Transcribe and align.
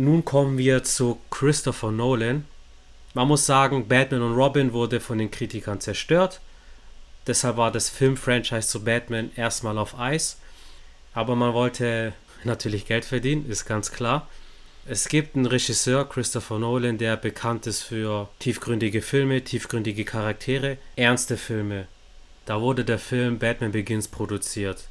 Nun 0.00 0.24
kommen 0.24 0.58
wir 0.58 0.84
zu 0.84 1.18
Christopher 1.28 1.90
Nolan. 1.90 2.44
Man 3.14 3.26
muss 3.26 3.46
sagen, 3.46 3.88
Batman 3.88 4.22
und 4.22 4.36
Robin 4.36 4.72
wurde 4.72 5.00
von 5.00 5.18
den 5.18 5.28
Kritikern 5.28 5.80
zerstört. 5.80 6.40
Deshalb 7.26 7.56
war 7.56 7.72
das 7.72 7.88
Filmfranchise 7.88 8.68
zu 8.68 8.84
Batman 8.84 9.32
erstmal 9.34 9.76
auf 9.76 9.98
Eis. 9.98 10.38
Aber 11.14 11.34
man 11.34 11.52
wollte 11.52 12.12
natürlich 12.44 12.86
Geld 12.86 13.04
verdienen, 13.04 13.50
ist 13.50 13.66
ganz 13.66 13.90
klar. 13.90 14.28
Es 14.86 15.08
gibt 15.08 15.34
einen 15.34 15.46
Regisseur, 15.46 16.08
Christopher 16.08 16.60
Nolan, 16.60 16.96
der 16.96 17.16
bekannt 17.16 17.66
ist 17.66 17.82
für 17.82 18.28
tiefgründige 18.38 19.02
Filme, 19.02 19.42
tiefgründige 19.42 20.04
Charaktere, 20.04 20.78
ernste 20.94 21.36
Filme. 21.36 21.88
Da 22.46 22.60
wurde 22.60 22.84
der 22.84 23.00
Film 23.00 23.40
Batman 23.40 23.72
Begins 23.72 24.06
produziert. 24.06 24.84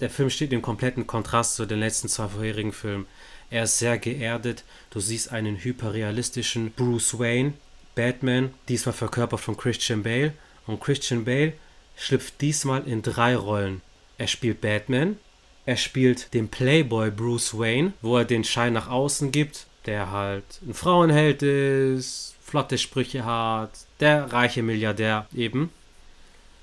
Der 0.00 0.10
Film 0.10 0.30
steht 0.30 0.52
im 0.52 0.62
kompletten 0.62 1.06
Kontrast 1.06 1.54
zu 1.54 1.64
den 1.64 1.78
letzten 1.78 2.08
zwei 2.08 2.26
vorherigen 2.26 2.72
Filmen. 2.72 3.06
Er 3.52 3.64
ist 3.64 3.78
sehr 3.78 3.98
geerdet. 3.98 4.64
Du 4.88 4.98
siehst 4.98 5.30
einen 5.30 5.62
hyperrealistischen 5.62 6.72
Bruce 6.72 7.18
Wayne, 7.18 7.52
Batman, 7.94 8.54
diesmal 8.66 8.94
verkörpert 8.94 9.40
von 9.40 9.58
Christian 9.58 10.02
Bale. 10.02 10.32
Und 10.66 10.80
Christian 10.80 11.26
Bale 11.26 11.52
schlüpft 11.94 12.40
diesmal 12.40 12.88
in 12.88 13.02
drei 13.02 13.36
Rollen. 13.36 13.82
Er 14.16 14.26
spielt 14.26 14.62
Batman, 14.62 15.18
er 15.66 15.76
spielt 15.76 16.32
den 16.32 16.48
Playboy 16.48 17.10
Bruce 17.10 17.58
Wayne, 17.58 17.92
wo 18.00 18.16
er 18.16 18.24
den 18.24 18.42
Schein 18.42 18.72
nach 18.72 18.88
außen 18.88 19.32
gibt, 19.32 19.66
der 19.84 20.10
halt 20.10 20.44
ein 20.66 20.72
Frauenheld 20.72 21.42
ist, 21.42 22.36
flotte 22.42 22.78
Sprüche 22.78 23.26
hat, 23.26 23.72
der 24.00 24.32
reiche 24.32 24.62
Milliardär 24.62 25.26
eben. 25.34 25.68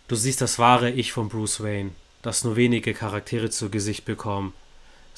Du 0.08 0.16
siehst 0.16 0.41
das 0.41 0.58
wahre 0.58 0.89
Ich 0.89 1.11
von 1.11 1.30
Bruce 1.30 1.61
Wayne, 1.61 1.91
das 2.23 2.44
nur 2.44 2.55
wenige 2.55 2.95
Charaktere 2.95 3.52
zu 3.52 3.69
Gesicht 3.69 4.05
bekommen 4.05 4.53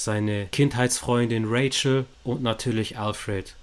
seine 0.03 0.47
Kindheitsfreundin 0.47 1.45
Rachel 1.47 2.05
und 2.23 2.41
natürlich 2.41 2.97
Alfred. 2.97 3.55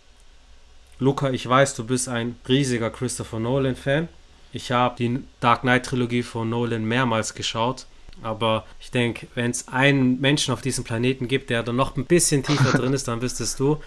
Luca, 0.99 1.31
ich 1.31 1.49
weiß, 1.49 1.75
du 1.75 1.85
bist 1.85 2.09
ein 2.09 2.37
riesiger 2.49 2.91
Christopher 2.91 3.39
Nolan-Fan. 3.39 4.09
Ich 4.53 4.73
habe 4.73 4.97
die 4.99 5.23
Dark 5.41 5.61
Knight-Trilogie 5.61 6.23
von 6.23 6.49
Nolan 6.49 6.85
mehrmals 6.85 7.35
geschaut. 7.35 7.87
Aber 8.23 8.67
ich 8.81 8.91
denke, 8.91 9.29
wenn 9.35 9.51
es 9.51 9.69
einen 9.69 10.21
Menschen 10.21 10.53
auf 10.53 10.61
diesem 10.61 10.83
Planeten 10.83 11.29
gibt, 11.29 11.51
der 11.51 11.63
da 11.63 11.73
noch 11.73 11.97
ein 11.97 12.05
bisschen 12.05 12.43
tiefer 12.43 12.73
drin 12.79 12.93
ist, 12.93 13.07
dann 13.07 13.21
bist 13.21 13.41
es 13.41 13.57
du. 13.57 13.81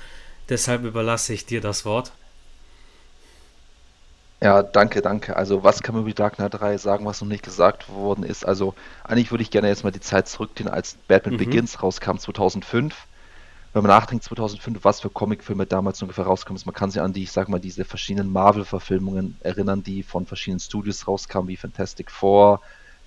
Deshalb 0.48 0.86
überlasse 0.86 1.33
ich 1.33 1.45
dir 1.45 1.61
das 1.61 1.86
Wort. 1.86 2.14
Ja, 4.44 4.64
danke, 4.64 5.03
danke. 5.03 5.36
Also, 5.36 5.64
was 5.64 5.84
kann 5.84 5.94
man 5.94 6.03
über 6.03 6.14
Dark 6.14 6.38
Knight 6.38 6.56
3 6.56 6.78
sagen, 6.78 7.06
was 7.06 7.22
noch 7.22 7.28
nicht 7.28 7.44
gesagt 7.44 7.89
worden 7.89 8.23
ist? 8.23 8.44
Also, 8.44 8.73
eigentlich 9.03 9.30
würde 9.31 9.44
ich 9.44 9.52
gerne 9.52 9.67
jetzt 9.67 9.83
mal 9.83 9.92
die 9.92 10.00
Zeit 10.00 10.28
zurückgehen, 10.28 10.67
als 10.67 10.95
Batman 11.08 11.36
mhm. 11.36 11.39
Begins 11.39 11.83
rauskam 11.83 12.17
2005. 12.17 12.95
Wenn 13.73 13.83
man 13.83 13.89
nachdenkt, 13.89 14.25
2005, 14.25 14.83
was 14.83 15.00
für 15.00 15.11
Comicfilme 15.11 15.66
damals 15.66 16.02
ungefähr 16.02 16.25
rauskamen, 16.25 16.61
man 16.66 16.73
kann 16.73 16.89
sich 16.89 17.02
an 17.02 17.14
die, 17.14 17.23
ich 17.23 17.31
sag 17.31 17.50
mal, 17.50 17.59
diese 17.59 17.86
verschiedenen 17.86 18.31
Marvel-Verfilmungen 18.31 19.38
erinnern, 19.42 19.83
die 19.83 20.02
von 20.02 20.25
verschiedenen 20.25 20.59
Studios 20.59 21.08
rauskamen, 21.08 21.48
wie 21.48 21.55
Fantastic 21.55 22.09
Four, 22.09 22.61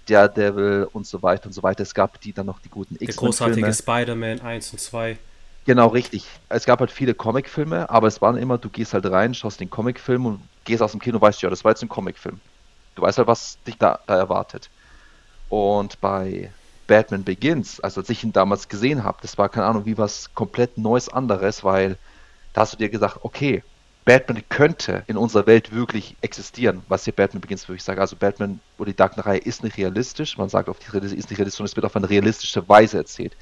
Daredevil 0.07 0.89
und 0.93 1.07
so 1.07 1.23
weiter 1.23 1.47
und 1.47 1.53
so 1.53 1.63
weiter. 1.65 1.83
Es 1.83 1.95
gab 1.95 2.21
die 2.21 2.33
dann 2.33 2.47
noch 2.47 2.61
die 2.61 2.71
guten 2.71 2.95
X-Men. 2.95 3.07
Der 3.09 3.17
großartige 3.17 3.75
Spider-Man 3.75 4.41
1 4.41 4.73
und 4.73 4.79
2. 4.81 5.19
Genau, 5.67 5.89
richtig. 5.89 6.27
Es 6.51 6.67
gab 6.67 6.81
halt 6.81 6.91
viele 6.91 7.15
Comicfilme, 7.15 7.89
aber 7.89 8.07
es 8.07 8.21
waren 8.21 8.37
immer, 8.37 8.59
du 8.59 8.69
gehst 8.69 8.93
halt 8.93 9.07
rein, 9.07 9.33
schaust 9.35 9.61
den 9.61 9.71
Comicfilm 9.71 10.27
und 10.27 10.49
gehst 10.65 10.83
aus 10.83 10.91
dem 10.93 11.01
Kino 11.01 11.17
und 11.17 11.23
weißt, 11.23 11.41
ja, 11.43 11.49
das 11.51 11.65
war 11.65 11.73
jetzt 11.73 11.83
ein 11.83 11.89
Comicfilm. 11.89 12.41
Du 12.95 13.03
weißt 13.03 13.19
halt, 13.19 13.29
was 13.29 13.59
dich 13.67 13.79
da, 13.79 13.99
da 14.07 14.17
erwartet. 14.17 14.71
Und 15.49 16.01
bei 16.01 16.53
Batman 16.87 17.25
Begins, 17.25 17.81
also 17.81 18.01
als 18.01 18.11
ich 18.11 18.25
ihn 18.25 18.33
damals 18.33 18.69
gesehen 18.69 19.05
habe, 19.05 19.19
das 19.23 19.39
war 19.39 19.49
keine 19.49 19.67
Ahnung, 19.67 19.87
wie 19.87 19.99
was 19.99 20.35
komplett 20.35 20.79
Neues 20.79 21.09
anderes, 21.09 21.65
weil 21.65 21.99
da 22.53 22.63
hast 22.63 22.75
du 22.75 22.79
dir 22.79 22.91
gesagt, 22.91 23.19
okay, 23.23 23.63
Batman 24.05 24.43
könnte 24.51 25.05
in 25.07 25.17
unserer 25.17 25.47
Welt 25.47 25.73
wirklich 25.73 26.17
existieren, 26.21 26.83
was 26.89 27.05
hier 27.05 27.15
Batman 27.15 27.41
Begins 27.41 27.67
wirklich 27.69 27.85
sagt. 27.85 28.01
Also 28.01 28.17
Batman 28.17 28.61
oder 28.79 28.91
die 28.91 28.97
Dark 28.97 29.15
Knight 29.15 29.45
ist 29.47 29.63
nicht 29.65 29.79
realistisch, 29.79 30.37
man 30.37 30.51
sagt 30.51 30.69
auf 30.69 30.79
die 30.79 30.87
ist 30.99 31.31
nicht 31.31 31.39
realistisch, 31.39 31.57
sondern 31.57 31.71
es 31.71 31.77
wird 31.77 31.87
auf 31.87 31.97
eine 31.97 32.11
realistische 32.11 32.69
Weise 32.69 32.99
erzählt 32.99 33.35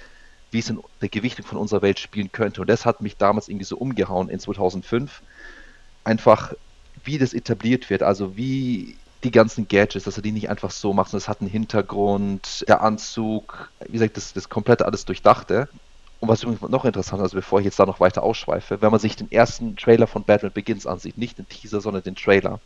wie 0.52 0.60
es 0.60 0.70
in 0.70 0.80
der 1.00 1.08
Gewichtung 1.08 1.44
von 1.44 1.58
unserer 1.58 1.82
Welt 1.82 1.98
spielen 1.98 2.30
könnte. 2.30 2.60
Und 2.60 2.70
das 2.70 2.86
hat 2.86 3.00
mich 3.00 3.16
damals 3.16 3.48
irgendwie 3.48 3.64
so 3.64 3.76
umgehauen 3.76 4.28
in 4.28 4.38
2005. 4.38 5.22
Einfach, 6.04 6.52
wie 7.04 7.18
das 7.18 7.34
etabliert 7.34 7.90
wird, 7.90 8.02
also 8.02 8.36
wie 8.36 8.96
die 9.24 9.30
ganzen 9.30 9.68
Gadgets, 9.68 10.04
dass 10.04 10.16
er 10.16 10.22
die 10.22 10.32
nicht 10.32 10.50
einfach 10.50 10.70
so 10.70 10.92
macht, 10.92 11.10
sondern 11.10 11.22
es 11.22 11.28
hat 11.28 11.40
einen 11.40 11.50
Hintergrund, 11.50 12.64
der 12.68 12.82
Anzug, 12.82 13.70
wie 13.86 13.92
gesagt, 13.92 14.16
das, 14.16 14.32
das 14.32 14.48
komplette 14.48 14.84
alles 14.84 15.04
durchdachte. 15.04 15.68
Und 16.20 16.28
was 16.28 16.42
übrigens 16.42 16.62
noch 16.68 16.84
interessanter 16.84 17.24
ist, 17.24 17.34
bevor 17.34 17.58
ich 17.58 17.64
jetzt 17.64 17.78
da 17.78 17.86
noch 17.86 17.98
weiter 17.98 18.22
ausschweife, 18.22 18.80
wenn 18.80 18.90
man 18.90 19.00
sich 19.00 19.16
den 19.16 19.30
ersten 19.32 19.76
Trailer 19.76 20.06
von 20.06 20.22
Batman 20.22 20.52
Begins 20.52 20.86
ansieht, 20.86 21.18
nicht 21.18 21.38
den 21.38 21.48
Teaser, 21.48 21.80
sondern 21.80 22.02
den 22.02 22.14
Trailer, 22.14 22.60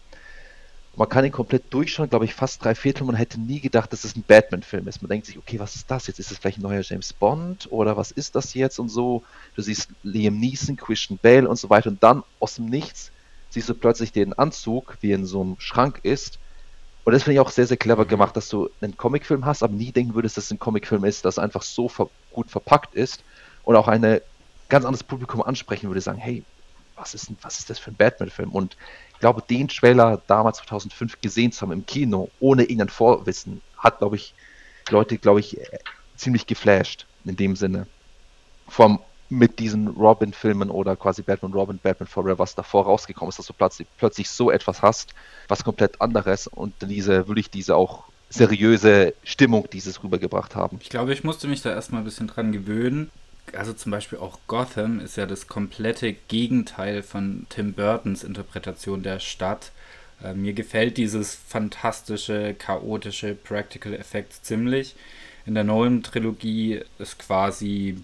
man 0.97 1.09
kann 1.09 1.25
ihn 1.25 1.33
komplett 1.33 1.73
durchschauen, 1.73 2.09
glaube 2.09 2.25
ich, 2.25 2.35
fast 2.35 2.65
drei 2.65 2.75
Viertel. 2.75 3.05
Man 3.05 3.17
hätte 3.17 3.39
nie 3.39 3.61
gedacht, 3.61 3.93
dass 3.93 4.05
es 4.05 4.17
ein 4.17 4.25
Batman-Film 4.27 4.89
ist. 4.89 5.03
Man 5.03 5.11
denkt 5.11 5.27
sich, 5.27 5.37
okay, 5.37 5.59
was 5.59 5.77
ist 5.77 5.91
das 5.91 6.07
jetzt? 6.07 6.19
Ist 6.19 6.31
es 6.31 6.39
vielleicht 6.39 6.59
ein 6.59 6.63
neuer 6.63 6.81
James 6.83 7.13
Bond 7.13 7.69
oder 7.71 7.97
was 7.99 8.11
ist 8.11 8.35
das 8.35 8.55
jetzt 8.55 8.79
und 8.79 8.89
so? 8.89 9.23
Du 9.55 9.63
siehst 9.63 9.91
Liam 10.03 10.41
Neeson, 10.41 10.77
Christian 10.77 11.19
Bale 11.21 11.49
und 11.49 11.57
so 11.57 11.69
weiter 11.69 11.91
und 11.91 12.03
dann 12.03 12.23
aus 12.41 12.55
dem 12.55 12.67
Nichts 12.67 13.13
siehst 13.51 13.69
du 13.69 13.75
plötzlich 13.75 14.13
den 14.13 14.33
Anzug, 14.33 14.97
wie 15.03 15.13
in 15.13 15.27
so 15.27 15.43
einem 15.43 15.57
Schrank 15.59 16.01
ist. 16.03 16.39
Und 17.05 17.13
das 17.13 17.23
finde 17.23 17.35
ich 17.35 17.41
auch 17.41 17.51
sehr, 17.51 17.67
sehr 17.67 17.77
clever 17.77 18.05
mhm. 18.05 18.09
gemacht, 18.09 18.37
dass 18.37 18.49
du 18.49 18.71
einen 18.81 18.97
Comicfilm 18.97 19.45
hast, 19.45 19.63
aber 19.63 19.75
nie 19.75 19.93
denken 19.93 20.15
würdest, 20.15 20.39
dass 20.39 20.45
es 20.45 20.51
ein 20.51 20.59
Comicfilm 20.59 21.05
ist, 21.05 21.25
das 21.25 21.39
einfach 21.39 21.63
so 21.63 21.89
ver 21.89 22.09
gut 22.33 22.51
verpackt 22.51 22.95
ist 22.95 23.23
und 23.65 23.77
auch 23.77 23.89
ein 23.89 24.21
ganz 24.69 24.85
anderes 24.85 25.05
Publikum 25.05 25.43
ansprechen 25.43 25.89
würde, 25.89 26.01
sagen, 26.01 26.19
hey, 26.19 26.43
was 26.97 27.15
ist, 27.15 27.31
was 27.43 27.59
ist 27.59 27.71
das 27.71 27.79
für 27.79 27.91
ein 27.91 27.97
Batman-Film? 27.97 28.51
Und 28.51 28.77
glaube, 29.21 29.43
den 29.43 29.69
Trailer 29.69 30.21
damals 30.27 30.59
2005 30.59 31.21
gesehen 31.21 31.53
zu 31.53 31.63
haben 31.63 31.73
im 31.73 31.87
Kino, 31.87 32.31
ohne 32.41 32.63
irgendein 32.63 32.89
Vorwissen, 32.89 33.63
hat, 33.79 33.99
glaube 33.99 34.17
ich, 34.17 34.35
Leute, 34.91 35.19
glaube 35.19 35.41
ich, 35.41 35.59
ziemlich 36.17 36.47
geflasht 36.47 37.07
in 37.25 37.37
dem 37.37 37.57
Sinne. 37.57 37.87
Vom 38.69 39.01
mit 39.29 39.59
diesen 39.59 39.89
Robin-Filmen 39.89 40.71
oder 40.71 40.95
quasi 40.95 41.23
Batman 41.23 41.53
Robin, 41.53 41.79
Batman 41.83 42.07
Forever, 42.07 42.39
was 42.39 42.55
davor 42.55 42.85
rausgekommen 42.85 43.31
ist, 43.31 43.39
dass 43.39 43.47
du 43.47 43.53
plötzlich, 43.53 43.89
plötzlich 43.99 44.31
so 44.31 44.51
etwas 44.51 44.83
hast, 44.83 45.15
was 45.49 45.65
komplett 45.65 46.01
anderes 46.01 46.47
und 46.47 46.75
diese, 46.83 47.27
würde 47.27 47.41
ich 47.41 47.51
diese 47.51 47.75
auch 47.75 48.05
seriöse 48.31 49.15
Stimmung 49.25 49.69
dieses 49.73 50.03
rübergebracht 50.03 50.55
haben. 50.55 50.79
Ich 50.81 50.91
glaube, 50.91 51.13
ich 51.13 51.25
musste 51.25 51.49
mich 51.49 51.63
da 51.63 51.71
erstmal 51.71 52.03
ein 52.03 52.05
bisschen 52.05 52.29
dran 52.29 52.53
gewöhnen 52.53 53.11
also 53.55 53.73
zum 53.73 53.93
Beispiel 53.93 54.19
auch 54.19 54.39
Gotham 54.47 55.01
ist 55.01 55.17
ja 55.17 55.27
das 55.27 55.47
komplette 55.47 56.15
Gegenteil 56.29 57.03
von 57.03 57.47
Tim 57.49 57.73
Burtons 57.73 58.25
Interpretation 58.25 59.03
der 59.03 59.19
Stadt. 59.21 59.73
Äh, 60.23 60.35
mir 60.35 60.53
gefällt 60.53 60.97
dieses 60.97 61.35
fantastische, 61.35 62.55
chaotische 62.55 63.35
Practical 63.35 63.95
Effects 63.95 64.43
ziemlich. 64.43 64.97
In 65.45 65.55
der 65.55 65.65
neuen 65.65 66.03
Trilogie 66.03 66.81
ist 66.99 67.19
quasi 67.19 67.99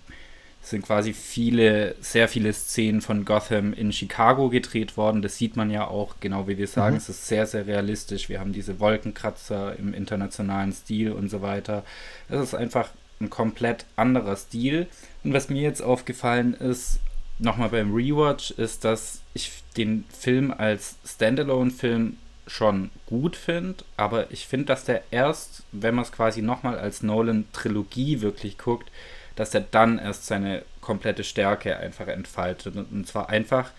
sind 0.64 0.86
quasi 0.86 1.12
viele, 1.12 1.96
sehr 2.00 2.28
viele 2.28 2.52
Szenen 2.52 3.00
von 3.00 3.24
Gotham 3.24 3.72
in 3.72 3.92
Chicago 3.92 4.48
gedreht 4.48 4.96
worden. 4.96 5.20
Das 5.20 5.36
sieht 5.36 5.56
man 5.56 5.70
ja 5.70 5.88
auch, 5.88 6.14
genau 6.20 6.46
wie 6.46 6.56
wir 6.56 6.68
sagen. 6.68 6.94
Mhm. 6.94 6.98
Es 6.98 7.08
ist 7.08 7.26
sehr, 7.26 7.46
sehr 7.46 7.66
realistisch. 7.66 8.28
Wir 8.28 8.38
haben 8.38 8.52
diese 8.52 8.78
Wolkenkratzer 8.78 9.76
im 9.76 9.92
internationalen 9.92 10.72
Stil 10.72 11.10
und 11.12 11.30
so 11.30 11.42
weiter. 11.42 11.82
Es 12.28 12.40
ist 12.40 12.54
einfach 12.54 12.90
ein 13.20 13.28
komplett 13.28 13.86
anderer 13.96 14.36
Stil. 14.36 14.86
Und 15.24 15.32
was 15.32 15.48
mir 15.48 15.62
jetzt 15.62 15.82
aufgefallen 15.82 16.54
ist, 16.54 17.00
nochmal 17.38 17.70
beim 17.70 17.94
Rewatch, 17.94 18.52
ist, 18.52 18.84
dass 18.84 19.20
ich 19.34 19.62
den 19.76 20.04
Film 20.16 20.52
als 20.56 20.96
Standalone-Film 21.04 22.18
schon 22.46 22.90
gut 23.06 23.36
finde, 23.36 23.84
aber 23.96 24.30
ich 24.32 24.46
finde, 24.46 24.66
dass 24.66 24.84
der 24.84 25.02
erst, 25.10 25.62
wenn 25.70 25.94
man 25.94 26.04
es 26.04 26.12
quasi 26.12 26.42
nochmal 26.42 26.78
als 26.78 27.02
Nolan-Trilogie 27.02 28.20
wirklich 28.20 28.58
guckt, 28.58 28.90
dass 29.36 29.50
der 29.50 29.62
dann 29.62 29.98
erst 29.98 30.26
seine 30.26 30.64
komplette 30.80 31.24
Stärke 31.24 31.76
einfach 31.78 32.08
entfaltet. 32.08 32.74
Und 32.76 33.06
zwar 33.06 33.30
einfach 33.30 33.70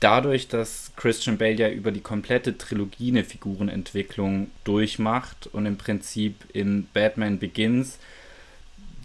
dadurch, 0.00 0.48
dass 0.48 0.92
Christian 0.96 1.38
Bale 1.38 1.54
ja 1.54 1.68
über 1.70 1.90
die 1.90 2.00
komplette 2.00 2.58
Trilogie 2.58 3.10
eine 3.10 3.24
Figurenentwicklung 3.24 4.50
durchmacht 4.64 5.48
und 5.52 5.66
im 5.66 5.78
Prinzip 5.78 6.44
in 6.52 6.86
Batman 6.92 7.38
Begins 7.38 7.98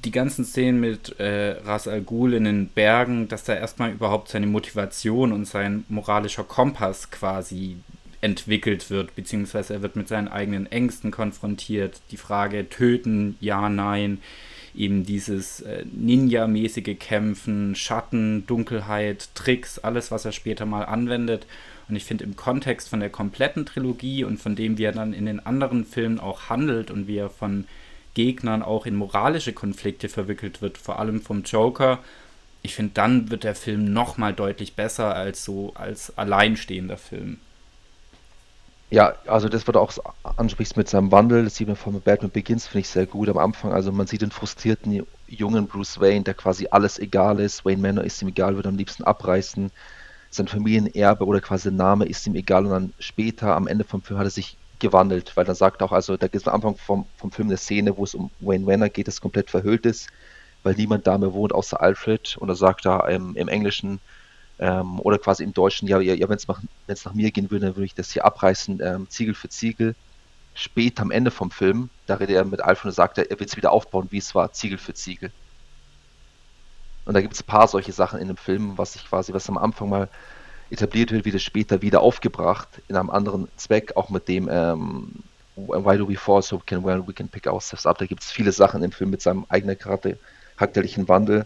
die 0.04 0.12
ganzen 0.12 0.46
Szenen 0.46 0.80
mit 0.80 1.20
äh, 1.20 1.52
Ras 1.64 1.88
Al 1.88 2.02
Ghul 2.02 2.34
in 2.34 2.44
den 2.44 2.68
Bergen, 2.68 3.28
dass 3.28 3.44
da 3.44 3.56
erstmal 3.56 3.92
überhaupt 3.92 4.30
seine 4.30 4.48
Motivation 4.48 5.32
und 5.32 5.46
sein 5.46 5.86
moralischer 5.88 6.44
Kompass 6.44 7.10
quasi 7.12 7.78
entwickelt 8.22 8.90
wird, 8.90 9.16
beziehungsweise 9.16 9.74
er 9.74 9.82
wird 9.82 9.96
mit 9.96 10.08
seinen 10.08 10.30
eigenen 10.30 10.66
Ängsten 10.72 11.12
konfrontiert. 11.12 12.02
Die 12.12 12.18
Frage 12.18 12.70
töten, 12.70 13.38
ja, 13.42 13.70
nein, 13.70 14.20
eben 14.76 15.06
dieses 15.06 15.62
äh, 15.62 15.86
Ninja-mäßige 15.86 16.98
Kämpfen, 16.98 17.76
Schatten, 17.76 18.46
Dunkelheit, 18.48 19.30
Tricks, 19.36 19.80
alles, 19.80 20.12
was 20.12 20.26
er 20.26 20.32
später 20.32 20.66
mal 20.66 20.84
anwendet. 20.84 21.46
Und 21.90 21.96
ich 21.96 22.06
finde 22.06 22.24
im 22.24 22.36
Kontext 22.36 22.90
von 22.90 23.02
der 23.02 23.10
kompletten 23.10 23.66
Trilogie 23.66 24.24
und 24.24 24.40
von 24.40 24.56
dem, 24.56 24.78
wie 24.78 24.86
er 24.86 24.94
dann 24.94 25.14
in 25.14 25.26
den 25.26 25.46
anderen 25.46 25.86
Filmen 25.86 26.20
auch 26.20 26.50
handelt 26.50 26.92
und 26.92 27.08
wie 27.08 27.18
er 27.18 27.30
von 27.30 27.66
Gegnern 28.14 28.62
auch 28.62 28.86
in 28.86 28.96
moralische 28.96 29.54
Konflikte 29.54 30.10
verwickelt 30.10 30.62
wird, 30.62 30.78
vor 30.78 31.00
allem 31.00 31.22
vom 31.22 31.44
Joker, 31.44 32.00
ich 32.64 32.76
finde, 32.76 32.94
dann 32.94 33.30
wird 33.30 33.44
der 33.44 33.56
Film 33.56 33.92
nochmal 33.92 34.34
deutlich 34.34 34.76
besser 34.76 35.14
als 35.14 35.44
so 35.44 35.74
als 35.76 36.18
alleinstehender 36.18 36.98
Film. 36.98 37.38
Ja, 38.90 39.16
also 39.28 39.50
das, 39.50 39.66
du 39.66 39.74
auch 39.74 39.92
ansprichst 40.38 40.78
mit 40.78 40.88
seinem 40.88 41.12
Wandel, 41.12 41.44
das 41.44 41.56
sieht 41.56 41.68
man 41.68 41.76
von 41.76 42.00
Batman 42.00 42.32
Begins, 42.32 42.68
finde 42.68 42.82
ich 42.82 42.90
sehr 42.90 43.06
gut 43.06 43.28
am 43.28 43.38
Anfang. 43.38 43.74
Also 43.74 43.92
man 43.92 44.08
sieht 44.08 44.22
den 44.22 44.32
frustrierten 44.32 45.06
jungen 45.28 45.68
Bruce 45.68 46.00
Wayne, 46.00 46.24
der 46.24 46.36
quasi 46.36 46.68
alles 46.72 47.00
egal 47.00 47.40
ist. 47.40 47.66
Wayne 47.66 47.82
Manor 47.82 48.04
ist 48.06 48.22
ihm 48.22 48.30
egal, 48.30 48.56
würde 48.56 48.70
am 48.70 48.78
liebsten 48.78 49.04
abreißen. 49.04 49.72
Sein 50.30 50.48
Familienerbe 50.48 51.26
oder 51.26 51.42
quasi 51.42 51.72
Name 51.72 52.06
ist 52.06 52.26
ihm 52.28 52.36
egal. 52.36 52.66
Und 52.66 52.72
dann 52.72 52.94
später, 53.00 53.56
am 53.56 53.68
Ende 53.68 53.84
vom 53.84 54.02
Film, 54.04 54.20
hat 54.20 54.28
er 54.28 54.32
sich 54.32 54.58
gewandelt, 54.84 55.36
weil 55.36 55.46
dann 55.46 55.56
sagt 55.56 55.82
auch, 55.82 55.92
also 55.92 56.18
da 56.18 56.28
gibt 56.28 56.44
es 56.44 56.48
am 56.48 56.56
Anfang 56.56 56.78
vom, 56.78 57.08
vom 57.16 57.32
Film 57.32 57.48
eine 57.48 57.58
Szene, 57.58 57.98
wo 57.98 58.04
es 58.04 58.14
um 58.14 58.32
Wayne 58.40 58.66
Manor 58.66 58.90
geht, 58.90 59.08
das 59.08 59.22
komplett 59.22 59.50
verhüllt 59.50 59.86
ist 59.88 60.10
weil 60.64 60.76
niemand 60.76 61.06
da 61.08 61.18
mehr 61.18 61.34
wohnt 61.34 61.54
außer 61.54 61.80
Alfred. 61.82 62.38
Und 62.38 62.50
er 62.50 62.56
sagt 62.56 62.86
da 62.86 63.08
im, 63.08 63.36
im 63.36 63.48
Englischen 63.48 64.00
ähm, 64.60 65.00
oder 65.02 65.20
quasi 65.20 65.44
im 65.44 65.54
Deutschen, 65.54 65.88
ja, 65.88 66.00
ja, 66.00 66.30
wenn 66.30 66.38
es 66.38 66.48
nach, 67.06 67.14
mir 67.14 67.32
gehen 67.32 67.52
würde, 67.52 67.68
dann 67.68 67.76
würde 67.76 67.86
ich 67.86 67.96
das 67.96 68.12
hier 68.12 68.26
abreißen, 68.26 68.80
ähm, 68.82 69.10
Ziegel 69.10 69.36
für 69.36 69.50
Ziegel. 69.50 69.96
Später 70.56 71.02
am 71.04 71.12
Ende 71.12 71.32
vom 71.32 71.52
Film, 71.52 71.90
da 72.06 72.16
redet 72.16 72.36
er 72.36 72.46
mit 72.46 72.62
Alfred 72.62 72.86
und 72.86 72.92
sagt, 72.94 73.18
er 73.18 73.40
will 73.40 73.48
es 73.48 73.58
wieder 73.58 73.72
aufbauen, 73.72 74.08
wie 74.12 74.20
es 74.20 74.36
war, 74.36 74.52
Ziegel 74.54 74.78
für 74.78 74.94
Ziegel. 74.94 75.34
Und 77.06 77.16
da 77.16 77.22
gibt 77.22 77.34
es 77.34 77.42
ein 77.42 77.46
paar 77.48 77.68
solche 77.68 77.92
Sachen 77.92 78.20
in 78.20 78.28
dem 78.28 78.38
Film, 78.38 78.78
was 78.78 78.96
ich 78.96 79.06
quasi, 79.06 79.34
was 79.34 79.50
am 79.50 79.58
Anfang 79.58 79.90
mal 79.90 80.10
etabliert 80.74 81.12
wird, 81.12 81.26
wird 81.26 81.36
es 81.36 81.44
später 81.44 81.82
wieder 81.82 82.02
aufgebracht 82.02 82.68
in 82.88 82.96
einem 82.96 83.10
anderen 83.10 83.48
Zweck, 83.56 83.96
auch 83.96 84.10
mit 84.10 84.28
dem 84.28 84.50
ähm, 84.52 85.24
Why 85.56 85.98
do 85.98 86.10
we 86.10 86.18
fall 86.18 86.42
so 86.42 86.58
we 86.58 86.64
can, 86.66 86.84
well, 86.84 87.08
we 87.08 87.14
can 87.14 87.28
pick 87.28 87.46
ourselves 87.46 87.86
up. 87.86 88.00
Da 88.00 88.06
gibt 88.08 88.24
es 88.24 88.32
viele 88.32 88.52
Sachen 88.52 88.84
im 88.84 88.92
Film 88.92 89.12
mit 89.12 89.22
seinem 89.22 89.46
eigenen 89.50 89.78
Charakter, 89.78 90.14
charakterlichen 90.58 91.08
Wandel. 91.08 91.46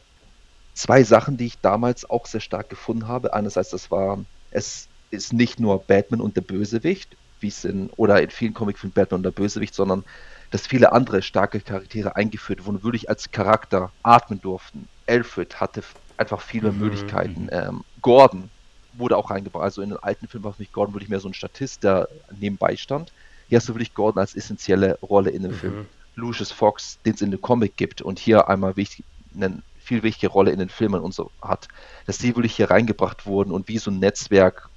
Zwei 0.74 1.04
Sachen, 1.04 1.36
die 1.36 1.48
ich 1.48 1.60
damals 1.60 2.10
auch 2.10 2.26
sehr 2.26 2.40
stark 2.40 2.70
gefunden 2.70 3.08
habe. 3.08 3.34
Einerseits, 3.34 3.72
das 3.72 3.92
war, 3.92 4.24
es 4.52 4.88
ist 5.12 5.34
nicht 5.34 5.60
nur 5.60 5.80
Batman 5.80 6.22
und 6.22 6.38
der 6.38 6.42
Bösewicht, 6.42 7.18
wie 7.42 7.50
es 7.50 7.66
in, 7.66 7.90
oder 7.98 8.22
in 8.22 8.30
vielen 8.30 8.54
Comicfilmen 8.54 8.94
Batman 8.94 9.20
und 9.20 9.24
der 9.24 9.32
Bösewicht, 9.32 9.74
sondern 9.74 10.06
dass 10.52 10.68
viele 10.68 10.94
andere 10.94 11.22
starke 11.22 11.60
Charaktere 11.60 12.16
eingeführt 12.16 12.66
wurden, 12.66 12.84
wirklich 12.84 13.10
als 13.10 13.32
Charakter 13.32 13.92
atmen 14.04 14.40
durften. 14.40 14.88
Alfred 15.06 15.60
hatte 15.60 15.84
einfach 16.16 16.42
viele 16.42 16.72
mhm. 16.72 16.80
Möglichkeiten. 16.80 17.44
Mhm. 17.44 17.50
Ähm, 17.52 17.84
Gordon 18.02 18.50
wurde 18.98 19.18
auch 19.18 19.30
reingebracht. 19.30 19.64
Also 19.64 19.82
in 19.82 19.90
den 19.90 20.00
alten 20.00 20.28
Filmen 20.28 20.44
war 20.44 20.54
für 20.54 20.62
mich 20.62 20.72
Gordon 20.72 20.94
wirklich 20.94 21.10
mehr 21.10 21.20
so 21.20 21.30
ein 21.30 21.34
Statist, 21.34 21.84
der 21.84 22.08
nebenbei 22.40 22.76
stand. 22.76 23.12
Hier 23.50 23.58
hast 23.58 23.70
du 23.70 23.74
wirklich 23.74 23.94
Gordon 23.94 24.20
als 24.20 24.36
essentielle 24.36 24.98
Rolle 25.02 25.30
in 25.30 25.44
dem 25.44 25.52
mhm. 25.52 25.56
Film. 25.56 25.86
Lucius 26.16 26.52
Fox, 26.52 26.98
den 27.06 27.14
es 27.14 27.22
in 27.22 27.32
dem 27.32 27.42
Comic 27.42 27.78
gibt 27.78 28.02
und 28.02 28.18
hier 28.20 28.50
einmal 28.50 28.76
wichtig, 28.76 29.06
eine 29.36 29.62
viel 29.78 30.04
wichtige 30.04 30.32
Rolle 30.32 30.52
in 30.52 30.60
den 30.60 30.70
Filmen 30.70 31.02
und 31.02 31.14
so 31.14 31.32
hat, 31.42 31.68
dass 32.06 32.18
die 32.18 32.36
wirklich 32.36 32.56
hier 32.56 32.70
reingebracht 32.70 33.26
wurden 33.26 33.52
und 33.52 33.68
wie 33.68 33.78
so 33.78 33.92
ein 33.92 34.00
Netzwerk, 34.00 34.70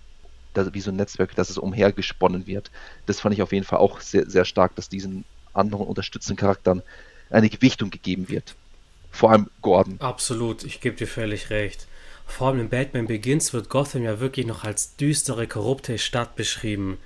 wie 0.55 0.81
so 0.81 0.91
ein 0.91 0.97
Netzwerk, 0.97 1.35
dass 1.35 1.51
es 1.51 1.59
umhergesponnen 1.59 2.47
wird. 2.47 2.71
Das 3.07 3.21
fand 3.21 3.35
ich 3.35 3.43
auf 3.43 3.53
jeden 3.53 3.65
Fall 3.65 3.79
auch 3.79 4.01
sehr, 4.01 4.29
sehr 4.29 4.45
stark, 4.45 4.77
dass 4.77 4.89
diesen 4.89 5.25
anderen 5.53 5.87
unterstützenden 5.87 6.37
Charakteren 6.37 6.83
eine 7.31 7.49
Gewichtung 7.49 7.91
gegeben 7.91 8.29
wird. 8.29 8.55
Vor 9.11 9.33
allem 9.33 9.51
Gordon. 9.63 9.97
Absolut, 10.01 10.63
ich 10.63 10.81
gebe 10.81 10.97
dir 10.97 11.09
völlig 11.09 11.51
recht. 11.51 11.89
Vor 12.31 12.47
allem 12.47 12.61
in 12.61 12.69
Batman 12.69 13.07
Begins 13.07 13.53
wird 13.53 13.69
Gotham 13.69 14.05
ja 14.05 14.21
wirklich 14.21 14.47
noch 14.47 14.65
als 14.65 14.97
düstere, 14.97 15.47
korrupte 15.47 15.99
Stadt 15.99 16.37
beschrieben. 16.37 16.97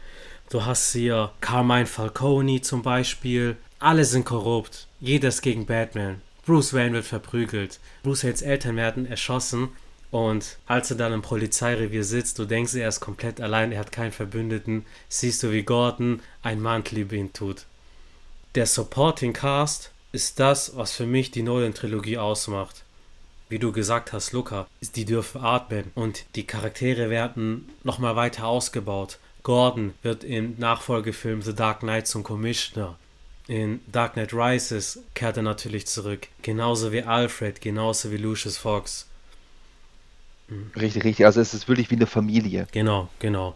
Du 0.50 0.64
hast 0.64 0.92
hier 0.92 1.32
Carmine 1.40 1.86
Falcone 1.86 2.60
zum 2.60 2.82
Beispiel, 2.82 3.56
alle 3.80 4.04
sind 4.04 4.26
korrupt. 4.26 4.86
Jeder 5.00 5.28
ist 5.28 5.42
gegen 5.42 5.66
Batman. 5.66 6.20
Bruce 6.44 6.74
Wayne 6.74 6.92
wird 6.92 7.06
verprügelt. 7.06 7.80
Bruce 8.02 8.24
Waynes 8.24 8.42
Eltern 8.42 8.76
werden 8.76 9.06
erschossen. 9.06 9.70
Und 10.10 10.58
als 10.66 10.90
er 10.90 10.98
dann 10.98 11.14
im 11.14 11.22
Polizeirevier 11.22 12.04
sitzt, 12.04 12.38
du 12.38 12.44
denkst, 12.44 12.74
er 12.74 12.88
ist 12.88 13.00
komplett 13.00 13.40
allein, 13.40 13.72
er 13.72 13.80
hat 13.80 13.90
keinen 13.90 14.12
Verbündeten, 14.12 14.84
siehst 15.08 15.42
du, 15.42 15.50
wie 15.50 15.64
Gordon 15.64 16.20
ein 16.42 16.60
Mantel 16.60 16.98
über 16.98 17.16
ihn 17.16 17.32
tut. 17.32 17.64
Der 18.54 18.66
Supporting 18.66 19.32
Cast 19.32 19.90
ist 20.12 20.38
das, 20.38 20.76
was 20.76 20.92
für 20.92 21.06
mich 21.06 21.32
die 21.32 21.42
Nolan-Trilogie 21.42 22.18
ausmacht. 22.18 22.83
Wie 23.48 23.58
du 23.58 23.72
gesagt 23.72 24.12
hast, 24.12 24.32
Luca, 24.32 24.66
die 24.94 25.04
dürfen 25.04 25.42
atmen 25.42 25.90
und 25.94 26.24
die 26.34 26.46
Charaktere 26.46 27.10
werden 27.10 27.68
nochmal 27.82 28.16
weiter 28.16 28.46
ausgebaut. 28.46 29.18
Gordon 29.42 29.92
wird 30.02 30.24
im 30.24 30.54
Nachfolgefilm 30.58 31.42
The 31.42 31.54
Dark 31.54 31.80
Knight 31.80 32.06
zum 32.06 32.22
Commissioner. 32.22 32.96
In 33.46 33.80
Dark 33.92 34.14
Knight 34.14 34.32
Rises 34.32 35.02
kehrt 35.14 35.36
er 35.36 35.42
natürlich 35.42 35.86
zurück. 35.86 36.28
Genauso 36.40 36.92
wie 36.92 37.02
Alfred, 37.02 37.60
genauso 37.60 38.10
wie 38.10 38.16
Lucius 38.16 38.56
Fox. 38.56 39.06
Mhm. 40.48 40.70
Richtig, 40.74 41.04
richtig. 41.04 41.26
Also 41.26 41.42
es 41.42 41.52
ist 41.52 41.68
wirklich 41.68 41.90
wie 41.90 41.96
eine 41.96 42.06
Familie. 42.06 42.66
Genau, 42.72 43.10
genau. 43.18 43.54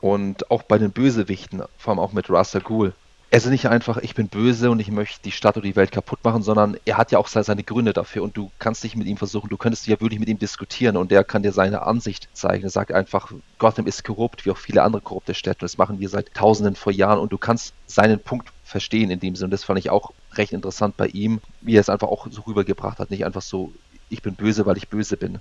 Und 0.00 0.50
auch 0.50 0.62
bei 0.62 0.78
den 0.78 0.90
Bösewichten, 0.90 1.62
vor 1.76 1.92
allem 1.92 2.00
auch 2.00 2.12
mit 2.12 2.30
Rasta 2.30 2.58
Ghul. 2.58 2.94
Er 3.32 3.38
ist 3.38 3.46
nicht 3.46 3.64
einfach, 3.64 3.96
ich 3.96 4.14
bin 4.14 4.28
böse 4.28 4.70
und 4.70 4.78
ich 4.78 4.90
möchte 4.90 5.22
die 5.24 5.32
Stadt 5.32 5.56
oder 5.56 5.66
die 5.66 5.74
Welt 5.74 5.90
kaputt 5.90 6.22
machen, 6.22 6.42
sondern 6.42 6.76
er 6.84 6.98
hat 6.98 7.12
ja 7.12 7.18
auch 7.18 7.28
seine 7.28 7.62
Gründe 7.62 7.94
dafür 7.94 8.24
und 8.24 8.36
du 8.36 8.50
kannst 8.58 8.84
dich 8.84 8.94
mit 8.94 9.06
ihm 9.06 9.16
versuchen, 9.16 9.48
du 9.48 9.56
könntest 9.56 9.86
ja 9.86 9.98
wirklich 10.02 10.20
mit 10.20 10.28
ihm 10.28 10.38
diskutieren 10.38 10.98
und 10.98 11.10
er 11.10 11.24
kann 11.24 11.42
dir 11.42 11.52
seine 11.52 11.80
Ansicht 11.80 12.28
zeigen. 12.34 12.64
Er 12.64 12.68
sagt 12.68 12.92
einfach, 12.92 13.32
Gotham 13.56 13.86
ist 13.86 14.04
korrupt, 14.04 14.44
wie 14.44 14.50
auch 14.50 14.58
viele 14.58 14.82
andere 14.82 15.00
korrupte 15.00 15.32
Städte. 15.32 15.60
Das 15.60 15.78
machen 15.78 15.98
wir 15.98 16.10
seit 16.10 16.34
tausenden 16.34 16.76
vor 16.76 16.92
Jahren 16.92 17.18
und 17.18 17.32
du 17.32 17.38
kannst 17.38 17.72
seinen 17.86 18.20
Punkt 18.20 18.52
verstehen 18.64 19.10
in 19.10 19.18
dem 19.18 19.34
Sinne. 19.34 19.48
Das 19.48 19.64
fand 19.64 19.78
ich 19.78 19.88
auch 19.88 20.12
recht 20.34 20.52
interessant 20.52 20.98
bei 20.98 21.06
ihm, 21.06 21.40
wie 21.62 21.76
er 21.76 21.80
es 21.80 21.88
einfach 21.88 22.08
auch 22.08 22.26
so 22.30 22.42
rübergebracht 22.42 22.98
hat. 22.98 23.10
Nicht 23.10 23.24
einfach 23.24 23.40
so, 23.40 23.72
ich 24.10 24.20
bin 24.20 24.34
böse, 24.34 24.66
weil 24.66 24.76
ich 24.76 24.88
böse 24.88 25.16
bin. 25.16 25.40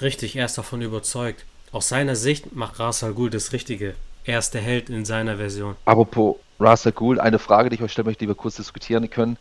Richtig, 0.00 0.36
er 0.36 0.46
ist 0.46 0.56
davon 0.56 0.80
überzeugt. 0.80 1.44
Aus 1.70 1.90
seiner 1.90 2.16
Sicht 2.16 2.56
macht 2.56 2.78
Ras 2.78 3.04
Al 3.04 3.12
Ghul 3.12 3.28
das 3.28 3.52
Richtige. 3.52 3.94
Er 4.24 4.38
ist 4.38 4.54
der 4.54 4.60
Held 4.60 4.90
in 4.90 5.04
seiner 5.04 5.36
Version. 5.36 5.76
Apropos 5.84 6.36
Ras 6.58 6.86
Al 6.86 6.92
Ghul, 6.92 7.18
eine 7.18 7.38
Frage, 7.38 7.70
die 7.70 7.76
ich 7.76 7.82
euch 7.82 7.92
stellen 7.92 8.06
möchte, 8.06 8.24
die 8.24 8.28
wir 8.28 8.34
kurz 8.34 8.56
diskutieren 8.56 9.08
können. 9.08 9.38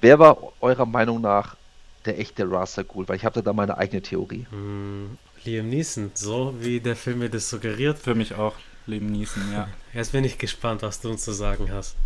Wer 0.00 0.18
war 0.18 0.38
eurer 0.60 0.86
Meinung 0.86 1.20
nach 1.20 1.56
der 2.04 2.18
echte 2.18 2.50
Ras 2.50 2.76
Al 2.78 2.84
Ghul? 2.84 3.08
Weil 3.08 3.16
ich 3.16 3.24
habe 3.24 3.42
da 3.42 3.52
meine 3.52 3.78
eigene 3.78 4.02
Theorie. 4.02 4.46
Hm, 4.50 5.16
Liam 5.44 5.68
Neeson, 5.68 6.10
so 6.14 6.54
wie 6.58 6.80
der 6.80 6.96
Film 6.96 7.20
mir 7.20 7.30
das 7.30 7.48
suggeriert. 7.48 7.98
Für 7.98 8.14
mich 8.14 8.34
auch. 8.34 8.54
Liam 8.86 9.06
Neeson, 9.06 9.52
ja. 9.52 9.68
Jetzt 9.94 10.12
bin 10.12 10.24
ich 10.24 10.38
gespannt, 10.38 10.82
was 10.82 11.00
du 11.00 11.10
uns 11.10 11.24
zu 11.24 11.32
sagen 11.32 11.70
hast. 11.72 11.96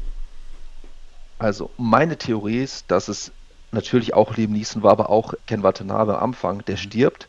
Also, 1.39 1.71
meine 1.79 2.17
Theorie 2.17 2.63
ist, 2.63 2.91
dass 2.91 3.09
es 3.09 3.33
natürlich 3.73 4.15
auch 4.15 4.37
Liam 4.37 4.53
Neeson 4.53 4.83
war, 4.83 4.93
aber 4.93 5.11
auch 5.11 5.35
Ken 5.47 5.63
Watanabe 5.63 6.19
am 6.19 6.31
Anfang, 6.31 6.65
der 6.67 6.77
mhm. 6.77 6.81
stirbt. 6.81 7.29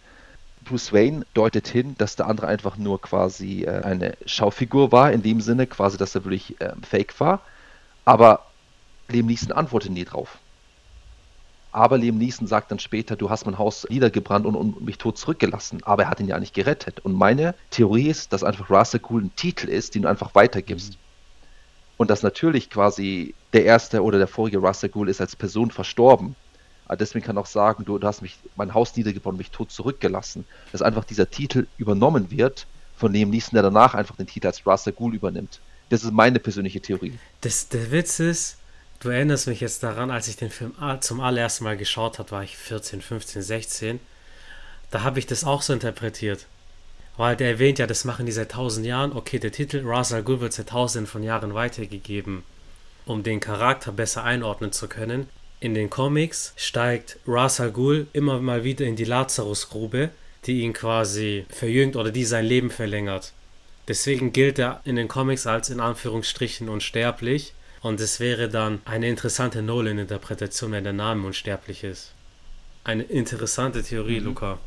Bruce 0.66 0.92
Wayne 0.92 1.26
deutet 1.34 1.68
hin, 1.68 1.96
dass 1.98 2.16
der 2.16 2.28
andere 2.28 2.48
einfach 2.48 2.78
nur 2.78 3.00
quasi 3.00 3.64
äh, 3.64 3.82
eine 3.84 4.18
Schaufigur 4.26 4.92
war, 4.92 5.12
in 5.12 5.22
dem 5.22 5.40
Sinne 5.40 5.68
quasi, 5.68 5.98
dass 5.98 6.16
er 6.16 6.26
wirklich 6.26 6.60
äh, 6.60 6.74
fake 6.82 7.20
war. 7.20 7.42
Aber 8.04 8.46
Liam 9.08 9.28
Neeson 9.28 9.52
antwortet 9.52 9.92
nie 9.92 10.04
drauf. 10.04 10.40
Aber 11.72 11.98
Liam 11.98 12.18
Neeson 12.18 12.48
sagt 12.48 12.72
dann 12.72 12.80
später, 12.80 13.16
du 13.16 13.30
hast 13.30 13.46
mein 13.46 13.58
Haus 13.58 13.86
niedergebrannt 13.90 14.46
und, 14.46 14.56
und, 14.56 14.82
mich 14.82 14.98
tot 14.98 15.18
zurückgelassen. 15.18 15.82
Aber 15.84 16.04
er 16.04 16.10
hat 16.10 16.20
ihn 16.20 16.28
ja 16.28 16.40
nicht 16.40 16.54
gerettet. 16.54 17.02
Und 17.02 17.14
meine 17.14 17.54
Theorie 17.70 18.08
ist, 18.08 18.32
dass 18.34 18.44
einfach 18.44 18.70
Rasa 18.70 19.00
Cool 19.10 19.24
ein 19.24 19.36
Titel 19.36 19.68
ist, 19.68 19.96
den 19.96 20.04
du 20.04 20.10
einfach 20.10 20.36
weitergibst. 20.36 20.94
Mhm. 20.94 20.98
Und 21.98 22.10
dass 22.10 22.24
natürlich 22.24 22.70
quasi 22.70 23.36
der 23.54 23.66
erste 23.66 24.04
oder 24.04 24.18
der 24.18 24.28
vorige 24.28 24.62
Rasa 24.62 24.88
Ghul 24.88 25.10
ist 25.10 25.22
als 25.22 25.36
Person 25.36 25.72
verstorben. 25.72 26.36
Aber 26.86 26.98
deswegen 26.98 27.26
kann 27.26 27.38
auch 27.38 27.46
sagen, 27.46 27.86
du, 27.86 27.98
du 27.98 28.08
hast 28.08 28.22
mich 28.22 28.38
mein 28.56 28.74
Haus 28.74 28.96
niedergebrannt 28.96 29.34
und 29.34 29.38
mich 29.40 29.52
tot 29.52 29.72
zurückgelassen. 29.72 30.46
Dass 30.72 30.82
einfach 30.82 31.04
dieser 31.04 31.30
Titel 31.30 31.68
übernommen 31.78 32.32
wird 32.32 32.68
von 32.96 33.12
Liam 33.12 33.30
Neeson, 33.30 33.54
der 33.54 33.64
danach 33.64 33.94
einfach 33.94 34.16
den 34.16 34.28
Titel 34.28 34.48
als 34.48 34.66
Rasa 34.66 34.92
Ghul 34.92 35.16
übernimmt. 35.16 35.60
Das 35.90 36.04
ist 36.04 36.12
meine 36.12 36.40
persönliche 36.40 36.82
Theorie. 36.82 37.18
Das, 37.42 37.70
der 37.70 37.92
Witz 37.92 38.20
ist, 38.20 38.58
Du 39.00 39.10
erinnerst 39.10 39.48
mich 39.48 39.60
jetzt 39.60 39.84
daran, 39.84 40.10
als 40.10 40.28
ich 40.28 40.36
den 40.36 40.50
Film 40.50 40.74
zum 41.02 41.20
allerersten 41.20 41.64
Mal 41.64 41.78
geschaut 41.78 42.18
habe, 42.18 42.32
war 42.32 42.44
ich 42.44 42.58
14, 42.58 43.02
15, 43.02 43.42
16. 43.42 44.00
Da 44.90 45.04
habe 45.04 45.20
ich 45.20 45.28
das 45.28 45.44
auch 45.44 45.62
so 45.62 45.74
interpretiert. 45.74 46.48
Weil 47.18 47.36
der 47.36 47.50
erwähnt 47.50 47.80
ja, 47.80 47.88
das 47.88 48.04
machen 48.04 48.26
die 48.26 48.32
seit 48.32 48.52
tausend 48.52 48.86
Jahren. 48.86 49.14
Okay, 49.14 49.40
der 49.40 49.52
Titel 49.52 49.84
Ra's 49.86 50.12
al 50.12 50.24
Ghul 50.24 50.42
wird 50.42 50.54
seit 50.54 50.70
tausenden 50.70 51.08
von 51.08 51.24
Jahren 51.24 51.54
weitergegeben, 51.54 52.44
um 53.06 53.24
den 53.24 53.40
Charakter 53.40 53.92
besser 53.92 54.24
einordnen 54.24 54.72
zu 54.72 54.88
können. 54.88 55.30
In 55.60 55.74
den 55.74 55.90
Comics 55.90 56.54
steigt 56.58 57.18
Ra's 57.26 57.60
al 57.60 57.72
Ghul 57.72 58.08
immer 58.14 58.40
mal 58.40 58.64
wieder 58.64 58.86
in 58.86 58.96
die 58.96 59.06
Lazarusgrube, 59.06 60.10
die 60.46 60.62
ihn 60.62 60.74
quasi 60.74 61.46
verjüngt 61.50 61.96
oder 61.96 62.12
die 62.12 62.26
sein 62.26 62.46
Leben 62.46 62.70
verlängert. 62.70 63.34
Deswegen 63.88 64.34
gilt 64.34 64.60
er 64.60 64.82
in 64.84 64.96
den 64.96 65.08
Comics 65.08 65.48
als 65.48 65.70
in 65.70 65.80
Anführungsstrichen 65.80 66.70
unsterblich 66.70 67.54
und 67.82 68.00
es 68.02 68.20
wäre 68.20 68.50
dann 68.50 68.82
eine 68.86 69.08
interessante 69.08 69.62
Nolan-Interpretation, 69.62 70.72
wenn 70.72 70.84
der 70.84 70.94
Name 70.94 71.26
unsterblich 71.26 71.84
ist. 71.84 72.14
Eine 72.84 73.04
interessante 73.04 73.84
Theorie, 73.84 74.20
mhm. 74.20 74.26
Luca. 74.26 74.58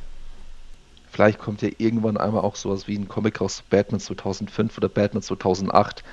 Vielleicht 1.11 1.38
kommt 1.38 1.62
ja 1.62 1.71
irgendwann 1.78 2.16
einmal 2.16 2.42
auch 2.42 2.54
sowas 2.54 2.87
wie 2.87 2.97
ein 2.97 3.09
Comic 3.09 3.40
aus 3.40 3.62
Batman 3.68 4.00
2005 4.00 4.76
oder 4.78 4.88
Batman 4.88 5.23
2008, 5.23 6.04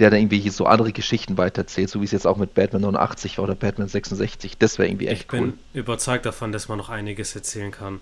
der 0.00 0.10
dann 0.10 0.20
irgendwie 0.20 0.48
so 0.48 0.66
andere 0.66 0.92
Geschichten 0.92 1.36
weiterzählt, 1.36 1.90
so 1.90 2.00
wie 2.00 2.06
es 2.06 2.10
jetzt 2.10 2.26
auch 2.26 2.38
mit 2.38 2.54
Batman 2.54 2.82
89 2.82 3.38
war 3.38 3.44
oder 3.44 3.54
Batman 3.54 3.88
66. 3.88 4.56
Das 4.58 4.78
wäre 4.78 4.88
irgendwie 4.88 5.08
echt 5.08 5.26
ich 5.26 5.32
cool. 5.32 5.40
bin 5.40 5.58
überzeugt 5.74 6.26
davon, 6.26 6.52
dass 6.52 6.68
man 6.68 6.78
noch 6.78 6.88
einiges 6.88 7.36
erzählen 7.36 7.70
kann. 7.70 8.00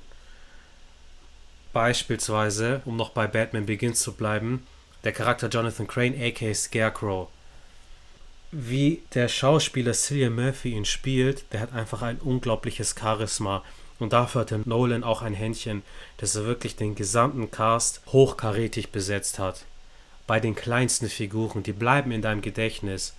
Beispielsweise, 1.72 2.80
um 2.84 2.96
noch 2.96 3.10
bei 3.10 3.26
Batman 3.26 3.66
Begins 3.66 4.00
zu 4.00 4.12
bleiben, 4.12 4.66
der 5.04 5.12
Charakter 5.12 5.48
Jonathan 5.48 5.86
Crane, 5.86 6.14
aka 6.20 6.54
Scarecrow. 6.54 7.28
Wie 8.50 9.02
der 9.14 9.28
Schauspieler 9.28 9.92
Cillian 9.92 10.34
Murphy 10.34 10.70
ihn 10.70 10.86
spielt, 10.86 11.44
der 11.52 11.60
hat 11.60 11.74
einfach 11.74 12.02
ein 12.02 12.18
unglaubliches 12.18 12.94
Charisma. 12.98 13.62
Und 13.98 14.12
dafür 14.12 14.42
hat 14.42 14.66
Nolan 14.66 15.02
auch 15.02 15.22
ein 15.22 15.34
Händchen, 15.34 15.82
dass 16.18 16.36
er 16.36 16.46
wirklich 16.46 16.76
den 16.76 16.94
gesamten 16.94 17.50
Cast 17.50 18.00
hochkarätig 18.06 18.90
besetzt 18.90 19.38
hat. 19.38 19.64
Bei 20.28 20.38
den 20.38 20.54
kleinsten 20.54 21.08
Figuren, 21.08 21.64
die 21.64 21.72
bleiben 21.72 22.12
in 22.12 22.22
deinem 22.22 22.40
Gedächtnis. 22.42 23.14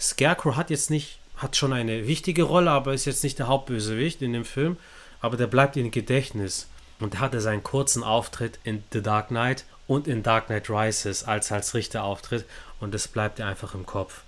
Scarecrow 0.00 0.56
hat 0.56 0.70
jetzt 0.70 0.90
nicht, 0.90 1.20
hat 1.36 1.54
schon 1.54 1.72
eine 1.72 2.08
wichtige 2.08 2.42
Rolle, 2.42 2.72
aber 2.72 2.92
ist 2.92 3.04
jetzt 3.04 3.22
nicht 3.22 3.38
der 3.38 3.46
Hauptbösewicht 3.46 4.20
in 4.20 4.32
dem 4.32 4.44
Film, 4.44 4.78
aber 5.20 5.36
der 5.36 5.46
bleibt 5.46 5.76
in 5.76 5.92
Gedächtnis. 5.92 6.68
Und 6.98 7.14
er 7.14 7.20
hatte 7.20 7.40
seinen 7.40 7.62
kurzen 7.62 8.02
Auftritt 8.02 8.58
in 8.64 8.82
The 8.92 9.02
Dark 9.02 9.28
Knight 9.28 9.64
und 9.86 10.08
in 10.08 10.24
Dark 10.24 10.46
Knight 10.46 10.68
Rises 10.68 11.22
als 11.24 11.52
als 11.52 11.74
Richter 11.74 12.02
auftritt 12.02 12.46
und 12.80 12.94
das 12.94 13.08
bleibt 13.08 13.38
dir 13.38 13.46
einfach 13.46 13.74
im 13.74 13.86
Kopf. 13.86 14.22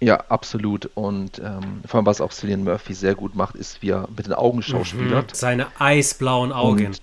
Ja, 0.00 0.16
absolut. 0.28 0.90
Und 0.94 1.38
ähm, 1.38 1.82
vor 1.86 1.98
allem, 1.98 2.06
was 2.06 2.20
auch 2.20 2.32
Cillian 2.32 2.64
Murphy 2.64 2.92
sehr 2.94 3.14
gut 3.14 3.34
macht, 3.34 3.54
ist, 3.54 3.80
wie 3.80 3.90
er 3.90 4.08
mit 4.14 4.26
den 4.26 4.34
Augen 4.34 4.62
schauspielert. 4.62 5.32
Mhm. 5.32 5.34
Seine 5.34 5.66
eisblauen 5.78 6.52
Augen. 6.52 6.86
Und 6.86 7.02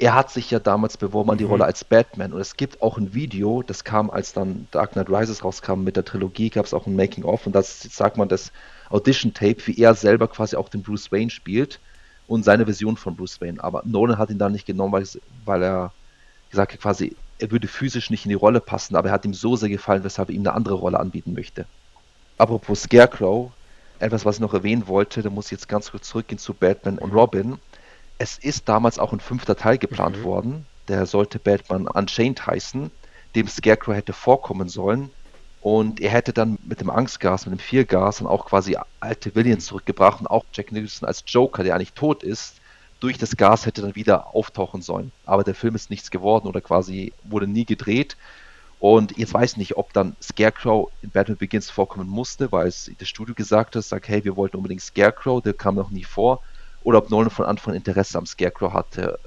er 0.00 0.14
hat 0.14 0.30
sich 0.30 0.50
ja 0.50 0.58
damals 0.58 0.96
beworben 0.96 1.30
an 1.30 1.36
die 1.36 1.44
mhm. 1.44 1.50
Rolle 1.50 1.64
als 1.66 1.84
Batman. 1.84 2.32
Und 2.32 2.40
es 2.40 2.56
gibt 2.56 2.80
auch 2.80 2.96
ein 2.96 3.12
Video, 3.12 3.62
das 3.62 3.84
kam, 3.84 4.10
als 4.10 4.32
dann 4.32 4.66
Dark 4.70 4.92
Knight 4.92 5.10
Rises 5.10 5.44
rauskam 5.44 5.84
mit 5.84 5.96
der 5.96 6.06
Trilogie, 6.06 6.48
gab 6.48 6.64
es 6.64 6.72
auch 6.72 6.86
ein 6.86 6.96
Making-of. 6.96 7.46
Und 7.46 7.52
das 7.52 7.82
sagt 7.82 8.16
man 8.16 8.28
das 8.28 8.50
Audition-Tape, 8.88 9.58
wie 9.66 9.78
er 9.78 9.94
selber 9.94 10.26
quasi 10.26 10.56
auch 10.56 10.70
den 10.70 10.82
Bruce 10.82 11.12
Wayne 11.12 11.30
spielt 11.30 11.80
und 12.26 12.44
seine 12.44 12.64
Version 12.64 12.96
von 12.96 13.14
Bruce 13.14 13.42
Wayne. 13.42 13.62
Aber 13.62 13.82
Nolan 13.84 14.16
hat 14.16 14.30
ihn 14.30 14.38
da 14.38 14.48
nicht 14.48 14.64
genommen, 14.64 14.92
weil, 14.92 15.06
weil 15.44 15.62
er 15.62 15.92
gesagt 16.50 16.72
hat, 16.72 16.80
quasi, 16.80 17.14
er 17.38 17.50
würde 17.50 17.68
physisch 17.68 18.08
nicht 18.08 18.24
in 18.24 18.30
die 18.30 18.34
Rolle 18.34 18.60
passen, 18.60 18.96
aber 18.96 19.08
er 19.08 19.12
hat 19.12 19.26
ihm 19.26 19.34
so 19.34 19.54
sehr 19.54 19.68
gefallen, 19.68 20.02
weshalb 20.02 20.30
er 20.30 20.34
ihm 20.34 20.42
eine 20.42 20.54
andere 20.54 20.76
Rolle 20.76 20.98
anbieten 20.98 21.34
möchte. 21.34 21.66
Apropos 22.38 22.82
Scarecrow, 22.84 23.52
etwas, 23.98 24.24
was 24.24 24.36
ich 24.36 24.40
noch 24.40 24.54
erwähnen 24.54 24.88
wollte, 24.88 25.20
da 25.20 25.28
muss 25.28 25.46
ich 25.46 25.52
jetzt 25.52 25.68
ganz 25.68 25.90
kurz 25.90 26.08
zurückgehen 26.08 26.38
zu 26.38 26.54
Batman 26.54 26.98
und 26.98 27.12
Robin. 27.12 27.58
Es 28.20 28.36
ist 28.36 28.68
damals 28.68 28.98
auch 28.98 29.14
ein 29.14 29.20
fünfter 29.20 29.56
Teil 29.56 29.78
geplant 29.78 30.18
mhm. 30.18 30.24
worden. 30.24 30.66
Der 30.88 31.06
sollte 31.06 31.38
Batman 31.38 31.88
Unchained 31.88 32.46
heißen, 32.46 32.90
dem 33.34 33.48
Scarecrow 33.48 33.94
hätte 33.94 34.12
vorkommen 34.12 34.68
sollen. 34.68 35.08
Und 35.62 36.00
er 36.00 36.10
hätte 36.10 36.34
dann 36.34 36.58
mit 36.62 36.82
dem 36.82 36.90
Angstgas, 36.90 37.46
mit 37.46 37.58
dem 37.58 37.62
Viergas 37.62 38.18
dann 38.18 38.26
auch 38.26 38.44
quasi 38.44 38.76
alte 39.00 39.34
Villains 39.34 39.64
zurückgebracht 39.64 40.20
und 40.20 40.26
auch 40.26 40.44
Jack 40.52 40.70
Nicholson 40.70 41.08
als 41.08 41.24
Joker, 41.26 41.62
der 41.62 41.74
eigentlich 41.74 41.94
tot 41.94 42.22
ist, 42.22 42.56
durch 43.00 43.16
das 43.16 43.38
Gas 43.38 43.64
hätte 43.64 43.80
dann 43.80 43.94
wieder 43.94 44.34
auftauchen 44.34 44.82
sollen. 44.82 45.12
Aber 45.24 45.42
der 45.42 45.54
Film 45.54 45.74
ist 45.74 45.88
nichts 45.88 46.10
geworden 46.10 46.46
oder 46.46 46.60
quasi 46.60 47.14
wurde 47.24 47.46
nie 47.46 47.64
gedreht. 47.64 48.18
Und 48.80 49.16
jetzt 49.16 49.32
weiß 49.32 49.52
ich 49.52 49.56
nicht, 49.56 49.76
ob 49.78 49.94
dann 49.94 50.14
Scarecrow 50.20 50.90
in 51.00 51.08
Batman 51.08 51.38
Begins 51.38 51.70
vorkommen 51.70 52.08
musste, 52.08 52.52
weil 52.52 52.68
es 52.68 52.90
das 52.98 53.08
Studio 53.08 53.34
gesagt 53.34 53.76
hat, 53.76 53.84
sagt, 53.84 54.08
hey, 54.08 54.22
wir 54.24 54.36
wollten 54.36 54.58
unbedingt 54.58 54.82
Scarecrow, 54.82 55.40
der 55.40 55.54
kam 55.54 55.76
noch 55.76 55.88
nie 55.88 56.04
vor. 56.04 56.42
Oder 56.82 56.98
ob 56.98 57.10
Nolan 57.10 57.30
von 57.30 57.46
Anfang 57.46 57.72
an 57.72 57.78
Interesse 57.78 58.18
am 58.18 58.26
Scarecrow 58.26 58.72
hatte 58.72 59.18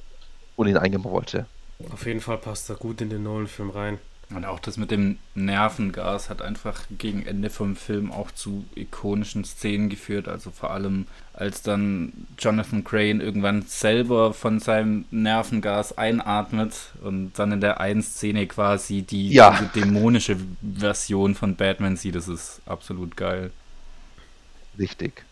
und 0.55 0.67
ihn 0.67 0.77
einbauen 0.77 1.13
wollte. 1.13 1.45
Auf 1.91 2.05
jeden 2.05 2.21
Fall 2.21 2.37
passt 2.37 2.69
er 2.69 2.75
gut 2.75 3.01
in 3.01 3.09
den 3.09 3.23
Nolan-Film 3.23 3.69
rein. 3.69 3.99
Und 4.29 4.45
auch 4.45 4.59
das 4.59 4.77
mit 4.77 4.89
dem 4.89 5.19
Nervengas 5.35 6.29
hat 6.29 6.41
einfach 6.41 6.81
gegen 6.97 7.25
Ende 7.25 7.49
vom 7.49 7.75
Film 7.75 8.11
auch 8.11 8.31
zu 8.31 8.65
ikonischen 8.73 9.43
Szenen 9.43 9.89
geführt. 9.89 10.27
Also 10.27 10.49
vor 10.49 10.71
allem, 10.71 11.07
als 11.33 11.61
dann 11.61 12.25
Jonathan 12.39 12.83
Crane 12.83 13.21
irgendwann 13.21 13.63
selber 13.63 14.33
von 14.33 14.59
seinem 14.59 15.05
Nervengas 15.11 15.97
einatmet 15.97 16.73
und 17.03 17.33
dann 17.37 17.51
in 17.51 17.61
der 17.61 17.79
einen 17.79 18.01
Szene 18.01 18.47
quasi 18.47 19.03
die 19.03 19.29
ja. 19.29 19.59
dämonische 19.75 20.37
Version 20.61 21.35
von 21.35 21.55
Batman 21.55 21.97
sieht. 21.97 22.15
Das 22.15 22.27
ist 22.27 22.61
absolut 22.65 23.15
geil. 23.15 23.51
Richtig. 24.79 25.25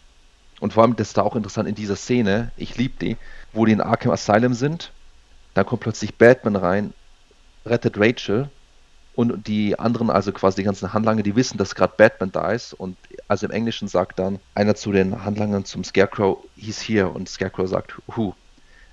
Und 0.62 0.74
vor 0.74 0.84
allem, 0.84 0.96
das 0.96 1.10
ist 1.10 1.18
da 1.18 1.24
auch 1.24 1.36
interessant 1.36 1.68
in 1.68 1.75
dieser 1.75 1.96
Szene, 1.96 2.51
ich 2.56 2.77
liebe 2.77 2.94
die, 3.01 3.18
wo 3.51 3.65
die 3.65 3.74
in 3.74 3.82
Arkham 3.82 4.12
Asylum 4.12 4.53
sind, 4.53 4.94
dann 5.56 5.65
kommt 5.65 5.82
plötzlich 5.82 6.15
Batman 6.15 6.56
rein, 6.56 6.94
rettet 7.65 7.98
Rachel 7.98 8.50
und 9.15 9.48
die 9.48 9.77
anderen, 9.77 10.12
also 10.12 10.32
quasi 10.32 10.58
die 10.58 10.63
ganzen 10.63 10.94
Handlanger, 10.94 11.24
die 11.24 11.36
wissen, 11.36 11.58
dass 11.58 11.74
gerade 11.74 11.94
Batman 11.98 12.32
da 12.32 12.51
ist. 12.51 12.74
Und 12.74 12.96
also 13.27 13.48
im 13.48 13.51
Englischen 13.51 13.88
sagt 13.88 14.20
dann 14.20 14.39
einer 14.53 14.75
zu 14.75 14.91
den 14.91 15.25
Handlangern 15.25 15.65
zum 15.65 15.84
Scarecrow, 15.84 16.38
he's 16.56 16.80
here. 16.80 17.10
Und 17.10 17.27
Scarecrow 17.27 17.68
sagt, 17.68 17.96
who? 18.08 18.36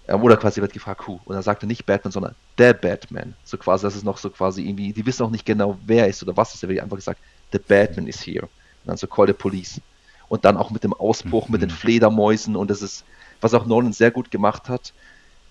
Ähm, 0.09 0.23
oder 0.23 0.39
quasi 0.39 0.63
wird 0.63 0.73
gefragt, 0.73 1.07
who? 1.07 1.21
Und 1.27 1.35
dann 1.35 1.43
sagt 1.43 1.63
er 1.63 1.67
nicht 1.67 1.85
Batman, 1.85 2.13
sondern 2.13 2.35
der 2.57 2.73
Batman. 2.73 3.35
So 3.45 3.59
quasi, 3.59 3.85
das 3.85 3.95
ist 3.95 4.05
noch 4.05 4.17
so 4.17 4.31
quasi 4.31 4.63
irgendwie, 4.63 4.95
die 4.95 5.05
wissen 5.05 5.23
auch 5.23 5.31
nicht 5.31 5.45
genau, 5.45 5.79
wer 5.87 6.09
ist 6.09 6.23
oder 6.23 6.37
was 6.37 6.55
ist. 6.55 6.63
Er 6.63 6.71
wird 6.71 6.81
einfach 6.81 6.97
gesagt, 6.97 7.21
the 7.53 7.59
Batman 7.59 8.07
is 8.07 8.27
here. 8.27 8.45
Und 8.45 8.87
dann 8.87 8.97
so 8.97 9.07
call 9.07 9.27
the 9.27 9.35
police. 9.35 9.81
Und 10.29 10.45
dann 10.45 10.57
auch 10.57 10.71
mit 10.71 10.85
dem 10.85 10.93
Ausbruch, 10.93 11.49
mhm. 11.49 11.53
mit 11.53 11.63
den 11.63 11.71
mhm. 11.71 11.75
Fledermäusen. 11.75 12.57
Und 12.57 12.71
das 12.71 12.83
ist, 12.83 13.05
was 13.41 13.55
auch 13.55 13.67
Nolan 13.67 13.93
sehr 13.93 14.11
gut 14.11 14.31
gemacht 14.31 14.69
hat. 14.69 14.93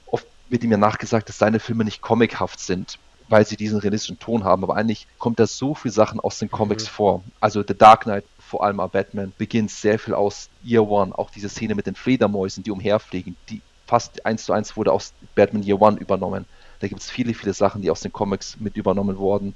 Oft 0.05 0.27
wird 0.49 0.63
ihm 0.63 0.71
ja 0.71 0.77
nachgesagt, 0.77 1.29
dass 1.29 1.37
seine 1.37 1.59
Filme 1.59 1.83
nicht 1.83 2.01
comichaft 2.01 2.59
sind 2.59 2.99
weil 3.29 3.45
sie 3.45 3.57
diesen 3.57 3.79
realistischen 3.79 4.19
Ton 4.19 4.43
haben. 4.43 4.63
Aber 4.63 4.75
eigentlich 4.75 5.07
kommt 5.17 5.39
da 5.39 5.47
so 5.47 5.75
viel 5.75 5.91
Sachen 5.91 6.19
aus 6.19 6.39
den 6.39 6.49
Comics 6.49 6.85
mhm. 6.85 6.89
vor. 6.89 7.23
Also 7.39 7.63
The 7.67 7.77
Dark 7.77 8.03
Knight, 8.03 8.25
vor 8.39 8.63
allem 8.63 8.79
auch 8.79 8.89
Batman, 8.89 9.33
beginnt 9.37 9.71
sehr 9.71 9.99
viel 9.99 10.13
aus 10.13 10.49
Year 10.63 10.87
One. 10.87 11.17
Auch 11.17 11.29
diese 11.29 11.49
Szene 11.49 11.75
mit 11.75 11.87
den 11.87 11.95
Fledermäusen, 11.95 12.63
die 12.63 12.71
umherfliegen, 12.71 13.35
die 13.49 13.61
fast 13.85 14.25
eins 14.25 14.45
zu 14.45 14.53
eins 14.53 14.75
wurde 14.75 14.91
aus 14.91 15.13
Batman 15.35 15.63
Year 15.63 15.81
One 15.81 15.97
übernommen. 15.97 16.45
Da 16.79 16.87
gibt 16.87 17.01
es 17.01 17.09
viele, 17.09 17.33
viele 17.33 17.53
Sachen, 17.53 17.81
die 17.81 17.89
aus 17.89 18.01
den 18.01 18.13
Comics 18.13 18.57
mit 18.59 18.77
übernommen 18.77 19.17
wurden. 19.17 19.55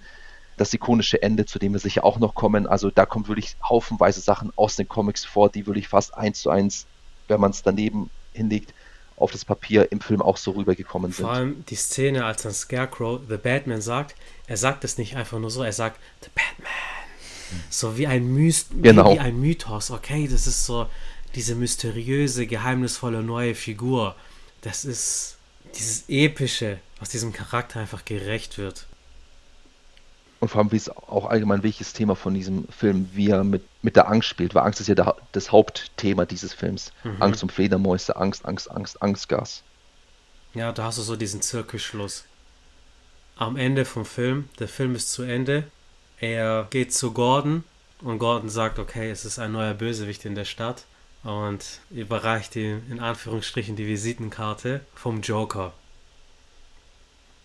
Das 0.62 0.72
ikonische 0.76 1.24
Ende, 1.24 1.48
zu 1.48 1.58
dem 1.58 1.74
wir 1.74 1.80
sicher 1.80 2.06
auch 2.06 2.20
noch 2.20 2.36
kommen. 2.36 2.68
Also 2.68 2.92
da 2.92 3.08
kommen 3.08 3.28
wirklich 3.28 3.56
haufenweise 3.68 4.22
Sachen 4.22 4.54
aus 4.56 4.76
den 4.76 4.88
Comics 4.88 5.26
vor, 5.26 5.50
die 5.50 5.66
wirklich 5.66 5.88
fast 5.88 6.14
eins 6.14 6.40
zu 6.40 6.52
eins, 6.52 6.86
wenn 7.28 7.42
man 7.42 7.50
es 7.50 7.64
daneben 7.64 8.12
hinlegt, 8.34 8.72
auf 9.18 9.32
das 9.32 9.44
Papier 9.44 9.92
im 9.92 10.02
Film 10.02 10.22
auch 10.22 10.38
so 10.38 10.52
rübergekommen 10.52 11.14
sind. 11.14 11.26
Vor 11.26 11.34
allem 11.34 11.66
die 11.66 11.76
Szene, 11.76 12.26
als 12.26 12.44
dann 12.44 12.54
Scarecrow 12.54 13.22
The 13.28 13.38
Batman 13.38 13.82
sagt, 13.82 14.14
er 14.46 14.56
sagt 14.56 14.84
es 14.84 15.00
nicht 15.00 15.16
einfach 15.16 15.40
nur 15.40 15.50
so, 15.50 15.64
er 15.64 15.74
sagt 15.74 16.00
The 16.22 16.30
Batman. 16.36 16.72
So 17.72 17.98
wie 17.98 18.06
ein, 18.06 18.32
Myst 18.32 18.68
genau. 18.84 19.16
wie 19.16 19.20
ein 19.20 19.40
Mythos. 19.40 19.90
Okay, 19.90 20.28
das 20.28 20.46
ist 20.46 20.68
so 20.68 20.88
diese 21.34 21.56
mysteriöse, 21.56 22.46
geheimnisvolle 22.46 23.24
neue 23.24 23.56
Figur. 23.56 24.16
Das 24.62 24.86
ist 24.86 25.38
dieses 25.76 26.04
Epische, 26.08 26.78
was 27.00 27.10
diesem 27.10 27.34
Charakter 27.34 27.80
einfach 27.80 28.06
gerecht 28.06 28.60
wird 28.60 28.86
und 30.42 30.50
vor 30.50 30.60
allem, 30.60 30.72
wie 30.72 30.78
es 30.78 30.90
auch 30.90 31.30
allgemein 31.30 31.62
wichtiges 31.62 31.94
Thema 31.94 32.16
von 32.16 32.34
diesem 32.34 32.68
Film, 32.68 33.08
wie 33.14 33.30
er 33.30 33.44
mit, 33.44 33.64
mit 33.84 33.96
der 33.96 34.10
Angst 34.10 34.28
spielt, 34.28 34.56
weil 34.56 34.64
Angst 34.64 34.82
ist 34.82 34.88
ja 34.88 34.96
der, 34.96 35.16
das 35.34 35.52
Hauptthema 35.52 36.26
dieses 36.26 36.52
Films. 36.52 36.92
Mhm. 37.04 37.22
Angst 37.22 37.44
um 37.44 37.50
Fledermäuse, 37.50 38.16
Angst, 38.16 38.44
Angst, 38.44 38.70
Angst, 38.72 39.02
Angstgas. 39.04 39.62
Ja, 40.56 40.72
da 40.72 40.86
hast 40.86 40.98
du 40.98 41.04
so 41.04 41.16
diesen 41.16 41.44
Zirkelschluss. 41.44 42.26
Am 43.36 43.56
Ende 43.56 43.86
vom 43.86 44.04
Film, 44.04 44.50
der 44.58 44.68
Film 44.68 44.96
ist 44.96 45.14
zu 45.14 45.22
Ende, 45.22 45.66
er 46.20 46.66
geht 46.72 46.92
zu 46.92 47.14
Gordon 47.14 47.64
und 48.02 48.18
Gordon 48.18 48.50
sagt, 48.50 48.80
okay, 48.80 49.12
es 49.12 49.26
ist 49.26 49.38
ein 49.38 49.52
neuer 49.52 49.76
Bösewicht 49.76 50.26
in 50.26 50.34
der 50.34 50.46
Stadt 50.46 50.86
und 51.24 51.82
überreicht 51.92 52.56
ihm 52.56 52.82
in 52.90 53.00
Anführungsstrichen 53.00 53.76
die 53.76 53.86
Visitenkarte 53.86 54.82
vom 54.96 55.22
Joker. 55.22 55.74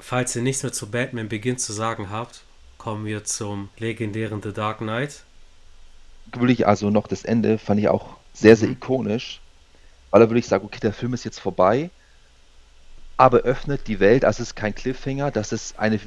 Falls 0.01 0.35
ihr 0.35 0.43
nichts 0.43 0.63
mehr 0.63 0.73
zu 0.73 0.91
Batman 0.91 1.29
Beginn 1.29 1.59
zu 1.59 1.75
sagen 1.75 2.09
habt, 2.09 2.46
kommen 2.87 3.05
wir 3.05 3.25
zum 3.25 3.69
legendären 3.79 4.41
The 4.41 4.53
Dark 4.53 4.79
Knight. 4.79 5.25
Wirklich, 6.33 6.69
also 6.69 6.89
noch 6.89 7.09
das 7.09 7.25
Ende 7.25 7.59
fand 7.59 7.81
ich 7.81 7.89
auch 7.89 8.17
sehr, 8.33 8.55
sehr 8.55 8.69
ikonisch, 8.69 9.41
weil 10.13 10.23
er 10.23 10.31
wirklich 10.31 10.47
sagt, 10.47 10.65
okay, 10.65 10.79
der 10.81 10.93
Film 10.93 11.13
ist 11.13 11.25
jetzt 11.25 11.41
vorbei, 11.41 11.91
aber 13.17 13.39
öffnet 13.39 13.89
die 13.89 13.99
Welt, 13.99 14.25
also 14.25 14.41
es 14.41 14.51
ist 14.51 14.55
kein 14.55 14.73
Cliffhanger, 14.73 15.33
dass 15.33 15.51
es 15.51 15.77
eine 15.77 15.99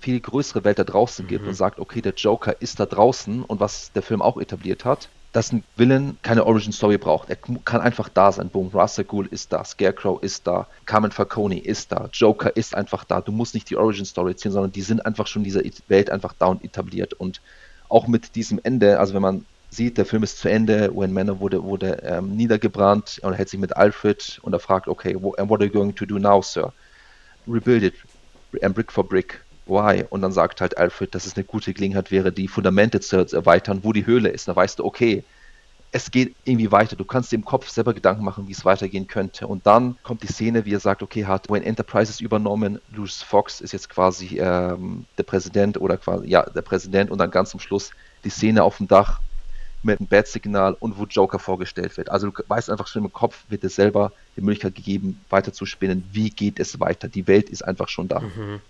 viel 0.00 0.20
größere 0.20 0.62
Welt 0.64 0.78
da 0.78 0.84
draußen 0.84 1.24
mhm. 1.24 1.28
gibt 1.30 1.46
und 1.46 1.54
sagt, 1.54 1.78
okay, 1.78 2.02
der 2.02 2.12
Joker 2.12 2.60
ist 2.60 2.78
da 2.80 2.84
draußen 2.84 3.42
und 3.42 3.58
was 3.58 3.90
der 3.92 4.02
Film 4.02 4.20
auch 4.20 4.36
etabliert 4.36 4.84
hat, 4.84 5.08
dass 5.32 5.52
ein 5.52 5.62
Villain 5.76 6.16
keine 6.22 6.46
Origin 6.46 6.72
Story 6.72 6.96
braucht. 6.96 7.28
Er 7.28 7.36
kann 7.36 7.80
einfach 7.80 8.08
da 8.08 8.32
sein. 8.32 8.48
Boom, 8.48 8.68
Russell 8.72 9.04
Ghul 9.04 9.26
ist 9.26 9.52
da, 9.52 9.64
Scarecrow 9.64 10.22
ist 10.22 10.46
da, 10.46 10.66
Carmen 10.86 11.10
Falcone 11.10 11.58
ist 11.58 11.92
da, 11.92 12.08
Joker 12.12 12.56
ist 12.56 12.74
einfach 12.74 13.04
da. 13.04 13.20
Du 13.20 13.32
musst 13.32 13.54
nicht 13.54 13.68
die 13.68 13.76
Origin 13.76 14.06
Story 14.06 14.34
ziehen, 14.36 14.52
sondern 14.52 14.72
die 14.72 14.82
sind 14.82 15.04
einfach 15.04 15.26
schon 15.26 15.42
in 15.42 15.44
dieser 15.44 15.62
Welt 15.88 16.10
einfach 16.10 16.34
da 16.38 16.46
und 16.46 16.64
etabliert. 16.64 17.14
Und 17.14 17.40
auch 17.88 18.06
mit 18.06 18.36
diesem 18.36 18.58
Ende, 18.62 18.98
also 18.98 19.14
wenn 19.14 19.22
man 19.22 19.44
sieht, 19.70 19.98
der 19.98 20.06
Film 20.06 20.22
ist 20.22 20.38
zu 20.38 20.48
Ende, 20.48 20.90
When 20.94 21.12
Manor 21.12 21.40
wurde, 21.40 21.62
wurde 21.62 22.02
ähm, 22.02 22.34
niedergebrannt 22.36 23.20
und 23.22 23.32
er 23.32 23.38
hält 23.38 23.50
sich 23.50 23.60
mit 23.60 23.76
Alfred 23.76 24.38
und 24.42 24.54
er 24.54 24.60
fragt, 24.60 24.88
okay, 24.88 25.14
what 25.14 25.38
are 25.38 25.64
you 25.64 25.70
going 25.70 25.94
to 25.94 26.06
do 26.06 26.18
now, 26.18 26.40
Sir? 26.40 26.72
Rebuild 27.46 27.82
it, 27.82 27.94
and 28.62 28.74
brick 28.74 28.90
for 28.90 29.04
brick. 29.04 29.40
Why? 29.68 30.04
Und 30.08 30.22
dann 30.22 30.32
sagt 30.32 30.60
halt 30.60 30.78
Alfred, 30.78 31.14
dass 31.14 31.26
es 31.26 31.36
eine 31.36 31.44
gute 31.44 31.72
Gelegenheit 31.72 32.10
wäre, 32.10 32.32
die 32.32 32.48
Fundamente 32.48 33.00
zu 33.00 33.16
erweitern, 33.16 33.80
wo 33.82 33.92
die 33.92 34.06
Höhle 34.06 34.30
ist. 34.30 34.48
Dann 34.48 34.56
weißt 34.56 34.78
du, 34.78 34.84
okay, 34.84 35.24
es 35.90 36.10
geht 36.10 36.34
irgendwie 36.44 36.70
weiter. 36.70 36.96
Du 36.96 37.04
kannst 37.04 37.32
dir 37.32 37.36
im 37.36 37.44
Kopf 37.44 37.68
selber 37.68 37.94
Gedanken 37.94 38.24
machen, 38.24 38.46
wie 38.46 38.52
es 38.52 38.64
weitergehen 38.64 39.06
könnte. 39.06 39.46
Und 39.46 39.66
dann 39.66 39.96
kommt 40.02 40.22
die 40.22 40.26
Szene, 40.26 40.64
wie 40.64 40.74
er 40.74 40.80
sagt, 40.80 41.02
okay, 41.02 41.24
hat 41.24 41.48
Wayne 41.48 41.64
Enterprises 41.64 42.20
übernommen, 42.20 42.80
Lucius 42.92 43.22
Fox 43.22 43.60
ist 43.60 43.72
jetzt 43.72 43.88
quasi 43.88 44.38
ähm, 44.38 45.06
der 45.16 45.22
Präsident 45.22 45.80
oder 45.80 45.96
quasi, 45.96 46.28
ja, 46.28 46.42
der 46.42 46.62
Präsident 46.62 47.10
und 47.10 47.18
dann 47.18 47.30
ganz 47.30 47.50
zum 47.50 47.60
Schluss 47.60 47.92
die 48.24 48.30
Szene 48.30 48.62
auf 48.62 48.76
dem 48.76 48.88
Dach 48.88 49.20
mit 49.82 50.00
einem 50.00 50.08
Bat-Signal 50.08 50.76
und 50.78 50.98
wo 50.98 51.04
Joker 51.04 51.38
vorgestellt 51.38 51.96
wird. 51.96 52.10
Also 52.10 52.30
du 52.30 52.42
weißt 52.46 52.68
einfach 52.68 52.88
schon 52.88 53.04
im 53.04 53.12
Kopf, 53.12 53.44
wird 53.48 53.64
es 53.64 53.76
selber 53.76 54.12
die 54.36 54.40
Möglichkeit 54.40 54.74
gegeben, 54.74 55.20
weiter 55.30 55.52
zu 55.52 55.66
spinnen. 55.66 56.04
Wie 56.12 56.30
geht 56.30 56.58
es 56.58 56.80
weiter? 56.80 57.08
Die 57.08 57.26
Welt 57.26 57.48
ist 57.48 57.62
einfach 57.62 57.88
schon 57.88 58.08
da. 58.08 58.20
Mhm. 58.20 58.60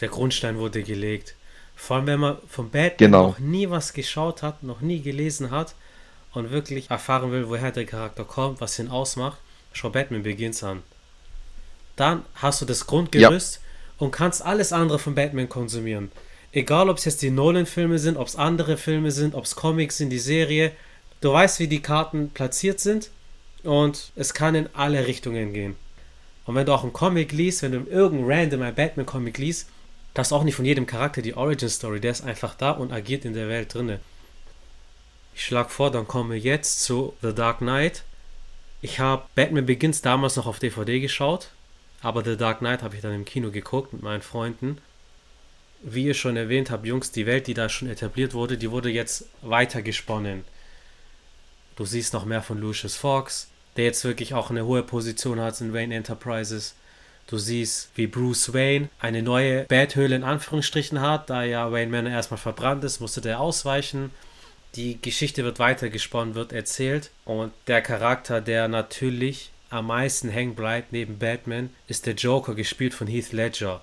Der 0.00 0.08
Grundstein 0.08 0.58
wurde 0.58 0.82
gelegt. 0.82 1.34
Vor 1.74 1.96
allem, 1.96 2.06
wenn 2.06 2.20
man 2.20 2.38
von 2.48 2.70
Batman 2.70 2.96
genau. 2.96 3.26
noch 3.28 3.38
nie 3.38 3.68
was 3.70 3.92
geschaut 3.92 4.42
hat, 4.42 4.62
noch 4.62 4.80
nie 4.80 5.00
gelesen 5.00 5.50
hat 5.50 5.74
und 6.32 6.50
wirklich 6.50 6.90
erfahren 6.90 7.32
will, 7.32 7.48
woher 7.48 7.70
der 7.70 7.84
Charakter 7.84 8.24
kommt, 8.24 8.60
was 8.60 8.78
ihn 8.78 8.88
ausmacht, 8.88 9.38
schau 9.72 9.90
Batman 9.90 10.22
Begins 10.22 10.62
an. 10.62 10.82
Dann 11.96 12.22
hast 12.34 12.60
du 12.60 12.66
das 12.66 12.86
Grundgerüst 12.86 13.54
ja. 13.56 13.60
und 13.98 14.10
kannst 14.10 14.42
alles 14.42 14.72
andere 14.72 14.98
von 14.98 15.14
Batman 15.14 15.48
konsumieren. 15.48 16.10
Egal, 16.52 16.88
ob 16.88 16.98
es 16.98 17.04
jetzt 17.04 17.22
die 17.22 17.30
Nolan-Filme 17.30 17.98
sind, 17.98 18.16
ob 18.16 18.28
es 18.28 18.36
andere 18.36 18.76
Filme 18.76 19.10
sind, 19.10 19.34
ob 19.34 19.44
es 19.44 19.56
Comics 19.56 19.98
sind, 19.98 20.10
die 20.10 20.18
Serie. 20.18 20.72
Du 21.20 21.32
weißt, 21.32 21.58
wie 21.58 21.68
die 21.68 21.82
Karten 21.82 22.30
platziert 22.30 22.80
sind 22.80 23.10
und 23.62 24.12
es 24.16 24.32
kann 24.32 24.54
in 24.54 24.68
alle 24.74 25.06
Richtungen 25.06 25.52
gehen. 25.52 25.76
Und 26.46 26.54
wenn 26.54 26.64
du 26.64 26.72
auch 26.72 26.84
einen 26.84 26.92
Comic 26.92 27.32
liest, 27.32 27.62
wenn 27.62 27.72
du 27.72 27.90
irgendein 27.90 28.50
random 28.50 28.74
Batman-Comic 28.74 29.38
liest, 29.38 29.68
das 30.16 30.28
ist 30.28 30.32
auch 30.32 30.44
nicht 30.44 30.54
von 30.54 30.64
jedem 30.64 30.86
Charakter 30.86 31.20
die 31.20 31.36
Origin 31.36 31.68
Story, 31.68 32.00
der 32.00 32.12
ist 32.12 32.24
einfach 32.24 32.54
da 32.54 32.70
und 32.70 32.90
agiert 32.90 33.26
in 33.26 33.34
der 33.34 33.50
Welt 33.50 33.74
drinne. 33.74 34.00
Ich 35.34 35.44
schlage 35.44 35.68
vor, 35.68 35.90
dann 35.90 36.08
kommen 36.08 36.30
wir 36.30 36.38
jetzt 36.38 36.82
zu 36.82 37.12
The 37.20 37.34
Dark 37.34 37.58
Knight. 37.58 38.02
Ich 38.80 38.98
habe 38.98 39.26
Batman 39.34 39.66
Begins 39.66 40.00
damals 40.00 40.36
noch 40.36 40.46
auf 40.46 40.58
DVD 40.58 41.00
geschaut, 41.00 41.50
aber 42.00 42.24
The 42.24 42.38
Dark 42.38 42.60
Knight 42.60 42.82
habe 42.82 42.96
ich 42.96 43.02
dann 43.02 43.12
im 43.12 43.26
Kino 43.26 43.50
geguckt 43.50 43.92
mit 43.92 44.02
meinen 44.02 44.22
Freunden. 44.22 44.78
Wie 45.82 46.06
ihr 46.06 46.14
schon 46.14 46.38
erwähnt 46.38 46.70
habt, 46.70 46.86
Jungs, 46.86 47.12
die 47.12 47.26
Welt, 47.26 47.46
die 47.46 47.52
da 47.52 47.68
schon 47.68 47.90
etabliert 47.90 48.32
wurde, 48.32 48.56
die 48.56 48.70
wurde 48.70 48.88
jetzt 48.88 49.26
weiter 49.42 49.82
gesponnen. 49.82 50.44
Du 51.76 51.84
siehst 51.84 52.14
noch 52.14 52.24
mehr 52.24 52.40
von 52.40 52.58
Lucius 52.58 52.96
Fox, 52.96 53.48
der 53.76 53.84
jetzt 53.84 54.02
wirklich 54.02 54.32
auch 54.32 54.48
eine 54.48 54.64
hohe 54.64 54.82
Position 54.82 55.40
hat 55.40 55.60
in 55.60 55.74
Wayne 55.74 55.94
Enterprises. 55.94 56.74
Du 57.26 57.38
siehst, 57.38 57.90
wie 57.96 58.06
Bruce 58.06 58.54
Wayne 58.54 58.88
eine 59.00 59.22
neue 59.22 59.64
Bathöhle 59.64 60.14
in 60.14 60.22
Anführungsstrichen 60.24 61.00
hat, 61.00 61.28
da 61.28 61.42
ja 61.42 61.72
Wayne 61.72 61.90
Manor 61.90 62.12
erstmal 62.12 62.38
verbrannt 62.38 62.84
ist, 62.84 63.00
musste 63.00 63.20
der 63.20 63.40
ausweichen. 63.40 64.12
Die 64.76 65.00
Geschichte 65.00 65.42
wird 65.42 65.58
weitergesponnen, 65.58 66.34
wird 66.34 66.52
erzählt 66.52 67.10
und 67.24 67.52
der 67.66 67.82
Charakter, 67.82 68.40
der 68.40 68.68
natürlich 68.68 69.50
am 69.70 69.88
meisten 69.88 70.28
hängen 70.28 70.54
bleibt 70.54 70.92
neben 70.92 71.18
Batman, 71.18 71.70
ist 71.88 72.06
der 72.06 72.14
Joker, 72.14 72.54
gespielt 72.54 72.94
von 72.94 73.08
Heath 73.08 73.32
Ledger. 73.32 73.82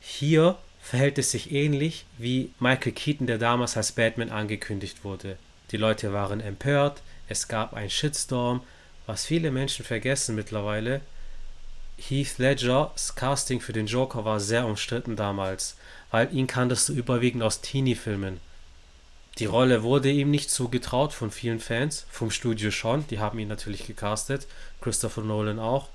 Hier 0.00 0.58
verhält 0.82 1.16
es 1.16 1.30
sich 1.30 1.50
ähnlich 1.52 2.04
wie 2.18 2.50
Michael 2.60 2.92
Keaton, 2.92 3.26
der 3.26 3.38
damals 3.38 3.76
als 3.76 3.92
Batman 3.92 4.28
angekündigt 4.28 5.02
wurde. 5.04 5.38
Die 5.70 5.78
Leute 5.78 6.12
waren 6.12 6.40
empört, 6.40 7.00
es 7.28 7.48
gab 7.48 7.72
einen 7.72 7.88
Shitstorm, 7.88 8.62
was 9.06 9.24
viele 9.24 9.50
Menschen 9.50 9.84
vergessen 9.84 10.34
mittlerweile, 10.34 11.00
Heath 12.06 12.36
Ledgers 12.36 13.14
Casting 13.14 13.62
für 13.62 13.72
den 13.72 13.86
Joker 13.86 14.26
war 14.26 14.38
sehr 14.38 14.66
umstritten 14.66 15.16
damals, 15.16 15.76
weil 16.10 16.30
ihn 16.34 16.46
kanntest 16.46 16.90
du 16.90 16.92
überwiegend 16.92 17.42
aus 17.42 17.62
Teenie-Filmen. 17.62 18.40
Die 19.38 19.46
Rolle 19.46 19.82
wurde 19.82 20.10
ihm 20.10 20.30
nicht 20.30 20.50
zugetraut 20.50 21.14
von 21.14 21.30
vielen 21.30 21.60
Fans, 21.60 22.04
vom 22.10 22.30
Studio 22.30 22.70
schon, 22.70 23.06
die 23.08 23.20
haben 23.20 23.38
ihn 23.38 23.48
natürlich 23.48 23.86
gecastet, 23.86 24.46
Christopher 24.82 25.22
Nolan 25.22 25.58
auch. 25.58 25.88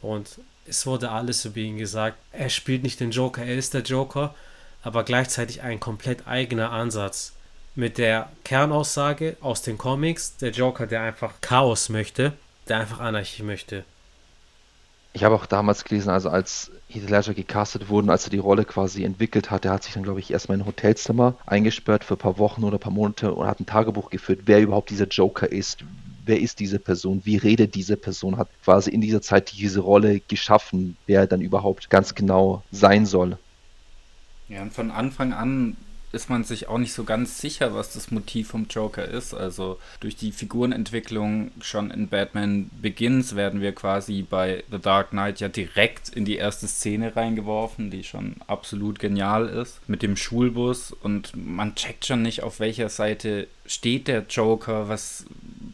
Und 0.00 0.38
es 0.66 0.86
wurde 0.86 1.10
alles 1.10 1.44
über 1.44 1.58
ihn 1.58 1.78
gesagt. 1.78 2.16
Er 2.30 2.48
spielt 2.48 2.84
nicht 2.84 3.00
den 3.00 3.10
Joker, 3.10 3.42
er 3.42 3.56
ist 3.56 3.74
der 3.74 3.82
Joker, 3.82 4.36
aber 4.84 5.02
gleichzeitig 5.02 5.62
ein 5.62 5.80
komplett 5.80 6.28
eigener 6.28 6.70
Ansatz. 6.70 7.32
Mit 7.74 7.98
der 7.98 8.30
Kernaussage 8.44 9.36
aus 9.40 9.62
den 9.62 9.78
Comics, 9.78 10.36
der 10.36 10.52
Joker, 10.52 10.86
der 10.86 11.02
einfach 11.02 11.34
Chaos 11.40 11.88
möchte, 11.88 12.34
der 12.68 12.78
einfach 12.78 13.00
Anarchie 13.00 13.42
möchte. 13.42 13.84
Ich 15.16 15.24
habe 15.24 15.34
auch 15.34 15.46
damals 15.46 15.82
gelesen, 15.84 16.10
also 16.10 16.28
als 16.28 16.70
Heath 16.88 17.08
Ledger 17.08 17.32
gecastet 17.32 17.88
wurde, 17.88 18.12
als 18.12 18.24
er 18.24 18.30
die 18.30 18.36
Rolle 18.36 18.66
quasi 18.66 19.02
entwickelt 19.02 19.50
hat, 19.50 19.64
der 19.64 19.70
hat 19.70 19.82
sich 19.82 19.94
dann, 19.94 20.02
glaube 20.02 20.20
ich, 20.20 20.30
erstmal 20.30 20.56
in 20.58 20.60
ein 20.60 20.66
Hotelzimmer 20.66 21.36
eingesperrt 21.46 22.04
für 22.04 22.16
ein 22.16 22.18
paar 22.18 22.36
Wochen 22.36 22.64
oder 22.64 22.76
ein 22.76 22.80
paar 22.80 22.92
Monate 22.92 23.32
und 23.32 23.46
hat 23.46 23.58
ein 23.58 23.64
Tagebuch 23.64 24.10
geführt, 24.10 24.40
wer 24.44 24.60
überhaupt 24.60 24.90
dieser 24.90 25.06
Joker 25.06 25.50
ist, 25.50 25.78
wer 26.26 26.38
ist 26.38 26.60
diese 26.60 26.78
Person, 26.78 27.22
wie 27.24 27.38
redet 27.38 27.74
diese 27.74 27.96
Person, 27.96 28.36
hat 28.36 28.50
quasi 28.62 28.90
in 28.90 29.00
dieser 29.00 29.22
Zeit 29.22 29.52
diese 29.56 29.80
Rolle 29.80 30.20
geschaffen, 30.20 30.98
wer 31.06 31.20
er 31.20 31.26
dann 31.26 31.40
überhaupt 31.40 31.88
ganz 31.88 32.14
genau 32.14 32.62
sein 32.70 33.06
soll. 33.06 33.38
Ja, 34.50 34.60
und 34.60 34.74
von 34.74 34.90
Anfang 34.90 35.32
an 35.32 35.78
ist 36.16 36.30
man 36.30 36.42
sich 36.42 36.66
auch 36.66 36.78
nicht 36.78 36.94
so 36.94 37.04
ganz 37.04 37.38
sicher, 37.40 37.74
was 37.74 37.92
das 37.92 38.10
Motiv 38.10 38.48
vom 38.48 38.66
Joker 38.68 39.06
ist. 39.06 39.34
Also 39.34 39.78
durch 40.00 40.16
die 40.16 40.32
Figurenentwicklung 40.32 41.52
schon 41.60 41.90
in 41.90 42.08
Batman 42.08 42.70
Begins 42.80 43.36
werden 43.36 43.60
wir 43.60 43.72
quasi 43.72 44.22
bei 44.22 44.64
The 44.70 44.78
Dark 44.78 45.10
Knight 45.10 45.40
ja 45.40 45.48
direkt 45.48 46.08
in 46.08 46.24
die 46.24 46.36
erste 46.36 46.66
Szene 46.66 47.14
reingeworfen, 47.14 47.90
die 47.90 48.02
schon 48.02 48.36
absolut 48.46 48.98
genial 48.98 49.48
ist, 49.48 49.86
mit 49.88 50.02
dem 50.02 50.16
Schulbus 50.16 50.90
und 50.90 51.32
man 51.36 51.74
checkt 51.74 52.06
schon 52.06 52.22
nicht, 52.22 52.42
auf 52.42 52.58
welcher 52.58 52.88
Seite 52.88 53.46
steht 53.66 54.08
der 54.08 54.24
Joker, 54.28 54.88
was, 54.88 55.26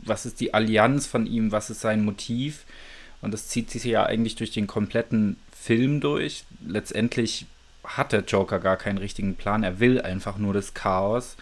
was 0.05 0.26
ist 0.26 0.40
die 0.40 0.52
Allianz 0.52 1.07
von 1.07 1.26
ihm, 1.26 1.52
was 1.52 1.70
ist 1.70 1.81
sein 1.81 2.05
Motiv. 2.05 2.64
Und 3.20 3.33
das 3.33 3.48
zieht 3.48 3.70
sich 3.70 3.85
ja 3.85 4.05
eigentlich 4.05 4.35
durch 4.35 4.50
den 4.50 4.66
kompletten 4.66 5.37
Film 5.57 6.00
durch. 6.00 6.44
Letztendlich 6.66 7.46
hat 7.85 8.12
der 8.12 8.25
Joker 8.25 8.59
gar 8.59 8.77
keinen 8.77 8.99
richtigen 8.99 9.37
Plan. 9.37 9.64
Er 9.64 9.81
will 9.81 10.01
einfach 10.01 10.38
nur 10.38 10.55
das 10.55 10.75
Chaos. 10.75 11.37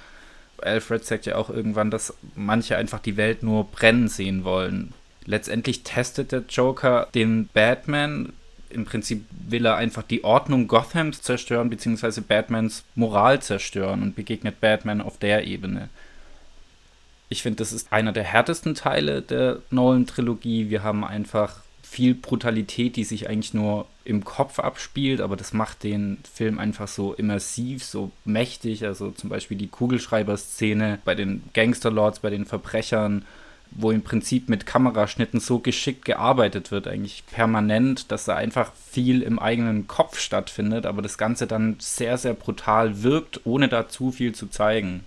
Alfred 0.59 1.05
sagt 1.05 1.27
ja 1.27 1.37
auch 1.37 1.51
irgendwann, 1.51 1.91
dass 1.91 2.15
manche 2.35 2.77
einfach 2.77 3.01
die 3.01 3.17
Welt 3.17 3.43
nur 3.43 3.65
brennen 3.65 4.09
sehen 4.09 4.45
wollen. 4.45 4.93
Letztendlich 5.25 5.83
testet 5.83 6.33
der 6.33 6.45
Joker 6.49 7.09
den 7.15 7.49
Batman. 7.49 8.33
Im 8.69 8.85
Prinzip 8.85 9.25
will 9.31 9.67
er 9.67 9.77
einfach 9.77 10.03
die 10.03 10.25
Ordnung 10.25 10.69
Gothams 10.69 11.23
zerstören, 11.23 11.71
beziehungsweise 11.71 12.23
Batmans 12.23 12.85
Moral 12.95 13.43
zerstören 13.43 14.03
und 14.03 14.15
begegnet 14.15 14.61
Batman 14.61 15.01
auf 15.01 15.19
der 15.19 15.47
Ebene. 15.47 15.89
Ich 17.29 17.43
finde, 17.43 17.59
das 17.59 17.73
ist 17.73 17.93
einer 17.93 18.13
der 18.13 18.25
härtesten 18.25 18.75
Teile 18.75 19.23
der 19.23 19.61
Nolan-Trilogie. 19.71 20.71
Wir 20.71 20.83
haben 20.83 21.05
einfach 21.05 21.61
viel 21.83 22.15
Brutalität, 22.15 22.97
die 22.97 23.05
sich 23.05 23.29
eigentlich 23.29 23.55
nur 23.55 23.87
im 24.11 24.25
Kopf 24.25 24.59
abspielt, 24.59 25.21
aber 25.21 25.37
das 25.37 25.53
macht 25.53 25.83
den 25.85 26.19
Film 26.33 26.59
einfach 26.59 26.89
so 26.89 27.15
immersiv, 27.15 27.85
so 27.85 28.11
mächtig. 28.25 28.85
Also 28.85 29.11
zum 29.13 29.31
Beispiel 29.31 29.57
die 29.57 29.69
Kugelschreiber-Szene 29.69 30.99
bei 31.05 31.15
den 31.15 31.43
Gangsterlords, 31.55 32.19
bei 32.19 32.31
den 32.31 32.45
Verbrechern, 32.45 33.25
wo 33.71 33.91
im 33.93 34.03
Prinzip 34.03 34.49
mit 34.49 34.67
Kameraschnitten 34.67 35.39
so 35.39 35.61
geschickt 35.61 36.05
gearbeitet 36.05 36.73
wird, 36.73 36.89
eigentlich 36.89 37.25
permanent, 37.27 38.11
dass 38.11 38.25
da 38.25 38.35
einfach 38.35 38.73
viel 38.91 39.23
im 39.23 39.39
eigenen 39.39 39.87
Kopf 39.87 40.19
stattfindet, 40.19 40.87
aber 40.87 41.03
das 41.03 41.17
Ganze 41.17 41.47
dann 41.47 41.77
sehr, 41.79 42.19
sehr 42.19 42.35
brutal 42.35 43.03
wirkt, 43.03 43.41
ohne 43.45 43.69
da 43.69 43.89
zu 43.89 44.11
viel 44.11 44.35
zu 44.35 44.49
zeigen. 44.49 45.05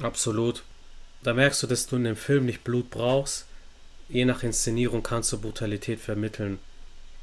Absolut. 0.00 0.62
Da 1.22 1.34
merkst 1.34 1.62
du, 1.62 1.66
dass 1.66 1.86
du 1.86 1.96
in 1.96 2.04
dem 2.04 2.16
Film 2.16 2.46
nicht 2.46 2.64
Blut 2.64 2.90
brauchst, 2.90 3.46
je 4.08 4.24
nach 4.24 4.42
Inszenierung 4.42 5.02
kannst 5.02 5.32
du 5.32 5.38
Brutalität 5.38 6.00
vermitteln. 6.00 6.58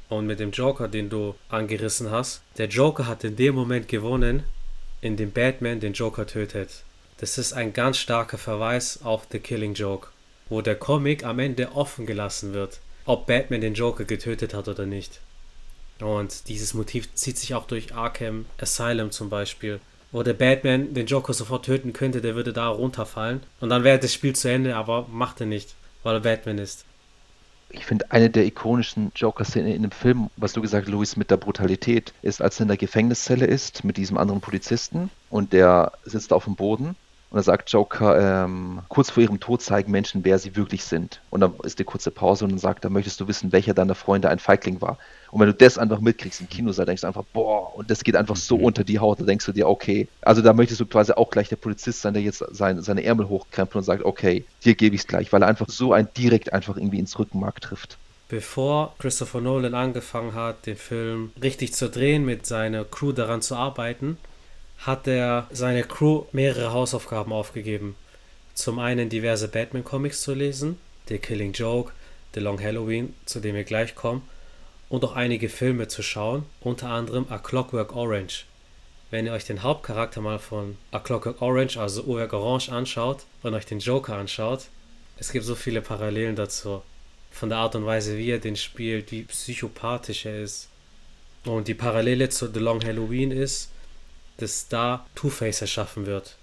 Und 0.08 0.26
mit 0.26 0.40
dem 0.40 0.50
Joker, 0.50 0.88
den 0.88 1.08
du 1.08 1.34
angerissen 1.48 2.10
hast, 2.10 2.42
der 2.58 2.68
Joker 2.68 3.06
hat 3.06 3.24
in 3.24 3.36
dem 3.36 3.54
Moment 3.54 3.88
gewonnen, 3.88 4.44
in 5.00 5.16
dem 5.16 5.32
Batman 5.32 5.80
den 5.80 5.92
Joker 5.92 6.26
tötet. 6.26 6.82
Das 7.18 7.38
ist 7.38 7.52
ein 7.52 7.72
ganz 7.72 7.98
starker 7.98 8.38
Verweis 8.38 9.02
auf 9.02 9.26
The 9.30 9.38
Killing 9.38 9.74
Joke, 9.74 10.08
wo 10.48 10.60
der 10.60 10.74
Comic 10.74 11.24
am 11.24 11.38
Ende 11.38 11.72
offen 11.72 12.06
gelassen 12.06 12.52
wird, 12.52 12.80
ob 13.06 13.26
Batman 13.26 13.60
den 13.60 13.74
Joker 13.74 14.04
getötet 14.04 14.54
hat 14.54 14.68
oder 14.68 14.86
nicht. 14.86 15.20
Und 16.00 16.48
dieses 16.48 16.74
Motiv 16.74 17.14
zieht 17.14 17.38
sich 17.38 17.54
auch 17.54 17.66
durch 17.66 17.94
Arkham 17.94 18.46
Asylum 18.58 19.10
zum 19.10 19.30
Beispiel, 19.30 19.80
wo 20.12 20.22
der 20.22 20.34
Batman 20.34 20.92
den 20.92 21.06
Joker 21.06 21.32
sofort 21.32 21.64
töten 21.64 21.92
könnte, 21.92 22.20
der 22.20 22.34
würde 22.34 22.52
da 22.52 22.68
runterfallen 22.68 23.42
und 23.60 23.68
dann 23.68 23.84
wäre 23.84 23.98
das 23.98 24.12
Spiel 24.12 24.34
zu 24.34 24.48
Ende, 24.48 24.76
aber 24.76 25.06
macht 25.08 25.40
er 25.40 25.46
nicht 25.46 25.74
weil 26.04 26.14
er 26.14 26.20
Batman 26.20 26.58
ist. 26.58 26.84
Ich 27.76 27.86
finde, 27.86 28.10
eine 28.10 28.30
der 28.30 28.46
ikonischen 28.46 29.12
Joker-Szenen 29.14 29.72
in 29.72 29.82
dem 29.82 29.90
Film, 29.90 30.30
was 30.36 30.52
du 30.52 30.62
gesagt 30.62 30.86
hast, 30.86 30.92
Louis, 30.92 31.16
mit 31.16 31.30
der 31.30 31.36
Brutalität, 31.36 32.14
ist, 32.22 32.40
als 32.40 32.58
er 32.58 32.62
in 32.62 32.68
der 32.68 32.76
Gefängniszelle 32.76 33.46
ist 33.46 33.84
mit 33.84 33.96
diesem 33.96 34.16
anderen 34.16 34.40
Polizisten 34.40 35.10
und 35.30 35.52
der 35.52 35.92
sitzt 36.04 36.32
auf 36.32 36.44
dem 36.44 36.56
Boden 36.56 36.96
Und 37.34 37.38
da 37.38 37.42
sagt 37.42 37.72
Joker, 37.72 38.44
ähm, 38.44 38.82
kurz 38.86 39.10
vor 39.10 39.20
ihrem 39.20 39.40
Tod 39.40 39.60
zeigen 39.60 39.90
Menschen, 39.90 40.24
wer 40.24 40.38
sie 40.38 40.54
wirklich 40.54 40.84
sind. 40.84 41.20
Und 41.30 41.40
dann 41.40 41.52
ist 41.64 41.80
eine 41.80 41.84
kurze 41.84 42.12
Pause 42.12 42.44
und 42.44 42.52
dann 42.52 42.60
sagt 42.60 42.84
er, 42.84 42.90
möchtest 42.90 43.18
du 43.18 43.26
wissen, 43.26 43.50
welcher 43.50 43.74
deiner 43.74 43.96
Freunde 43.96 44.28
ein 44.28 44.38
Feigling 44.38 44.80
war? 44.80 44.98
Und 45.32 45.40
wenn 45.40 45.48
du 45.48 45.54
das 45.54 45.76
einfach 45.76 45.98
mitkriegst 45.98 46.40
im 46.40 46.48
Kino, 46.48 46.70
denkst 46.70 47.00
du 47.00 47.08
einfach, 47.08 47.24
boah, 47.32 47.74
und 47.74 47.90
das 47.90 48.04
geht 48.04 48.14
einfach 48.14 48.36
so 48.36 48.58
mhm. 48.58 48.64
unter 48.66 48.84
die 48.84 49.00
Haut, 49.00 49.18
da 49.18 49.24
denkst 49.24 49.46
du 49.46 49.50
dir, 49.50 49.66
okay, 49.66 50.06
also 50.22 50.42
da 50.42 50.52
möchtest 50.52 50.78
du 50.78 50.86
quasi 50.86 51.10
auch 51.10 51.28
gleich 51.28 51.48
der 51.48 51.56
Polizist 51.56 52.02
sein, 52.02 52.14
der 52.14 52.22
jetzt 52.22 52.38
sein, 52.52 52.80
seine 52.82 53.02
Ärmel 53.02 53.28
hochkrempelt 53.28 53.74
und 53.74 53.82
sagt, 53.82 54.04
okay, 54.04 54.44
dir 54.64 54.76
gebe 54.76 54.94
ich 54.94 55.00
es 55.00 55.08
gleich, 55.08 55.32
weil 55.32 55.42
er 55.42 55.48
einfach 55.48 55.68
so 55.68 55.92
ein 55.92 56.06
direkt 56.16 56.52
einfach 56.52 56.76
irgendwie 56.76 57.00
ins 57.00 57.18
Rückenmark 57.18 57.60
trifft. 57.60 57.98
Bevor 58.28 58.94
Christopher 59.00 59.40
Nolan 59.40 59.74
angefangen 59.74 60.34
hat, 60.34 60.66
den 60.66 60.76
Film 60.76 61.32
richtig 61.42 61.74
zu 61.74 61.90
drehen, 61.90 62.24
mit 62.24 62.46
seiner 62.46 62.84
Crew 62.84 63.10
daran 63.10 63.42
zu 63.42 63.56
arbeiten, 63.56 64.18
hat 64.78 65.06
er 65.06 65.46
seiner 65.50 65.82
Crew 65.82 66.24
mehrere 66.32 66.72
Hausaufgaben 66.72 67.32
aufgegeben. 67.32 67.96
Zum 68.54 68.78
einen 68.78 69.08
diverse 69.08 69.48
Batman-Comics 69.48 70.22
zu 70.22 70.34
lesen, 70.34 70.78
The 71.08 71.18
Killing 71.18 71.52
Joke, 71.52 71.92
The 72.34 72.40
Long 72.40 72.60
Halloween, 72.62 73.14
zu 73.24 73.40
dem 73.40 73.54
wir 73.54 73.64
gleich 73.64 73.94
kommen, 73.94 74.22
und 74.88 75.04
auch 75.04 75.16
einige 75.16 75.48
Filme 75.48 75.88
zu 75.88 76.02
schauen, 76.02 76.44
unter 76.60 76.88
anderem 76.88 77.26
A 77.30 77.38
Clockwork 77.38 77.96
Orange. 77.96 78.44
Wenn 79.10 79.26
ihr 79.26 79.32
euch 79.32 79.44
den 79.44 79.62
Hauptcharakter 79.62 80.20
mal 80.20 80.38
von 80.38 80.76
A 80.90 80.98
Clockwork 80.98 81.40
Orange, 81.40 81.78
also 81.78 82.02
Uhrwerk 82.02 82.32
Orange, 82.32 82.70
anschaut 82.70 83.24
und 83.42 83.54
euch 83.54 83.66
den 83.66 83.78
Joker 83.78 84.16
anschaut, 84.16 84.66
es 85.18 85.30
gibt 85.30 85.44
so 85.44 85.54
viele 85.54 85.80
Parallelen 85.80 86.36
dazu. 86.36 86.82
Von 87.30 87.48
der 87.48 87.58
Art 87.58 87.74
und 87.74 87.86
Weise, 87.86 88.16
wie 88.18 88.30
er 88.30 88.38
den 88.38 88.56
spielt, 88.56 89.10
wie 89.12 89.22
psychopathisch 89.22 90.26
er 90.26 90.42
ist. 90.42 90.68
Und 91.44 91.68
die 91.68 91.74
Parallele 91.74 92.28
zu 92.28 92.52
The 92.52 92.60
Long 92.60 92.82
Halloween 92.84 93.30
ist, 93.30 93.70
dass 94.38 94.68
da 94.68 95.06
Two-Face 95.14 95.62
erschaffen 95.62 96.06
wird. 96.06 96.36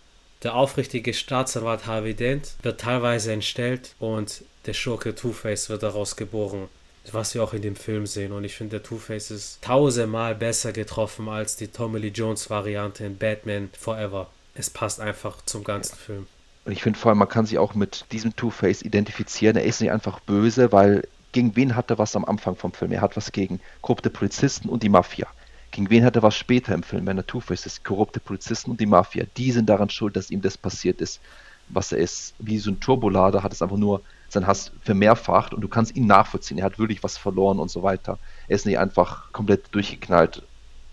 Der 0.44 0.56
aufrichtige 0.56 1.14
Staatsanwalt 1.14 1.86
Harvey 1.86 2.14
Dent 2.14 2.56
wird 2.64 2.82
teilweise 2.82 3.32
entstellt 3.32 3.96
und 4.00 4.44
der 4.66 4.74
Schurke 4.74 5.14
Two-Face 5.14 5.70
wird 5.70 5.84
daraus 5.84 6.16
geboren. 6.16 6.68
Was 7.12 7.34
wir 7.34 7.44
auch 7.44 7.54
in 7.54 7.64
dem 7.64 7.76
Film 7.76 8.06
sehen. 8.06 8.32
Und 8.32 8.44
ich 8.44 8.56
finde, 8.56 8.78
der 8.78 8.84
Two-Face 8.84 9.32
ist 9.32 9.62
tausendmal 9.64 10.36
besser 10.36 10.72
getroffen 10.72 11.30
als 11.30 11.56
die 11.56 11.68
Tommy 11.68 11.98
Lee 11.98 12.10
Jones-Variante 12.10 13.04
in 13.04 13.18
Batman 13.18 13.70
Forever. 13.78 14.30
Es 14.54 14.70
passt 14.70 15.00
einfach 15.00 15.44
zum 15.46 15.64
ganzen 15.64 15.96
Film. 15.96 16.28
Und 16.66 16.72
ich 16.72 16.84
finde 16.84 17.00
vor 17.00 17.10
allem, 17.10 17.18
man 17.18 17.28
kann 17.28 17.48
sich 17.48 17.58
auch 17.58 17.74
mit 17.74 18.06
diesem 18.12 18.36
Two-Face 18.36 18.84
identifizieren. 18.84 19.58
Er 19.58 19.64
ist 19.64 19.82
nicht 19.82 19.92
einfach 19.92 20.20
böse, 20.20 20.72
weil 20.72 21.08
gegen 21.32 21.56
wen 21.56 21.76
hat 21.76 21.90
er 21.90 21.98
was 21.98 22.16
am 22.16 22.26
Anfang 22.26 22.56
vom 22.56 22.72
Film? 22.72 22.92
Er 22.92 23.02
hat 23.02 23.18
was 23.18 23.32
gegen 23.32 23.60
korrupte 23.82 24.10
Polizisten 24.10 24.70
und 24.70 24.84
die 24.84 24.90
Mafia. 24.90 25.28
Gegen 25.72 25.90
wen 25.90 26.04
hat 26.04 26.18
er 26.18 26.24
was 26.24 26.36
später 26.36 26.74
im 26.74 26.84
Film, 26.84 27.08
wenn 27.08 27.18
er 27.18 27.26
Two-Face 27.26 27.66
ist? 27.66 27.86
Korrupte 27.86 28.20
Polizisten 28.20 28.72
und 28.72 28.80
die 28.80 28.86
Mafia. 28.86 29.26
Die 29.38 29.52
sind 29.52 29.70
daran 29.70 29.90
schuld, 29.90 30.16
dass 30.18 30.30
ihm 30.30 30.42
das 30.42 30.58
passiert 30.58 31.00
ist, 31.00 31.22
was 31.70 31.94
er 31.94 32.00
ist. 32.00 32.34
Wie 32.40 32.60
so 32.60 32.72
ein 32.72 32.82
Turbolader 32.82 33.42
hat 33.42 33.54
es 33.54 33.62
einfach 33.62 33.78
nur 33.78 34.02
seinen 34.28 34.48
Hass 34.48 34.72
vermehrfacht 34.82 35.54
und 35.54 35.62
du 35.62 35.70
kannst 35.70 35.96
ihn 35.96 36.08
nachvollziehen. 36.08 36.58
Er 36.58 36.66
hat 36.66 36.80
wirklich 36.80 37.04
was 37.04 37.18
verloren 37.18 37.60
und 37.60 37.72
so 37.72 37.84
weiter. 37.84 38.20
Er 38.50 38.56
ist 38.56 38.66
nicht 38.66 38.80
einfach 38.80 39.32
komplett 39.32 39.74
durchgeknallt. 39.74 40.44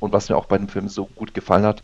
Und 0.00 0.12
was 0.12 0.28
mir 0.28 0.36
auch 0.36 0.46
bei 0.46 0.58
dem 0.58 0.68
Film 0.68 0.88
so 0.88 1.06
gut 1.06 1.34
gefallen 1.34 1.64
hat, 1.64 1.82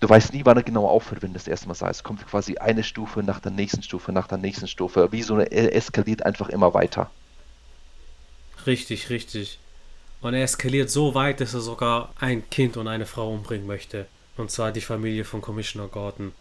du 0.00 0.08
weißt 0.08 0.32
nie, 0.32 0.44
wann 0.44 0.56
er 0.56 0.62
genau 0.62 0.88
aufhört, 0.88 1.22
wenn 1.22 1.34
das 1.34 1.46
erste 1.46 1.68
Mal 1.68 1.74
sei. 1.74 1.90
Es 1.90 2.02
kommt 2.02 2.26
quasi 2.26 2.56
eine 2.56 2.84
Stufe 2.84 3.22
nach 3.22 3.40
der 3.40 3.52
nächsten 3.52 3.82
Stufe, 3.82 4.12
nach 4.12 4.28
der 4.28 4.38
nächsten 4.38 4.66
Stufe. 4.66 5.12
Wie 5.12 5.22
so 5.22 5.34
eine, 5.34 5.44
er 5.44 5.74
eskaliert 5.74 6.24
einfach 6.24 6.48
immer 6.48 6.72
weiter. 6.72 7.10
Richtig, 8.66 9.10
richtig. 9.10 9.58
Und 10.20 10.34
er 10.34 10.42
eskaliert 10.42 10.90
so 10.90 11.14
weit, 11.14 11.40
dass 11.40 11.54
er 11.54 11.60
sogar 11.60 12.12
ein 12.18 12.48
Kind 12.50 12.76
und 12.76 12.88
eine 12.88 13.06
Frau 13.06 13.32
umbringen 13.32 13.66
möchte. 13.66 14.06
Und 14.36 14.50
zwar 14.50 14.72
die 14.72 14.80
Familie 14.80 15.24
von 15.24 15.40
Commissioner 15.40 15.88
Gordon. 15.88 16.32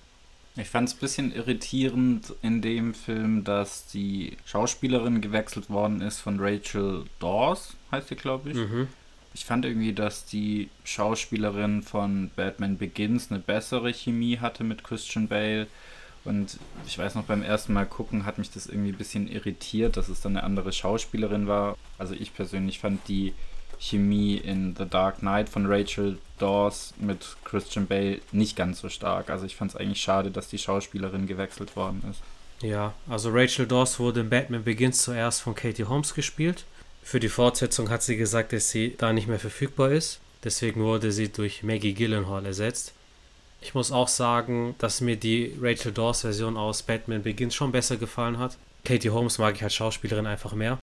Ich 0.56 0.70
fand 0.70 0.90
es 0.90 0.96
ein 0.96 1.00
bisschen 1.00 1.34
irritierend 1.34 2.34
in 2.42 2.62
dem 2.62 2.94
Film, 2.94 3.44
dass 3.44 3.88
die 3.88 4.36
Schauspielerin 4.46 5.22
gewechselt 5.22 5.70
worden 5.70 6.02
ist 6.02 6.20
von 6.20 6.40
Rachel 6.40 7.06
Dawes, 7.20 7.76
heißt 7.92 8.10
sie, 8.10 8.16
glaube 8.16 8.50
ich. 8.50 8.58
Mhm. 8.58 8.88
Ich 9.34 9.46
fand 9.46 9.64
irgendwie, 9.64 9.94
dass 9.94 10.26
die 10.26 10.70
Schauspielerin 10.84 11.84
von 11.84 12.32
Batman 12.36 12.78
Begins 12.78 13.32
eine 13.32 13.40
bessere 13.40 13.94
Chemie 13.94 14.40
hatte 14.40 14.64
mit 14.64 14.84
Christian 14.84 15.28
Bale. 15.28 15.68
Und 16.26 16.58
ich 16.86 16.98
weiß 16.98 17.16
noch, 17.16 17.24
beim 17.24 17.44
ersten 17.44 17.72
Mal 17.72 17.86
gucken 17.86 18.26
hat 18.26 18.38
mich 18.38 18.52
das 18.52 18.68
irgendwie 18.68 18.90
ein 18.90 18.98
bisschen 18.98 19.30
irritiert, 19.30 19.96
dass 19.96 20.10
es 20.10 20.20
dann 20.20 20.36
eine 20.36 20.44
andere 20.44 20.74
Schauspielerin 20.74 21.48
war. 21.48 21.78
Also 21.98 22.16
ich 22.16 22.34
persönlich 22.34 22.80
fand 22.80 23.08
die 23.08 23.34
Chemie 23.80 24.36
in 24.36 24.76
The 24.78 24.86
Dark 24.86 25.20
Knight 25.20 25.50
von 25.50 25.66
Rachel 25.66 26.18
Dawes 26.38 26.94
mit 26.98 27.38
Christian 27.46 27.88
Bale 27.88 28.20
nicht 28.32 28.56
ganz 28.56 28.80
so 28.82 28.90
stark. 28.90 29.30
Also 29.30 29.46
ich 29.46 29.56
fand 29.56 29.72
es 29.72 29.78
eigentlich 29.78 30.02
schade, 30.02 30.32
dass 30.32 30.50
die 30.50 30.58
Schauspielerin 30.58 31.28
gewechselt 31.28 31.76
worden 31.76 32.04
ist. 32.10 32.22
Ja, 32.62 32.94
also 33.08 33.30
Rachel 33.32 33.68
Dawes 33.68 34.00
wurde 34.00 34.20
in 34.20 34.30
Batman 34.30 34.64
Begins 34.64 35.02
zuerst 35.02 35.42
von 35.42 35.56
Katie 35.56 35.86
Holmes 35.86 36.14
gespielt. 36.14 36.66
Für 37.02 37.20
die 37.20 37.30
Fortsetzung 37.30 37.90
hat 37.90 38.04
sie 38.04 38.18
gesagt, 38.18 38.52
dass 38.52 38.70
sie 38.70 38.96
da 38.98 39.14
nicht 39.14 39.28
mehr 39.28 39.40
verfügbar 39.40 39.92
ist. 39.92 40.20
Deswegen 40.44 40.82
wurde 40.82 41.12
sie 41.12 41.32
durch 41.32 41.64
Maggie 41.64 41.94
Gyllenhaal 41.94 42.46
ersetzt. 42.46 42.94
Ich 43.62 43.74
muss 43.74 43.92
auch 43.92 44.08
sagen, 44.08 44.76
dass 44.78 45.02
mir 45.02 45.18
die 45.18 45.58
Rachel 45.60 45.92
Dawes 45.92 46.22
Version 46.22 46.58
aus 46.58 46.84
Batman 46.84 47.24
Begins 47.24 47.56
schon 47.56 47.72
besser 47.72 47.98
gefallen 47.98 48.40
hat. 48.40 48.58
Katie 48.86 49.10
Holmes 49.10 49.38
mag 49.38 49.56
ich 49.56 49.64
als 49.64 49.76
Schauspielerin 49.76 50.26
einfach 50.26 50.54
mehr. 50.54 50.80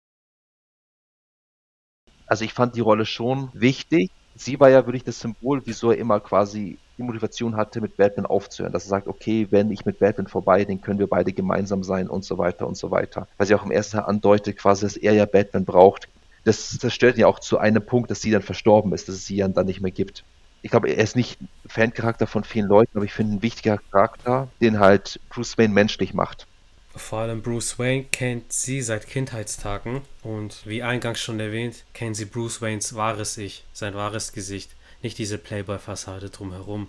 Also 2.34 2.46
ich 2.46 2.52
fand 2.52 2.74
die 2.74 2.80
Rolle 2.80 3.06
schon 3.06 3.48
wichtig. 3.52 4.10
Sie 4.34 4.58
war 4.58 4.68
ja 4.68 4.84
wirklich 4.86 5.04
das 5.04 5.20
Symbol, 5.20 5.62
wieso 5.66 5.92
er 5.92 5.98
immer 5.98 6.18
quasi 6.18 6.78
die 6.98 7.04
Motivation 7.04 7.56
hatte, 7.56 7.80
mit 7.80 7.96
Batman 7.96 8.26
aufzuhören. 8.26 8.72
Dass 8.72 8.86
er 8.86 8.88
sagt, 8.88 9.06
okay, 9.06 9.46
wenn 9.50 9.70
ich 9.70 9.84
mit 9.84 10.00
Batman 10.00 10.26
vorbei, 10.26 10.64
dann 10.64 10.80
können 10.80 10.98
wir 10.98 11.06
beide 11.06 11.32
gemeinsam 11.32 11.84
sein 11.84 12.08
und 12.08 12.24
so 12.24 12.36
weiter 12.36 12.66
und 12.66 12.76
so 12.76 12.90
weiter. 12.90 13.28
Weil 13.36 13.46
sie 13.46 13.54
auch 13.54 13.64
im 13.64 13.70
ersten 13.70 13.98
andeutet, 13.98 14.56
quasi, 14.56 14.84
dass 14.84 14.96
er 14.96 15.12
ja 15.12 15.26
Batman 15.26 15.64
braucht. 15.64 16.08
Das, 16.42 16.76
stellt 16.88 17.18
ja 17.18 17.28
auch 17.28 17.38
zu 17.38 17.58
einem 17.58 17.86
Punkt, 17.86 18.10
dass 18.10 18.20
sie 18.20 18.32
dann 18.32 18.42
verstorben 18.42 18.92
ist, 18.94 19.06
dass 19.06 19.14
es 19.14 19.26
sie 19.26 19.36
dann 19.36 19.66
nicht 19.66 19.80
mehr 19.80 19.92
gibt. 19.92 20.24
Ich 20.62 20.72
glaube, 20.72 20.88
er 20.88 21.04
ist 21.04 21.14
nicht 21.14 21.38
Fancharakter 21.68 22.26
von 22.26 22.42
vielen 22.42 22.66
Leuten, 22.66 22.96
aber 22.96 23.04
ich 23.04 23.12
finde 23.12 23.36
ein 23.36 23.42
wichtiger 23.42 23.78
Charakter, 23.92 24.48
den 24.60 24.80
halt 24.80 25.20
Bruce 25.28 25.56
Wayne 25.56 25.72
menschlich 25.72 26.14
macht. 26.14 26.48
Vor 26.96 27.20
allem 27.20 27.42
Bruce 27.42 27.78
Wayne 27.78 28.04
kennt 28.04 28.52
sie 28.52 28.80
seit 28.80 29.08
Kindheitstagen 29.08 30.02
und 30.22 30.64
wie 30.64 30.82
eingangs 30.82 31.20
schon 31.20 31.40
erwähnt, 31.40 31.84
kennen 31.92 32.14
sie 32.14 32.24
Bruce 32.24 32.62
Waynes 32.62 32.94
wahres 32.94 33.36
Ich, 33.36 33.64
sein 33.72 33.94
wahres 33.94 34.32
Gesicht, 34.32 34.70
nicht 35.02 35.18
diese 35.18 35.38
Playboy-Fassade 35.38 36.30
drumherum, 36.30 36.86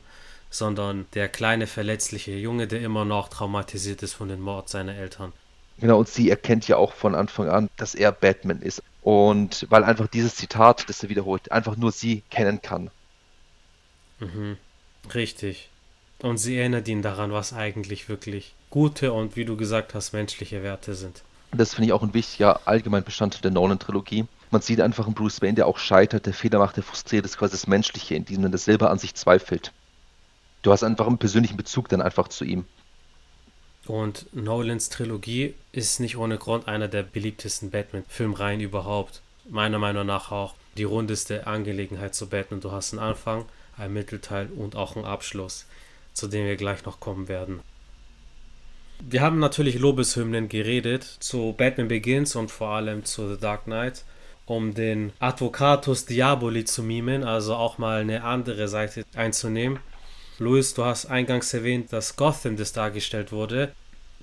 sondern 0.51 1.07
der 1.15 1.27
kleine 1.27 1.65
verletzliche 1.65 2.33
Junge, 2.33 2.67
der 2.67 2.81
immer 2.81 3.03
noch 3.03 3.29
traumatisiert 3.29 4.03
ist 4.03 4.13
von 4.13 4.29
den 4.29 4.41
Mord 4.41 4.69
seiner 4.69 4.95
Eltern. 4.95 5.33
Genau, 5.79 5.99
und 5.99 6.07
sie 6.07 6.29
erkennt 6.29 6.67
ja 6.67 6.77
auch 6.77 6.93
von 6.93 7.15
Anfang 7.15 7.49
an, 7.49 7.69
dass 7.75 7.95
er 7.95 8.11
Batman 8.11 8.61
ist. 8.61 8.81
Und 9.01 9.67
weil 9.69 9.83
einfach 9.83 10.07
dieses 10.07 10.35
Zitat, 10.35 10.87
das 10.87 11.03
er 11.03 11.09
wiederholt, 11.09 11.51
einfach 11.51 11.75
nur 11.75 11.91
sie 11.91 12.23
kennen 12.29 12.61
kann. 12.61 12.89
Mhm, 14.19 14.57
richtig. 15.13 15.69
Und 16.19 16.37
sie 16.37 16.57
erinnert 16.57 16.87
ihn 16.87 17.01
daran, 17.01 17.31
was 17.31 17.53
eigentlich 17.53 18.07
wirklich 18.07 18.55
gute 18.75 19.13
und, 19.13 19.37
wie 19.37 19.45
du 19.45 19.55
gesagt 19.55 19.93
hast, 19.93 20.11
menschliche 20.11 20.61
Werte 20.61 20.95
sind. 20.95 21.23
Das 21.53 21.73
finde 21.73 21.87
ich 21.87 21.93
auch 21.93 22.03
ein 22.03 22.13
wichtiger 22.13 22.59
allgemein 22.67 23.05
Bestandteil 23.05 23.39
der 23.39 23.51
Nolan-Trilogie. 23.51 24.25
Man 24.51 24.61
sieht 24.61 24.81
einfach 24.81 25.05
einen 25.05 25.15
Bruce 25.15 25.41
Wayne, 25.41 25.53
der 25.53 25.67
auch 25.67 25.77
scheitert, 25.77 26.25
der 26.25 26.33
Fehler 26.33 26.59
macht, 26.59 26.75
der 26.75 26.83
frustriert 26.83 27.23
ist, 27.23 27.37
quasi 27.37 27.53
das 27.53 27.67
Menschliche 27.67 28.15
in 28.15 28.25
diesem, 28.25 28.51
der 28.51 28.57
selber 28.57 28.91
an 28.91 28.99
sich 28.99 29.15
zweifelt. 29.15 29.71
Du 30.61 30.73
hast 30.73 30.83
einfach 30.83 31.07
einen 31.07 31.17
persönlichen 31.17 31.55
Bezug 31.55 31.87
dann 31.87 32.01
einfach 32.01 32.27
zu 32.27 32.43
ihm. 32.43 32.65
Und 33.87 34.25
Nolans 34.35 34.89
Trilogie 34.89 35.53
ist 35.71 36.01
nicht 36.01 36.17
ohne 36.17 36.37
Grund 36.37 36.67
einer 36.67 36.89
der 36.89 37.03
beliebtesten 37.03 37.69
Batman-Filmreihen 37.69 38.59
überhaupt. 38.59 39.21
Meiner 39.47 39.79
Meinung 39.79 40.05
nach 40.05 40.33
auch 40.33 40.53
die 40.75 40.83
rundeste 40.83 41.47
Angelegenheit 41.47 42.13
zu 42.13 42.27
Batman. 42.27 42.59
Du 42.59 42.73
hast 42.73 42.91
einen 42.91 43.01
Anfang, 43.01 43.45
einen 43.77 43.93
Mittelteil 43.93 44.49
und 44.53 44.75
auch 44.75 44.97
einen 44.97 45.05
Abschluss 45.05 45.65
zu 46.15 46.27
dem 46.27 46.45
wir 46.45 46.55
gleich 46.55 46.85
noch 46.85 46.99
kommen 46.99 47.27
werden. 47.27 47.59
Wir 48.99 49.21
haben 49.21 49.39
natürlich 49.39 49.77
Lobeshymnen 49.77 50.49
geredet 50.49 51.03
zu 51.03 51.53
Batman 51.57 51.87
Begins 51.87 52.35
und 52.35 52.49
vor 52.49 52.69
allem 52.69 53.05
zu 53.05 53.33
The 53.33 53.39
Dark 53.39 53.65
Knight, 53.65 54.03
um 54.45 54.73
den 54.73 55.13
Advocatus 55.19 56.05
Diaboli 56.05 56.65
zu 56.65 56.83
mimen, 56.83 57.23
also 57.23 57.55
auch 57.55 57.77
mal 57.77 58.01
eine 58.01 58.23
andere 58.23 58.67
Seite 58.67 59.05
einzunehmen. 59.15 59.79
Louis, 60.39 60.73
du 60.73 60.83
hast 60.83 61.05
eingangs 61.05 61.53
erwähnt, 61.53 61.93
dass 61.93 62.15
Gotham, 62.15 62.57
das 62.57 62.73
dargestellt 62.73 63.31
wurde, 63.31 63.71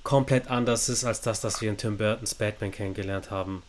komplett 0.02 0.50
anders 0.50 0.88
ist 0.88 1.04
als 1.04 1.20
das, 1.20 1.40
das 1.40 1.60
wir 1.60 1.70
in 1.70 1.76
Tim 1.76 1.96
Burtons 1.96 2.34
Batman 2.34 2.70
kennengelernt 2.70 3.30
haben. 3.30 3.62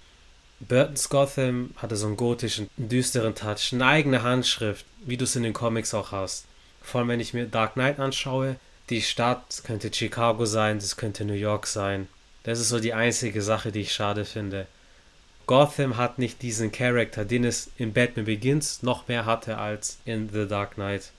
Burtons 0.59 1.09
Gotham 1.09 1.71
hatte 1.77 1.95
so 1.95 2.07
einen 2.07 2.17
gotischen, 2.17 2.69
düsteren 2.77 3.35
Touch, 3.35 3.73
eine 3.73 3.85
eigene 3.85 4.23
Handschrift, 4.23 4.85
wie 5.05 5.17
du 5.17 5.25
es 5.25 5.35
in 5.35 5.43
den 5.43 5.53
Comics 5.53 5.93
auch 5.93 6.11
hast. 6.11 6.45
Vor 6.81 6.99
allem, 6.99 7.09
wenn 7.09 7.19
ich 7.19 7.33
mir 7.33 7.45
Dark 7.45 7.73
Knight 7.73 7.99
anschaue, 7.99 8.57
die 8.89 9.01
Stadt 9.01 9.63
könnte 9.65 9.93
Chicago 9.93 10.45
sein, 10.45 10.79
das 10.79 10.97
könnte 10.97 11.25
New 11.25 11.33
York 11.33 11.67
sein. 11.67 12.07
Das 12.43 12.59
ist 12.59 12.69
so 12.69 12.79
die 12.79 12.93
einzige 12.93 13.41
Sache, 13.41 13.71
die 13.71 13.81
ich 13.81 13.93
schade 13.93 14.25
finde. 14.25 14.67
Gotham 15.45 15.97
hat 15.97 16.19
nicht 16.19 16.41
diesen 16.41 16.71
Charakter, 16.71 17.25
den 17.25 17.43
es 17.43 17.71
in 17.77 17.93
Batman 17.93 18.25
Begins 18.25 18.83
noch 18.83 19.07
mehr 19.07 19.25
hatte 19.25 19.57
als 19.57 19.97
in 20.05 20.29
The 20.29 20.47
Dark 20.47 20.75
Knight. 20.75 21.11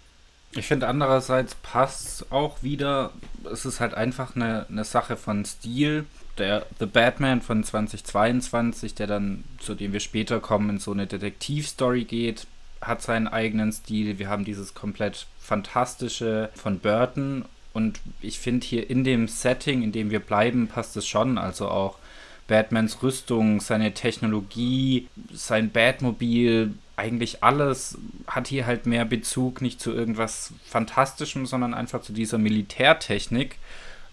Ich 0.52 0.66
finde 0.66 0.86
andererseits 0.86 1.56
passt 1.56 2.30
auch 2.30 2.62
wieder, 2.62 3.12
es 3.50 3.66
ist 3.66 3.80
halt 3.80 3.94
einfach 3.94 4.36
eine, 4.36 4.66
eine 4.68 4.84
Sache 4.84 5.16
von 5.16 5.44
Stil. 5.44 6.06
Der 6.38 6.66
The 6.78 6.86
Batman 6.86 7.42
von 7.42 7.64
2022, 7.64 8.94
der 8.94 9.06
dann, 9.06 9.44
zu 9.58 9.74
dem 9.74 9.92
wir 9.92 10.00
später 10.00 10.40
kommen, 10.40 10.70
in 10.70 10.78
so 10.78 10.92
eine 10.92 11.06
Detektivstory 11.06 12.04
geht, 12.04 12.46
hat 12.80 13.02
seinen 13.02 13.28
eigenen 13.28 13.72
Stil. 13.72 14.18
Wir 14.18 14.28
haben 14.28 14.44
dieses 14.44 14.74
komplett 14.74 15.26
fantastische 15.40 16.50
von 16.54 16.78
Burton 16.78 17.44
und 17.74 18.00
ich 18.22 18.38
finde 18.38 18.64
hier 18.66 18.88
in 18.88 19.04
dem 19.04 19.28
Setting, 19.28 19.82
in 19.82 19.92
dem 19.92 20.10
wir 20.10 20.20
bleiben, 20.20 20.68
passt 20.68 20.96
es 20.96 21.06
schon. 21.06 21.36
Also 21.36 21.68
auch 21.68 21.98
Batmans 22.46 23.02
Rüstung, 23.02 23.60
seine 23.60 23.92
Technologie, 23.92 25.08
sein 25.32 25.70
Batmobil, 25.70 26.72
eigentlich 26.96 27.42
alles 27.42 27.98
hat 28.28 28.46
hier 28.46 28.66
halt 28.66 28.86
mehr 28.86 29.04
Bezug 29.04 29.60
nicht 29.60 29.80
zu 29.80 29.92
irgendwas 29.92 30.52
Fantastischem, 30.64 31.46
sondern 31.46 31.74
einfach 31.74 32.00
zu 32.00 32.12
dieser 32.12 32.38
Militärtechnik, 32.38 33.56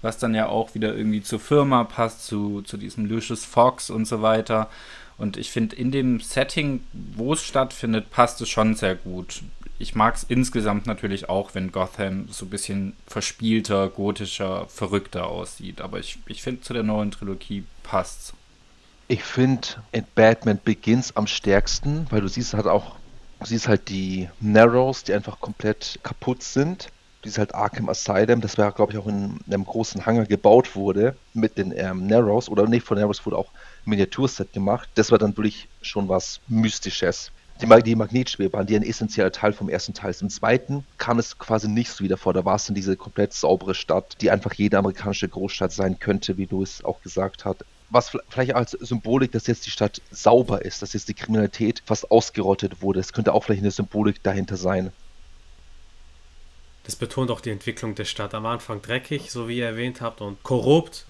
was 0.02 0.18
dann 0.18 0.34
ja 0.34 0.48
auch 0.48 0.74
wieder 0.74 0.96
irgendwie 0.96 1.22
zur 1.22 1.40
Firma 1.40 1.84
passt, 1.84 2.26
zu, 2.26 2.64
zu 2.64 2.78
diesem 2.78 3.06
Lucius 3.06 3.46
Fox 3.46 3.92
und 3.92 4.06
so 4.06 4.24
weiter. 4.24 4.70
Und 5.20 5.38
ich 5.38 5.52
finde, 5.52 5.76
in 5.76 5.92
dem 5.92 6.20
Setting, 6.20 6.84
wo 6.94 7.34
es 7.34 7.44
stattfindet, 7.44 8.10
passt 8.10 8.42
es 8.42 8.50
schon 8.50 8.74
sehr 8.74 8.96
gut. 8.96 9.44
Ich 9.82 9.96
mag 9.96 10.14
es 10.14 10.24
insgesamt 10.24 10.86
natürlich 10.86 11.28
auch, 11.28 11.56
wenn 11.56 11.72
Gotham 11.72 12.28
so 12.30 12.46
ein 12.46 12.52
bisschen 12.52 12.94
verspielter, 13.08 13.90
gotischer, 13.90 14.68
verrückter 14.68 15.26
aussieht. 15.26 15.82
Aber 15.82 15.98
ich, 15.98 16.20
ich 16.28 16.44
finde, 16.44 16.62
zu 16.62 16.74
der 16.74 16.84
neuen 16.84 17.10
Trilogie 17.10 17.64
passt's. 17.82 18.34
Ich 19.08 19.24
finde 19.24 19.68
Batman 20.14 20.60
Begins 20.64 21.16
am 21.18 21.26
stärksten, 21.26 22.06
weil 22.12 22.22
du 22.22 22.28
siehst 22.28 22.54
halt 22.54 22.68
auch, 22.68 22.96
du 23.40 23.48
siehst 23.48 23.68
halt 23.68 23.90
die 23.90 24.30
Narrows, 24.40 25.04
die 25.04 25.16
einfach 25.16 25.40
komplett 25.40 26.00
kaputt 26.04 26.44
sind. 26.44 26.90
Siehst 27.24 27.40
halt 27.40 27.56
Arkham 27.56 27.90
Asylum, 27.90 28.40
das 28.40 28.60
war, 28.60 28.72
glaube 28.72 28.92
ich, 28.92 29.00
auch 29.00 29.08
in 29.08 29.40
einem 29.48 29.66
großen 29.66 30.06
Hangar 30.06 30.26
gebaut 30.26 30.76
wurde 30.76 31.16
mit 31.34 31.58
den 31.58 31.74
ähm, 31.76 32.06
Narrows. 32.06 32.50
Oder 32.50 32.68
nicht 32.68 32.86
von 32.86 33.00
Narrows 33.00 33.26
wurde 33.26 33.38
auch 33.38 33.50
ein 33.86 33.90
Miniaturset 33.90 34.54
gemacht. 34.54 34.90
Das 34.94 35.10
war 35.10 35.18
dann 35.18 35.36
wirklich 35.36 35.68
schon 35.82 36.08
was 36.08 36.40
Mystisches. 36.48 37.32
Die, 37.62 37.84
die 37.84 37.96
Magnetschwebebahn, 37.96 38.66
die 38.66 38.76
ein 38.76 38.84
essentieller 38.84 39.32
Teil 39.32 39.54
vom 39.54 39.70
ersten 39.70 39.94
Teil 39.94 40.12
ist. 40.12 40.22
Im 40.22 40.30
zweiten 40.30 40.84
kam 40.98 41.20
es 41.20 41.38
quasi 41.38 41.68
nicht 41.68 41.92
so 41.92 42.04
wieder 42.04 42.18
vor. 42.18 42.34
Da 42.34 42.44
war 42.44 42.56
es 42.56 42.66
dann 42.66 42.76
diese 42.76 42.96
komplett 42.96 43.34
saubere 43.34 43.76
Stadt, 43.76 44.18
die 44.22 44.32
einfach 44.32 44.54
jede 44.54 44.78
amerikanische 44.78 45.28
Großstadt 45.28 45.72
sein 45.72 46.00
könnte, 46.00 46.38
wie 46.38 46.48
du 46.48 46.64
es 46.64 46.84
auch 46.84 47.02
gesagt 47.02 47.46
hast 47.46 47.64
was 47.92 48.10
vielleicht 48.30 48.56
als 48.56 48.72
Symbolik, 48.72 49.32
dass 49.34 49.48
jetzt 49.48 49.66
die 49.66 49.72
Stadt 49.72 50.02
sauber 50.12 50.64
ist, 50.64 50.82
dass 50.82 50.94
jetzt 50.94 51.10
die 51.10 51.14
Kriminalität 51.14 51.84
fast 51.86 52.10
ausgerottet 52.10 52.82
wurde. 52.82 53.02
Es 53.02 53.14
könnte 53.14 53.34
auch 53.34 53.44
vielleicht 53.44 53.62
eine 53.62 53.72
Symbolik 53.72 54.24
dahinter 54.24 54.56
sein. 54.56 54.92
Das 56.84 56.96
betont 56.96 57.30
auch 57.30 57.42
die 57.42 57.52
Entwicklung 57.52 57.94
der 57.94 58.06
Stadt. 58.06 58.34
Am 58.34 58.46
Anfang 58.46 58.82
dreckig, 58.82 59.30
so 59.30 59.48
wie 59.48 59.58
ihr 59.58 59.68
erwähnt 59.68 60.02
habt, 60.02 60.22
und 60.22 60.42
korrupt. 60.42 61.06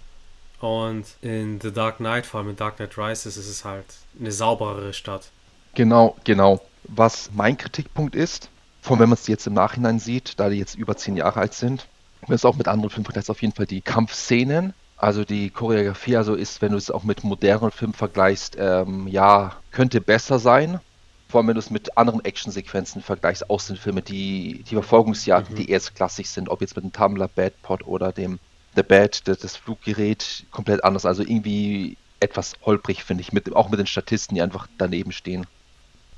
Und 0.60 1.06
in 1.22 1.62
The 1.62 1.72
Dark 1.72 1.98
Knight, 1.98 2.26
vor 2.26 2.40
allem 2.40 2.50
in 2.50 2.56
Dark 2.56 2.78
Knight 2.78 2.98
Rises, 2.98 3.38
ist 3.38 3.48
es 3.48 3.64
halt 3.64 3.86
eine 4.20 4.32
sauberere 4.32 4.94
Stadt. 4.94 5.32
Genau, 5.74 6.16
genau. 6.24 6.62
Was 6.84 7.30
mein 7.34 7.58
Kritikpunkt 7.58 8.16
ist, 8.16 8.50
vor 8.82 8.94
allem 8.94 9.02
wenn 9.02 9.10
man 9.10 9.18
es 9.18 9.28
jetzt 9.28 9.48
im 9.48 9.54
Nachhinein 9.54 10.00
sieht, 10.00 10.40
da 10.40 10.50
die 10.50 10.58
jetzt 10.58 10.76
über 10.76 10.98
zehn 10.98 11.16
Jahre 11.16 11.40
alt 11.40 11.54
sind, 11.54 11.88
wenn 12.28 12.36
es 12.36 12.46
auch 12.46 12.56
mit 12.56 12.68
anderen 12.68 12.90
Filmen 12.90 13.06
vergleicht, 13.06 13.30
auf 13.30 13.42
jeden 13.42 13.54
Fall 13.54 13.66
die 13.66 13.82
Kampfszenen, 13.82 14.74
also 14.98 15.24
die 15.26 15.50
Choreografie 15.50 16.18
also 16.18 16.36
ist, 16.36 16.62
wenn 16.62 16.74
du 16.74 16.78
es 16.78 16.92
auch 16.92 17.04
mit 17.04 17.24
modernen 17.24 17.72
Filmen 17.72 17.94
vergleichst, 17.94 18.56
ähm, 18.60 19.08
ja, 19.08 19.56
könnte 19.72 20.02
besser 20.02 20.38
sein. 20.38 20.80
Vor 21.28 21.40
allem, 21.40 21.48
wenn 21.48 21.56
du 21.56 21.60
es 21.60 21.72
mit 21.72 21.98
anderen 21.98 22.24
Actionsequenzen 22.24 23.02
vergleichst 23.02 23.50
aus 23.50 23.68
den 23.68 23.78
Filmen, 23.78 24.04
die, 24.04 24.64
die 24.70 24.76
Verfolgungsjagden, 24.76 25.56
mhm. 25.56 25.60
die 25.60 25.70
erstklassig 25.72 26.30
sind, 26.30 26.50
ob 26.50 26.62
jetzt 26.62 26.76
mit 26.76 26.84
dem 26.84 26.92
Tumblr 26.92 27.28
Badpod 27.30 27.88
oder 27.88 28.12
dem 28.12 28.40
The 28.76 28.84
Bad, 28.84 29.28
das, 29.28 29.40
das 29.40 29.56
Fluggerät, 29.56 30.46
komplett 30.52 30.84
anders. 30.84 31.06
Also 31.06 31.24
irgendwie 31.24 31.98
etwas 32.20 32.54
holprig, 32.64 33.04
finde 33.04 33.22
ich, 33.22 33.34
mit, 33.34 33.56
auch 33.56 33.70
mit 33.70 33.80
den 33.80 33.88
Statisten, 33.88 34.36
die 34.36 34.42
einfach 34.42 34.68
daneben 34.78 35.12
stehen. 35.12 35.48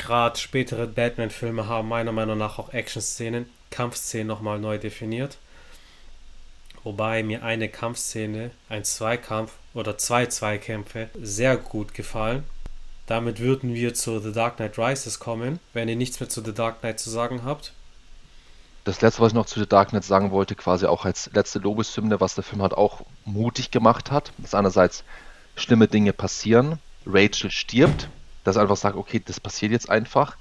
Gerade 0.03 0.37
spätere 0.37 0.85
Batman-Filme 0.87 1.67
haben 1.67 1.87
meiner 1.87 2.11
Meinung 2.11 2.37
nach 2.37 2.59
auch 2.59 2.73
Action-Szenen, 2.73 3.49
Kampfszenen 3.71 4.27
nochmal 4.27 4.59
neu 4.59 4.77
definiert 4.77 5.37
wobei 6.83 7.23
mir 7.23 7.43
eine 7.43 7.69
Kampfszene, 7.69 8.51
ein 8.69 8.83
Zweikampf 8.83 9.53
oder 9.73 9.97
zwei 9.97 10.25
Zweikämpfe 10.25 11.09
sehr 11.19 11.57
gut 11.57 11.93
gefallen. 11.93 12.43
Damit 13.05 13.39
würden 13.39 13.73
wir 13.73 13.93
zu 13.93 14.19
The 14.19 14.31
Dark 14.31 14.57
Knight 14.57 14.77
Rises 14.77 15.19
kommen, 15.19 15.59
wenn 15.73 15.89
ihr 15.89 15.95
nichts 15.95 16.19
mehr 16.19 16.29
zu 16.29 16.43
The 16.43 16.53
Dark 16.53 16.81
Knight 16.81 16.99
zu 16.99 17.09
sagen 17.09 17.43
habt. 17.43 17.73
Das 18.85 19.01
letzte, 19.01 19.21
was 19.21 19.29
ich 19.29 19.35
noch 19.35 19.45
zu 19.45 19.59
The 19.59 19.67
Dark 19.67 19.89
Knight 19.89 20.03
sagen 20.03 20.31
wollte, 20.31 20.55
quasi 20.55 20.85
auch 20.85 21.05
als 21.05 21.29
letzte 21.33 21.59
Lobeshymne, 21.59 22.19
was 22.19 22.35
der 22.35 22.43
Film 22.43 22.61
halt 22.61 22.73
auch 22.73 23.01
mutig 23.25 23.71
gemacht 23.71 24.11
hat, 24.11 24.31
dass 24.37 24.53
einerseits 24.53 25.03
schlimme 25.55 25.87
Dinge 25.87 26.11
passieren, 26.11 26.79
Rachel 27.05 27.51
stirbt, 27.51 28.09
dass 28.43 28.55
er 28.55 28.63
einfach 28.63 28.77
sagt, 28.77 28.95
okay, 28.95 29.21
das 29.23 29.39
passiert 29.39 29.71
jetzt 29.71 29.89
einfach. 29.89 30.37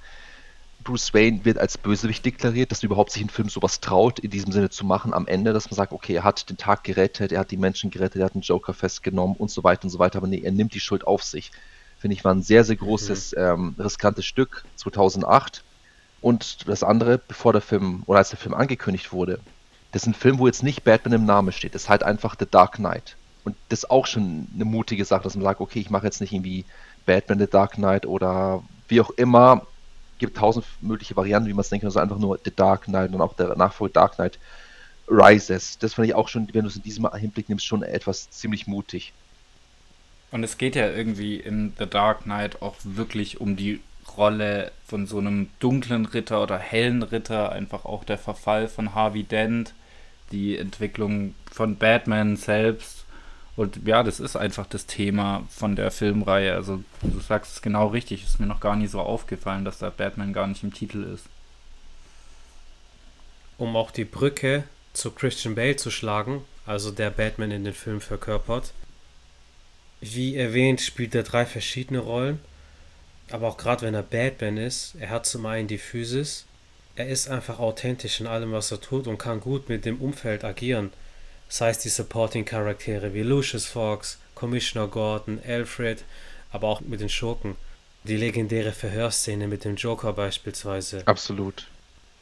Bruce 0.82 1.14
Wayne 1.14 1.44
wird 1.44 1.58
als 1.58 1.78
Bösewicht 1.78 2.24
deklariert, 2.24 2.70
dass 2.70 2.82
überhaupt 2.82 3.12
sich 3.12 3.22
ein 3.22 3.28
Film 3.28 3.48
sowas 3.48 3.80
traut, 3.80 4.18
in 4.18 4.30
diesem 4.30 4.52
Sinne 4.52 4.70
zu 4.70 4.84
machen 4.84 5.14
am 5.14 5.26
Ende, 5.26 5.52
dass 5.52 5.70
man 5.70 5.76
sagt, 5.76 5.92
okay, 5.92 6.14
er 6.14 6.24
hat 6.24 6.48
den 6.50 6.56
Tag 6.56 6.84
gerettet, 6.84 7.32
er 7.32 7.40
hat 7.40 7.50
die 7.50 7.56
Menschen 7.56 7.90
gerettet, 7.90 8.20
er 8.20 8.26
hat 8.26 8.34
den 8.34 8.42
Joker 8.42 8.74
festgenommen 8.74 9.36
und 9.36 9.50
so 9.50 9.62
weiter 9.62 9.84
und 9.84 9.90
so 9.90 9.98
weiter, 9.98 10.18
aber 10.18 10.26
nee, 10.26 10.40
er 10.42 10.52
nimmt 10.52 10.74
die 10.74 10.80
Schuld 10.80 11.06
auf 11.06 11.22
sich. 11.22 11.52
Finde 11.98 12.16
ich, 12.16 12.24
war 12.24 12.34
ein 12.34 12.42
sehr, 12.42 12.64
sehr 12.64 12.76
großes, 12.76 13.32
mhm. 13.32 13.42
ähm, 13.42 13.74
riskantes 13.78 14.26
Stück 14.26 14.64
2008. 14.76 15.62
Und 16.20 16.68
das 16.68 16.82
andere, 16.82 17.18
bevor 17.18 17.52
der 17.52 17.62
Film, 17.62 18.02
oder 18.06 18.18
als 18.18 18.30
der 18.30 18.38
Film 18.38 18.54
angekündigt 18.54 19.12
wurde, 19.12 19.38
das 19.92 20.02
ist 20.02 20.08
ein 20.08 20.14
Film, 20.14 20.38
wo 20.38 20.46
jetzt 20.46 20.62
nicht 20.62 20.84
Batman 20.84 21.12
im 21.12 21.26
Namen 21.26 21.52
steht, 21.52 21.74
das 21.74 21.82
ist 21.82 21.88
halt 21.88 22.02
einfach 22.02 22.36
The 22.38 22.46
Dark 22.50 22.76
Knight. 22.76 23.16
Und 23.44 23.56
das 23.68 23.80
ist 23.80 23.90
auch 23.90 24.06
schon 24.06 24.48
eine 24.54 24.64
mutige 24.64 25.04
Sache, 25.04 25.24
dass 25.24 25.34
man 25.34 25.44
sagt, 25.44 25.60
okay, 25.60 25.80
ich 25.80 25.90
mache 25.90 26.06
jetzt 26.06 26.20
nicht 26.20 26.32
irgendwie 26.32 26.64
Batman 27.04 27.38
The 27.38 27.46
Dark 27.46 27.72
Knight 27.72 28.06
oder 28.06 28.62
wie 28.88 29.00
auch 29.00 29.10
immer, 29.10 29.66
gibt 30.18 30.36
tausend 30.36 30.64
mögliche 30.80 31.16
Varianten, 31.16 31.48
wie 31.48 31.52
man 31.52 31.62
es 31.62 31.68
denken 31.68 31.82
kann, 31.82 31.88
also 31.88 32.00
einfach 32.00 32.18
nur 32.18 32.38
The 32.44 32.52
Dark 32.54 32.84
Knight 32.84 33.12
und 33.12 33.20
auch 33.20 33.34
der 33.34 33.56
Nachfolger 33.56 33.94
Dark 33.94 34.14
Knight 34.16 34.38
Rises. 35.08 35.78
Das 35.78 35.94
fand 35.94 36.08
ich 36.08 36.14
auch 36.14 36.28
schon, 36.28 36.48
wenn 36.52 36.62
du 36.62 36.68
es 36.68 36.76
in 36.76 36.82
diesem 36.82 37.12
Hinblick 37.12 37.48
nimmst, 37.48 37.66
schon 37.66 37.82
etwas 37.82 38.30
ziemlich 38.30 38.66
mutig. 38.66 39.12
Und 40.30 40.44
es 40.44 40.56
geht 40.58 40.76
ja 40.76 40.88
irgendwie 40.88 41.36
in 41.36 41.74
The 41.78 41.86
Dark 41.86 42.22
Knight 42.22 42.62
auch 42.62 42.76
wirklich 42.84 43.40
um 43.40 43.56
die 43.56 43.80
Rolle 44.16 44.72
von 44.86 45.06
so 45.06 45.18
einem 45.18 45.50
dunklen 45.58 46.06
Ritter 46.06 46.42
oder 46.42 46.58
hellen 46.58 47.02
Ritter, 47.02 47.52
einfach 47.52 47.84
auch 47.84 48.04
der 48.04 48.18
Verfall 48.18 48.68
von 48.68 48.94
Harvey 48.94 49.24
Dent, 49.24 49.74
die 50.32 50.56
Entwicklung 50.56 51.34
von 51.50 51.76
Batman 51.76 52.36
selbst 52.36 53.01
und 53.54 53.86
ja, 53.86 54.02
das 54.02 54.18
ist 54.18 54.36
einfach 54.36 54.66
das 54.66 54.86
Thema 54.86 55.46
von 55.50 55.76
der 55.76 55.90
Filmreihe. 55.90 56.54
Also 56.54 56.82
du 57.02 57.20
sagst 57.20 57.52
es 57.52 57.62
genau 57.62 57.88
richtig. 57.88 58.24
Ist 58.24 58.40
mir 58.40 58.46
noch 58.46 58.60
gar 58.60 58.76
nicht 58.76 58.90
so 58.90 59.00
aufgefallen, 59.00 59.64
dass 59.64 59.78
da 59.78 59.90
Batman 59.90 60.32
gar 60.32 60.46
nicht 60.46 60.62
im 60.62 60.72
Titel 60.72 61.02
ist. 61.02 61.26
Um 63.58 63.76
auch 63.76 63.90
die 63.90 64.06
Brücke 64.06 64.64
zu 64.94 65.10
Christian 65.10 65.54
Bale 65.54 65.76
zu 65.76 65.90
schlagen, 65.90 66.44
also 66.66 66.90
der 66.90 67.10
Batman 67.10 67.50
in 67.50 67.64
den 67.64 67.74
Film 67.74 68.00
verkörpert. 68.00 68.72
Wie 70.00 70.34
erwähnt, 70.34 70.80
spielt 70.80 71.14
er 71.14 71.22
drei 71.22 71.44
verschiedene 71.44 72.00
Rollen. 72.00 72.40
Aber 73.30 73.48
auch 73.48 73.56
gerade 73.58 73.82
wenn 73.82 73.94
er 73.94 74.02
Batman 74.02 74.56
ist, 74.56 74.94
er 74.98 75.10
hat 75.10 75.26
zum 75.26 75.46
einen 75.46 75.68
die 75.68 75.78
Physis, 75.78 76.46
er 76.96 77.08
ist 77.08 77.28
einfach 77.28 77.58
authentisch 77.58 78.20
in 78.20 78.26
allem, 78.26 78.52
was 78.52 78.70
er 78.70 78.80
tut 78.80 79.06
und 79.06 79.18
kann 79.18 79.40
gut 79.40 79.68
mit 79.68 79.84
dem 79.84 80.00
Umfeld 80.00 80.44
agieren 80.44 80.90
sei 81.52 81.68
es 81.68 81.80
die 81.80 81.90
Supporting-Charaktere 81.90 83.12
wie 83.12 83.20
Lucius 83.20 83.66
Fox, 83.66 84.18
Commissioner 84.34 84.88
Gordon, 84.88 85.38
Alfred, 85.46 86.02
aber 86.50 86.66
auch 86.66 86.80
mit 86.80 87.02
den 87.02 87.10
Schurken. 87.10 87.56
Die 88.04 88.16
legendäre 88.16 88.72
Verhörszene 88.72 89.46
mit 89.46 89.66
dem 89.66 89.76
Joker 89.76 90.14
beispielsweise. 90.14 91.02
Absolut. 91.04 91.66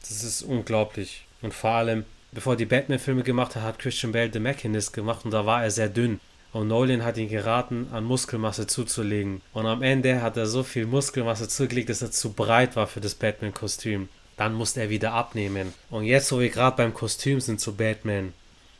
Das 0.01 0.21
ist 0.21 0.41
unglaublich. 0.41 1.23
Und 1.41 1.53
vor 1.53 1.69
allem, 1.69 2.03
bevor 2.33 2.57
die 2.57 2.65
Batman-Filme 2.65 3.23
gemacht 3.23 3.55
hat, 3.55 3.63
hat 3.63 3.79
Christian 3.79 4.11
Bale 4.11 4.29
The 4.33 4.41
Mechanist 4.41 4.91
gemacht 4.91 5.23
und 5.23 5.31
da 5.31 5.45
war 5.45 5.63
er 5.63 5.71
sehr 5.71 5.87
dünn. 5.87 6.19
Und 6.51 6.67
Nolan 6.67 7.05
hat 7.05 7.15
ihn 7.15 7.29
geraten, 7.29 7.87
an 7.93 8.03
Muskelmasse 8.03 8.67
zuzulegen. 8.67 9.41
Und 9.53 9.65
am 9.65 9.81
Ende 9.81 10.21
hat 10.21 10.35
er 10.35 10.45
so 10.45 10.61
viel 10.61 10.85
Muskelmasse 10.85 11.47
zugelegt, 11.47 11.87
dass 11.87 12.01
er 12.01 12.11
zu 12.11 12.33
breit 12.33 12.75
war 12.75 12.85
für 12.85 12.99
das 12.99 13.15
Batman-Kostüm. 13.15 14.09
Dann 14.35 14.53
musste 14.53 14.81
er 14.81 14.89
wieder 14.89 15.13
abnehmen. 15.13 15.73
Und 15.89 16.03
jetzt, 16.03 16.33
wo 16.33 16.41
wir 16.41 16.49
gerade 16.49 16.75
beim 16.75 16.93
Kostüm 16.93 17.39
sind 17.39 17.61
zu 17.61 17.77
Batman, 17.77 18.33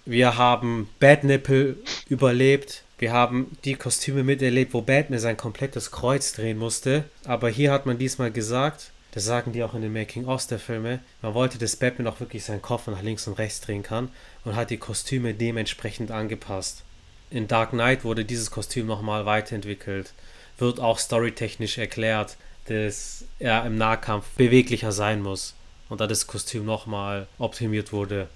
wir 0.05 0.37
haben 0.37 0.89
Bad 0.99 1.23
Nipple 1.23 1.77
überlebt. 2.09 2.83
Wir 2.97 3.11
haben 3.13 3.57
die 3.65 3.75
Kostüme 3.75 4.23
miterlebt, 4.23 4.73
wo 4.73 4.81
Batman 4.81 5.19
sein 5.19 5.37
komplettes 5.37 5.91
Kreuz 5.91 6.33
drehen 6.33 6.57
musste. 6.57 7.05
Aber 7.25 7.49
hier 7.49 7.71
hat 7.71 7.85
man 7.85 7.97
diesmal 7.97 8.31
gesagt, 8.31 8.91
das 9.11 9.25
sagen 9.25 9.51
die 9.51 9.63
auch 9.63 9.73
in 9.73 9.81
den 9.81 9.93
Making-ofs 9.93 10.47
der 10.47 10.59
Filme, 10.59 10.99
man 11.21 11.33
wollte, 11.33 11.57
dass 11.57 11.75
Batman 11.75 12.07
auch 12.07 12.19
wirklich 12.19 12.43
seinen 12.45 12.61
Kopf 12.61 12.87
nach 12.87 13.01
links 13.01 13.27
und 13.27 13.37
rechts 13.37 13.61
drehen 13.61 13.83
kann 13.83 14.09
und 14.45 14.55
hat 14.55 14.69
die 14.69 14.77
Kostüme 14.77 15.33
dementsprechend 15.33 16.11
angepasst. 16.11 16.83
In 17.29 17.47
Dark 17.47 17.71
Knight 17.71 18.03
wurde 18.03 18.25
dieses 18.25 18.51
Kostüm 18.51 18.87
nochmal 18.87 19.25
weiterentwickelt. 19.25 20.13
Wird 20.57 20.79
auch 20.79 20.99
storytechnisch 20.99 21.77
erklärt, 21.77 22.37
dass 22.65 23.25
er 23.39 23.65
im 23.65 23.77
Nahkampf 23.77 24.25
beweglicher 24.37 24.91
sein 24.91 25.21
muss. 25.21 25.55
und 25.89 25.99
da 25.99 26.07
das 26.07 26.25
Kostüm 26.25 26.63
nochmal 26.63 27.27
optimiert 27.37 27.91
wurde. 27.91 28.29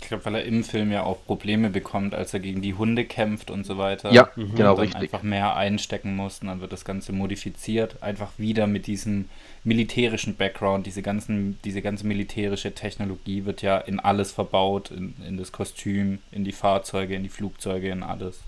Ich 0.00 0.08
glaube, 0.08 0.24
weil 0.24 0.36
er 0.36 0.44
im 0.44 0.62
Film 0.62 0.92
ja 0.92 1.02
auch 1.02 1.24
Probleme 1.26 1.70
bekommt, 1.70 2.14
als 2.14 2.32
er 2.32 2.40
gegen 2.40 2.62
die 2.62 2.74
Hunde 2.74 3.04
kämpft 3.04 3.50
und 3.50 3.66
so 3.66 3.78
weiter. 3.78 4.12
Ja, 4.12 4.30
mhm. 4.36 4.54
genau, 4.54 4.70
und 4.70 4.78
dann 4.78 4.78
richtig. 4.78 5.02
einfach 5.02 5.22
mehr 5.22 5.56
einstecken 5.56 6.14
muss 6.14 6.38
und 6.40 6.48
dann 6.48 6.60
wird 6.60 6.72
das 6.72 6.84
Ganze 6.84 7.12
modifiziert. 7.12 8.02
Einfach 8.02 8.30
wieder 8.38 8.66
mit 8.66 8.86
diesem 8.86 9.28
militärischen 9.64 10.36
Background, 10.36 10.86
diese, 10.86 11.02
ganzen, 11.02 11.58
diese 11.64 11.82
ganze 11.82 12.06
militärische 12.06 12.74
Technologie 12.74 13.44
wird 13.44 13.60
ja 13.62 13.78
in 13.78 13.98
alles 13.98 14.32
verbaut, 14.32 14.90
in, 14.90 15.14
in 15.26 15.36
das 15.36 15.52
Kostüm, 15.52 16.20
in 16.30 16.44
die 16.44 16.52
Fahrzeuge, 16.52 17.14
in 17.14 17.24
die 17.24 17.28
Flugzeuge, 17.28 17.90
in 17.90 18.02
alles. 18.02 18.40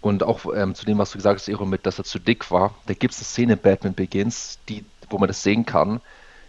Und 0.00 0.22
auch 0.22 0.44
ähm, 0.54 0.74
zu 0.74 0.84
dem, 0.84 0.98
was 0.98 1.12
du 1.12 1.18
gesagt 1.18 1.40
hast, 1.40 1.48
Ero, 1.48 1.64
mit, 1.64 1.86
dass 1.86 1.98
er 1.98 2.04
zu 2.04 2.18
dick 2.18 2.50
war, 2.50 2.74
da 2.86 2.94
gibt 2.94 3.14
es 3.14 3.20
eine 3.20 3.24
Szene 3.24 3.52
in 3.54 3.58
Batman 3.58 3.94
Begins, 3.94 4.58
die, 4.68 4.84
wo 5.08 5.18
man 5.18 5.28
das 5.28 5.42
sehen 5.42 5.64
kann, 5.64 6.00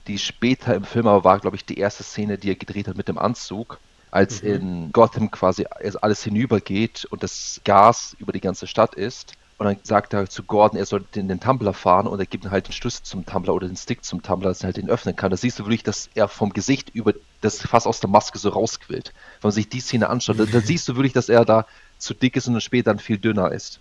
die 0.08 0.18
später 0.18 0.76
im 0.76 0.84
Film 0.84 1.08
aber 1.08 1.24
war, 1.24 1.39
glaube 1.39 1.56
ich, 1.56 1.65
die 1.65 1.78
erste 1.78 2.04
Szene, 2.04 2.38
die 2.38 2.50
er 2.50 2.56
gedreht 2.56 2.88
hat 2.88 2.98
mit 2.98 3.08
dem 3.08 3.18
Anzug, 3.18 3.80
als 4.12 4.41
mhm. 4.41 4.50
in 4.50 4.91
Gotham 4.91 5.32
quasi 5.32 5.65
alles 6.02 6.24
hinübergeht 6.24 7.06
und 7.06 7.24
das 7.24 7.62
Gas 7.63 8.15
über 8.20 8.32
die 8.32 8.41
ganze 8.41 8.68
Stadt 8.68 8.96
ist. 8.96 9.34
Und 9.58 9.68
dann 9.68 9.78
sagt 9.84 10.13
er 10.13 10.30
zu 10.30 10.44
Gordon, 10.44 10.78
er 10.78 10.86
soll 10.86 11.06
den, 11.15 11.30
den 11.30 11.39
Tumblr 11.39 11.74
fahren 11.74 12.08
und 12.08 12.20
er 12.20 12.26
gibt 12.26 12.44
ihm 12.44 12.52
halt 12.52 12.68
den 12.68 12.74
Schlüssel 12.74 13.04
zum 13.04 13.26
Tumblr 13.26 13.54
oder 13.54 13.68
den 13.68 13.78
Stick 13.78 14.04
zum 14.04 14.22
Tumblr, 14.22 14.50
dass 14.50 14.62
er 14.62 14.65
halt 14.65 14.78
den 14.78 14.89
öffnen 14.89 15.15
kann. 15.15 15.32
Da 15.32 15.38
siehst 15.38 15.60
du 15.60 15.63
wirklich, 15.63 15.84
dass 15.84 16.10
er 16.13 16.28
vom 16.28 16.52
Gesicht 16.52 16.89
über 16.89 17.13
das 17.39 17.62
fast 17.62 17.88
aus 17.88 18.02
der 18.02 18.10
Maske 18.10 18.38
so 18.38 18.50
rausquillt. 18.50 19.13
Wenn 19.39 19.48
man 19.48 19.52
sich 19.54 19.70
die 19.70 19.80
Szene 19.80 20.10
anschaut, 20.10 20.39
da, 20.39 20.46
da 20.46 20.60
siehst 20.63 20.89
du 20.89 20.96
wirklich, 20.98 21.13
dass 21.13 21.30
er 21.30 21.46
da 21.46 21.65
zu 21.98 22.13
dick 22.13 22.36
ist 22.36 22.48
und 22.48 22.54
dann 22.56 22.62
später 22.62 22.91
dann 22.91 23.00
viel 23.00 23.18
dünner 23.18 23.52
ist. 23.52 23.80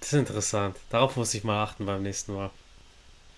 Das 0.00 0.12
ist 0.12 0.18
interessant. 0.18 0.76
Darauf 0.90 1.16
muss 1.16 1.32
ich 1.32 1.42
mal 1.42 1.62
achten 1.62 1.86
beim 1.86 2.02
nächsten 2.02 2.34
Mal. 2.34 2.50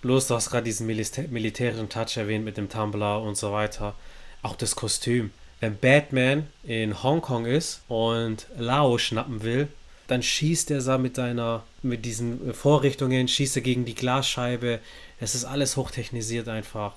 Bloß, 0.02 0.28
du 0.28 0.34
hast 0.34 0.50
gerade 0.50 0.64
diesen 0.64 0.86
Milita 0.86 1.22
militärischen 1.28 1.88
Touch 1.88 2.16
erwähnt 2.16 2.44
mit 2.44 2.56
dem 2.56 2.68
Tumblr 2.68 3.20
und 3.20 3.36
so 3.36 3.52
weiter. 3.52 3.94
Auch 4.42 4.54
das 4.54 4.76
Kostüm. 4.76 5.32
Wenn 5.60 5.76
Batman 5.76 6.46
in 6.62 7.02
Hongkong 7.02 7.46
ist 7.46 7.82
und 7.88 8.46
Lao 8.56 8.96
schnappen 8.98 9.42
will, 9.42 9.68
dann 10.06 10.22
schießt 10.22 10.70
er 10.70 10.98
mit 10.98 11.16
seiner, 11.16 11.64
mit 11.82 12.04
diesen 12.04 12.54
Vorrichtungen, 12.54 13.26
schießt 13.26 13.56
er 13.56 13.62
gegen 13.62 13.84
die 13.84 13.96
Glasscheibe. 13.96 14.78
Es 15.18 15.34
ist 15.34 15.44
alles 15.44 15.76
hochtechnisiert 15.76 16.48
einfach. 16.48 16.92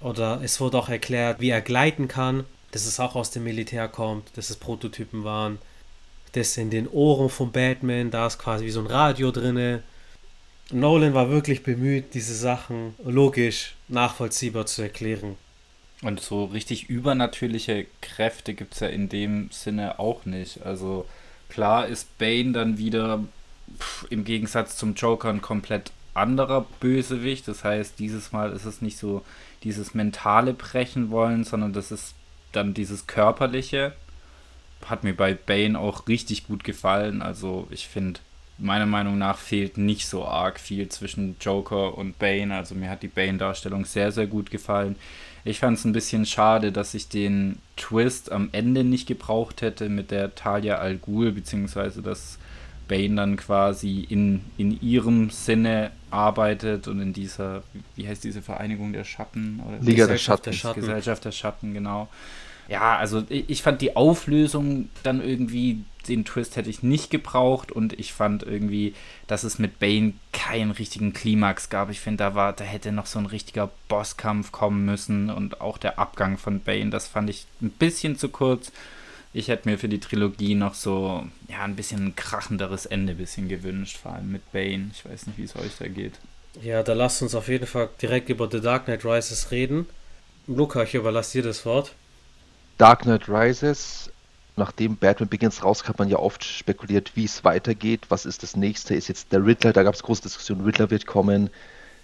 Oder 0.00 0.40
es 0.42 0.60
wurde 0.60 0.78
auch 0.78 0.88
erklärt, 0.88 1.40
wie 1.40 1.50
er 1.50 1.62
gleiten 1.62 2.08
kann, 2.08 2.44
dass 2.72 2.86
es 2.86 3.00
auch 3.00 3.14
aus 3.14 3.30
dem 3.30 3.44
Militär 3.44 3.88
kommt, 3.88 4.36
dass 4.36 4.50
es 4.50 4.56
Prototypen 4.56 5.24
waren. 5.24 5.58
Das 6.32 6.56
in 6.56 6.70
den 6.70 6.88
Ohren 6.88 7.30
von 7.30 7.52
Batman, 7.52 8.10
da 8.10 8.26
ist 8.26 8.38
quasi 8.38 8.66
wie 8.66 8.70
so 8.70 8.80
ein 8.80 8.86
Radio 8.86 9.30
drinne. 9.30 9.82
Nolan 10.72 11.14
war 11.14 11.30
wirklich 11.30 11.62
bemüht, 11.62 12.14
diese 12.14 12.34
Sachen 12.34 12.94
logisch, 13.04 13.74
nachvollziehbar 13.88 14.66
zu 14.66 14.82
erklären. 14.82 15.36
Und 16.02 16.20
so 16.20 16.44
richtig 16.44 16.90
übernatürliche 16.90 17.86
Kräfte 18.00 18.54
gibt 18.54 18.74
es 18.74 18.80
ja 18.80 18.88
in 18.88 19.08
dem 19.08 19.48
Sinne 19.50 19.98
auch 19.98 20.24
nicht. 20.26 20.64
Also 20.64 21.06
Klar 21.48 21.86
ist 21.86 22.18
Bane 22.18 22.52
dann 22.52 22.78
wieder 22.78 23.24
pff, 23.78 24.06
im 24.10 24.24
Gegensatz 24.24 24.76
zum 24.76 24.94
Joker 24.94 25.28
ein 25.28 25.42
komplett 25.42 25.92
anderer 26.14 26.66
Bösewicht. 26.80 27.46
Das 27.48 27.64
heißt, 27.64 27.98
dieses 27.98 28.32
Mal 28.32 28.52
ist 28.52 28.64
es 28.64 28.82
nicht 28.82 28.98
so 28.98 29.22
dieses 29.62 29.94
mentale 29.94 30.54
Brechen 30.54 31.10
wollen, 31.10 31.44
sondern 31.44 31.72
das 31.72 31.92
ist 31.92 32.14
dann 32.52 32.74
dieses 32.74 33.06
körperliche. 33.06 33.94
Hat 34.84 35.04
mir 35.04 35.14
bei 35.14 35.34
Bane 35.34 35.78
auch 35.78 36.08
richtig 36.08 36.46
gut 36.46 36.64
gefallen. 36.64 37.22
Also 37.22 37.66
ich 37.70 37.88
finde, 37.88 38.20
meiner 38.58 38.86
Meinung 38.86 39.18
nach 39.18 39.38
fehlt 39.38 39.76
nicht 39.76 40.06
so 40.06 40.24
arg 40.24 40.58
viel 40.58 40.88
zwischen 40.88 41.36
Joker 41.40 41.96
und 41.96 42.18
Bane. 42.18 42.54
Also 42.54 42.74
mir 42.74 42.90
hat 42.90 43.02
die 43.02 43.08
Bane-Darstellung 43.08 43.84
sehr, 43.84 44.12
sehr 44.12 44.26
gut 44.26 44.50
gefallen. 44.50 44.96
Ich 45.44 45.60
fand 45.60 45.78
es 45.78 45.84
ein 45.84 45.92
bisschen 45.92 46.26
schade, 46.26 46.72
dass 46.72 46.94
ich 46.94 47.08
den 47.08 47.58
Twist 47.76 48.32
am 48.32 48.48
Ende 48.52 48.82
nicht 48.82 49.06
gebraucht 49.06 49.62
hätte 49.62 49.88
mit 49.88 50.10
der 50.10 50.34
Talia 50.34 50.76
Al 50.76 50.96
Ghul, 50.96 51.32
beziehungsweise 51.32 52.02
dass 52.02 52.38
Bane 52.88 53.14
dann 53.14 53.36
quasi 53.36 54.06
in, 54.08 54.42
in 54.56 54.80
ihrem 54.80 55.30
Sinne 55.30 55.90
arbeitet 56.10 56.88
und 56.88 57.00
in 57.00 57.12
dieser, 57.12 57.62
wie 57.94 58.08
heißt 58.08 58.24
diese 58.24 58.42
Vereinigung 58.42 58.92
der 58.92 59.04
Schatten? 59.04 59.60
Oder 59.66 59.78
Liga 59.80 60.06
der 60.06 60.18
Schatten. 60.18 60.44
der 60.44 60.52
Schatten. 60.52 60.80
Gesellschaft 60.80 61.24
der 61.24 61.32
Schatten, 61.32 61.74
genau 61.74 62.08
ja, 62.68 62.96
also 62.96 63.24
ich 63.28 63.62
fand 63.62 63.80
die 63.80 63.96
Auflösung 63.96 64.88
dann 65.02 65.22
irgendwie, 65.22 65.84
den 66.08 66.24
Twist 66.24 66.56
hätte 66.56 66.70
ich 66.70 66.82
nicht 66.82 67.10
gebraucht 67.10 67.70
und 67.70 67.92
ich 67.98 68.12
fand 68.12 68.42
irgendwie, 68.42 68.94
dass 69.26 69.44
es 69.44 69.58
mit 69.58 69.78
Bane 69.78 70.14
keinen 70.32 70.72
richtigen 70.72 71.12
Klimax 71.12 71.68
gab. 71.68 71.90
Ich 71.90 72.00
finde, 72.00 72.24
da 72.24 72.34
war, 72.34 72.52
da 72.52 72.64
hätte 72.64 72.92
noch 72.92 73.06
so 73.06 73.18
ein 73.18 73.26
richtiger 73.26 73.70
Bosskampf 73.88 74.52
kommen 74.52 74.84
müssen 74.84 75.30
und 75.30 75.60
auch 75.60 75.78
der 75.78 75.98
Abgang 75.98 76.38
von 76.38 76.60
Bane, 76.60 76.90
das 76.90 77.06
fand 77.06 77.30
ich 77.30 77.46
ein 77.62 77.70
bisschen 77.70 78.16
zu 78.18 78.28
kurz. 78.28 78.72
Ich 79.32 79.48
hätte 79.48 79.68
mir 79.68 79.78
für 79.78 79.88
die 79.88 80.00
Trilogie 80.00 80.54
noch 80.54 80.74
so, 80.74 81.26
ja, 81.48 81.62
ein 81.62 81.76
bisschen 81.76 82.06
ein 82.06 82.16
krachenderes 82.16 82.86
Ende 82.86 83.14
bisschen 83.14 83.48
gewünscht, 83.48 83.98
vor 83.98 84.14
allem 84.14 84.32
mit 84.32 84.50
Bane. 84.52 84.90
Ich 84.92 85.04
weiß 85.04 85.26
nicht, 85.26 85.38
wie 85.38 85.44
es 85.44 85.56
euch 85.56 85.72
da 85.78 85.88
geht. 85.88 86.14
Ja, 86.62 86.82
da 86.82 86.94
lasst 86.94 87.20
uns 87.22 87.34
auf 87.34 87.48
jeden 87.48 87.66
Fall 87.66 87.90
direkt 88.00 88.30
über 88.30 88.48
The 88.50 88.60
Dark 88.60 88.86
Knight 88.86 89.04
Rises 89.04 89.50
reden. 89.50 89.86
Luca, 90.46 90.84
ich 90.84 90.94
überlasse 90.94 91.38
dir 91.38 91.44
das 91.44 91.66
Wort. 91.66 91.92
Dark 92.78 93.02
Knight 93.02 93.28
Rises, 93.28 94.10
nachdem 94.56 94.96
Batman 94.96 95.30
Begins 95.30 95.64
rauskam, 95.64 95.88
hat 95.88 95.98
man 95.98 96.08
ja 96.08 96.18
oft 96.18 96.44
spekuliert, 96.44 97.12
wie 97.14 97.24
es 97.24 97.42
weitergeht. 97.42 98.02
Was 98.10 98.26
ist 98.26 98.42
das 98.42 98.54
nächste? 98.54 98.94
Ist 98.94 99.08
jetzt 99.08 99.32
der 99.32 99.44
Riddler? 99.44 99.72
Da 99.72 99.82
gab 99.82 99.94
es 99.94 100.02
große 100.02 100.22
Diskussionen. 100.22 100.62
Riddler 100.62 100.90
wird 100.90 101.06
kommen. 101.06 101.48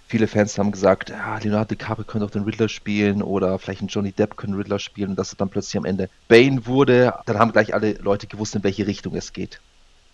Viele 0.07 0.27
Fans 0.27 0.57
haben 0.57 0.71
gesagt, 0.71 1.09
ja, 1.09 1.37
Leonardo 1.37 1.75
DiCaprio 1.75 2.05
könnte 2.05 2.25
auch 2.25 2.31
den 2.31 2.43
Riddler 2.43 2.69
spielen 2.69 3.21
oder 3.21 3.57
vielleicht 3.59 3.81
ein 3.81 3.87
Johnny 3.87 4.11
Depp 4.11 4.35
könnte 4.35 4.57
Riddler 4.57 4.79
spielen 4.79 5.11
und 5.11 5.15
dass 5.15 5.33
er 5.33 5.37
dann 5.37 5.49
plötzlich 5.49 5.77
am 5.77 5.85
Ende 5.85 6.09
Bane 6.27 6.65
wurde. 6.65 7.13
Dann 7.25 7.39
haben 7.39 7.51
gleich 7.51 7.73
alle 7.73 7.93
Leute 7.93 8.27
gewusst, 8.27 8.55
in 8.55 8.63
welche 8.63 8.87
Richtung 8.87 9.15
es 9.15 9.31
geht 9.31 9.59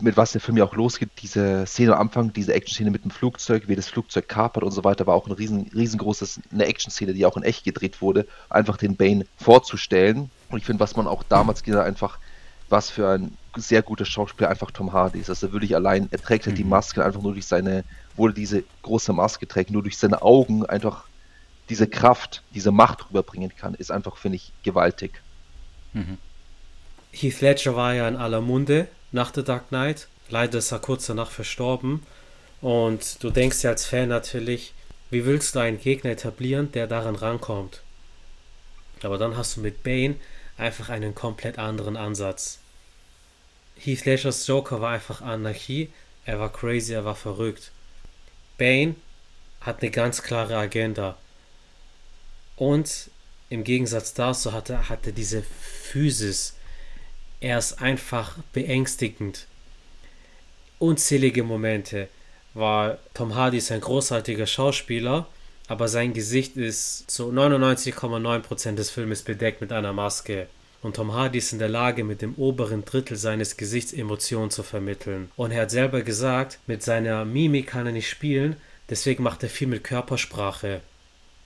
mit 0.02 0.16
was 0.16 0.32
der 0.32 0.42
Film 0.42 0.58
ja 0.58 0.64
auch 0.64 0.76
losgeht, 0.76 1.10
diese 1.22 1.66
Szene 1.66 1.94
am 1.96 2.02
Anfang, 2.02 2.32
diese 2.32 2.54
Action-Szene 2.54 2.90
mit 2.90 3.04
dem 3.04 3.12
Flugzeug, 3.12 3.68
wie 3.68 3.76
das 3.76 3.90
Flugzeug 3.90 4.28
kapert 4.28 4.64
und 4.64 4.72
so 4.72 4.84
weiter, 4.84 5.06
war 5.08 5.16
auch 5.16 5.28
ein 5.28 5.34
riesen, 5.34 5.70
riesengroßes, 5.76 6.42
eine 6.52 6.66
Action-Szene, 6.66 7.14
die 7.14 7.26
auch 7.26 7.36
in 7.36 7.44
echt 7.44 7.66
gedreht 7.66 8.02
wurde, 8.02 8.26
einfach 8.50 8.78
den 8.78 8.96
Bane 8.96 9.26
vorzustellen. 9.38 10.32
Und 10.50 10.58
ich 10.58 10.66
finde, 10.66 10.80
was 10.80 10.96
man 10.96 11.08
auch 11.08 11.24
damals 11.24 11.64
gesehen 11.64 11.82
einfach, 11.82 12.18
was 12.70 12.90
für 12.90 13.10
ein 13.10 13.38
sehr 13.58 13.82
guter 13.82 14.06
Schauspieler 14.06 14.50
einfach 14.50 14.72
Tom 14.72 14.94
Hardy 14.94 15.20
ist. 15.20 15.30
Also 15.30 15.52
wirklich 15.52 15.76
allein, 15.76 16.08
er 16.12 16.22
trägt 16.22 16.46
halt 16.46 16.56
mhm. 16.56 16.60
die 16.60 16.66
Maske 16.66 17.04
einfach 17.04 17.22
nur 17.22 17.34
durch 17.34 17.48
seine, 17.48 17.84
wo 18.16 18.28
er 18.28 18.34
diese 18.34 18.64
große 18.84 19.12
Maske 19.12 19.48
trägt, 19.48 19.72
nur 19.72 19.84
durch 19.84 19.98
seine 19.98 20.22
Augen 20.22 20.66
einfach 20.66 21.06
diese 21.68 21.88
Kraft, 21.88 22.44
diese 22.54 22.72
Macht 22.72 23.10
rüberbringen 23.10 23.52
kann, 23.56 23.74
ist 23.74 23.92
einfach, 23.92 24.18
finde 24.18 24.38
ich, 24.38 24.54
gewaltig. 24.64 25.22
Mhm. 25.94 26.18
Heath 27.12 27.42
Ledger 27.42 27.76
war 27.76 27.94
ja 27.94 28.08
in 28.08 28.16
aller 28.16 28.42
Munde 28.42 28.88
nach 29.12 29.34
The 29.34 29.44
Dark 29.44 29.70
Knight. 29.70 30.08
Leider 30.30 30.60
ist 30.60 30.72
er 30.72 30.80
kurz 30.80 31.08
danach 31.08 31.32
verstorben. 31.32 32.06
Und 32.62 33.24
du 33.24 33.30
denkst 33.30 33.64
ja 33.64 33.72
als 33.72 33.86
Fan 33.86 34.10
natürlich, 34.10 34.74
wie 35.10 35.26
willst 35.26 35.56
du 35.56 35.60
einen 35.60 35.80
Gegner 35.80 36.12
etablieren, 36.12 36.72
der 36.72 36.88
daran 36.88 37.16
rankommt? 37.16 37.82
Aber 39.02 39.18
dann 39.18 39.38
hast 39.38 39.58
du 39.58 39.62
mit 39.62 39.82
Bane 39.84 40.16
einfach 40.58 40.90
einen 40.90 41.16
komplett 41.16 41.58
anderen 41.58 41.98
Ansatz. 41.98 42.60
Heath 43.78 44.06
Ledgers 44.06 44.46
Joker 44.46 44.82
war 44.82 44.92
einfach 44.92 45.22
Anarchie, 45.22 45.90
er 46.26 46.40
war 46.40 46.52
crazy, 46.52 46.94
er 46.94 47.06
war 47.06 47.16
verrückt. 47.16 47.72
Bane 48.58 48.96
hat 49.62 49.82
eine 49.82 49.90
ganz 49.90 50.22
klare 50.22 50.58
Agenda. 50.58 51.18
Und 52.58 53.10
im 53.50 53.64
Gegensatz 53.64 54.14
dazu 54.14 54.52
hatte, 54.52 54.90
hatte 54.90 55.14
diese 55.14 55.42
Physis, 55.42 56.56
er 57.42 57.58
ist 57.58 57.82
einfach 57.82 58.38
beängstigend. 58.54 59.46
Unzählige 60.78 61.44
Momente 61.44 62.08
war 62.54 62.98
Tom 63.14 63.36
Hardy 63.36 63.58
ist 63.58 63.72
ein 63.72 63.82
großartiger 63.82 64.48
Schauspieler, 64.48 65.28
aber 65.68 65.88
sein 65.88 66.14
Gesicht 66.14 66.58
ist 66.58 67.10
zu 67.10 67.32
99,9% 67.32 68.76
des 68.76 68.90
Filmes 68.90 69.22
bedeckt 69.22 69.62
mit 69.62 69.72
einer 69.72 69.94
Maske. 69.94 70.48
Und 70.82 70.96
Tom 70.96 71.14
Hardy 71.14 71.40
ist 71.40 71.52
in 71.52 71.60
der 71.60 71.70
Lage, 71.70 72.04
mit 72.04 72.22
dem 72.22 72.36
oberen 72.36 72.86
Drittel 72.86 73.18
seines 73.18 73.58
Gesichts 73.58 73.92
Emotionen 73.92 74.50
zu 74.50 74.64
vermitteln. 74.64 75.30
Und 75.36 75.52
er 75.52 75.64
hat 75.64 75.72
selber 75.72 76.02
gesagt, 76.02 76.60
mit 76.68 76.84
seiner 76.84 77.26
Mimik 77.26 77.68
kann 77.68 77.86
er 77.86 77.92
nicht 77.92 78.10
spielen, 78.10 78.56
deswegen 78.90 79.24
macht 79.24 79.44
er 79.44 79.50
viel 79.50 79.68
mit 79.68 79.84
Körpersprache. 79.84 80.80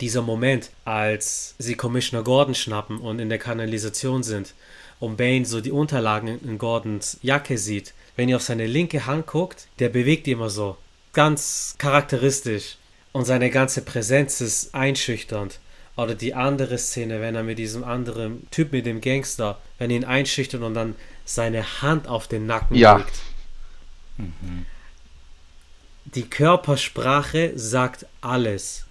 Dieser 0.01 0.21
Moment, 0.21 0.69
als 0.85 1.55
sie 1.57 1.75
Commissioner 1.75 2.23
Gordon 2.23 2.55
schnappen 2.55 2.99
und 2.99 3.19
in 3.19 3.29
der 3.29 3.39
Kanalisation 3.39 4.21
sind 4.21 4.53
und 5.03 5.17
Bane 5.17 5.43
so 5.43 5.59
die 5.59 5.73
Unterlagen 5.73 6.39
in 6.45 6.57
Gordons 6.57 7.17
Jacke 7.21 7.57
sieht, 7.57 7.93
wenn 8.15 8.29
ihr 8.29 8.37
auf 8.37 8.41
seine 8.41 8.65
linke 8.65 9.05
Hand 9.05 9.27
guckt, 9.27 9.67
der 9.79 9.89
bewegt 9.89 10.29
immer 10.29 10.49
so. 10.49 10.77
Ganz 11.11 11.75
charakteristisch. 11.77 12.77
Und 13.11 13.25
seine 13.25 13.49
ganze 13.49 13.81
Präsenz 13.81 14.39
ist 14.39 14.73
einschüchternd. 14.73 15.59
Oder 15.97 16.15
die 16.15 16.33
andere 16.33 16.77
Szene, 16.77 17.19
wenn 17.19 17.35
er 17.35 17.43
mit 17.43 17.59
diesem 17.59 17.83
anderen 17.83 18.47
Typ, 18.49 18.71
mit 18.71 18.85
dem 18.85 19.01
Gangster, 19.01 19.59
wenn 19.77 19.89
ihn 19.89 20.05
einschüchtert 20.05 20.61
und 20.61 20.73
dann 20.73 20.95
seine 21.25 21.81
Hand 21.81 22.07
auf 22.07 22.29
den 22.29 22.45
Nacken 22.45 22.77
ja. 22.77 22.95
legt. 22.95 23.19
Mhm. 24.17 24.65
Die 26.05 26.29
Körpersprache 26.29 27.51
sagt 27.55 28.05
alles. 28.21 28.85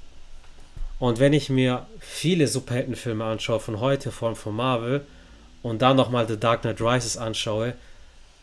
Und 0.98 1.20
wenn 1.20 1.32
ich 1.32 1.48
mir 1.48 1.86
viele 2.00 2.48
Superheldenfilme 2.48 3.24
anschaue 3.24 3.60
von 3.60 3.80
heute, 3.80 4.12
vor 4.12 4.28
allem 4.28 4.36
von 4.36 4.54
Marvel, 4.54 5.06
und 5.62 5.82
dann 5.82 5.96
nochmal 5.96 6.26
The 6.28 6.38
Dark 6.38 6.62
Knight 6.62 6.80
Rises 6.80 7.16
anschaue, 7.16 7.74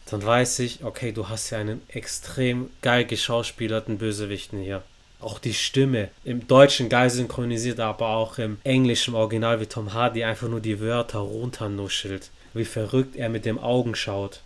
dann 0.10 0.24
weiß 0.26 0.60
ich, 0.60 0.84
okay, 0.84 1.12
du 1.12 1.30
hast 1.30 1.50
ja 1.52 1.60
einen 1.60 1.82
extrem 1.88 2.70
geil 2.82 3.06
geschauspielerten 3.06 3.98
Bösewichten 3.98 4.60
hier. 4.60 4.82
Auch 5.20 5.38
die 5.38 5.54
Stimme, 5.54 6.10
im 6.24 6.48
Deutschen 6.48 6.88
geil 6.88 7.10
synchronisiert, 7.10 7.80
aber 7.80 8.08
auch 8.10 8.38
im 8.38 8.58
englischen 8.64 9.16
Original, 9.16 9.60
wie 9.60 9.66
Tom 9.66 9.94
Hardy 9.94 10.24
einfach 10.24 10.48
nur 10.48 10.62
die 10.62 10.80
Wörter 10.80 11.20
runternuschelt. 11.20 12.32
Wie 12.54 12.66
verrückt 12.66 13.16
er 13.16 13.30
mit 13.30 13.46
dem 13.46 13.60
Augen 13.60 13.96
schaut. 13.96 14.42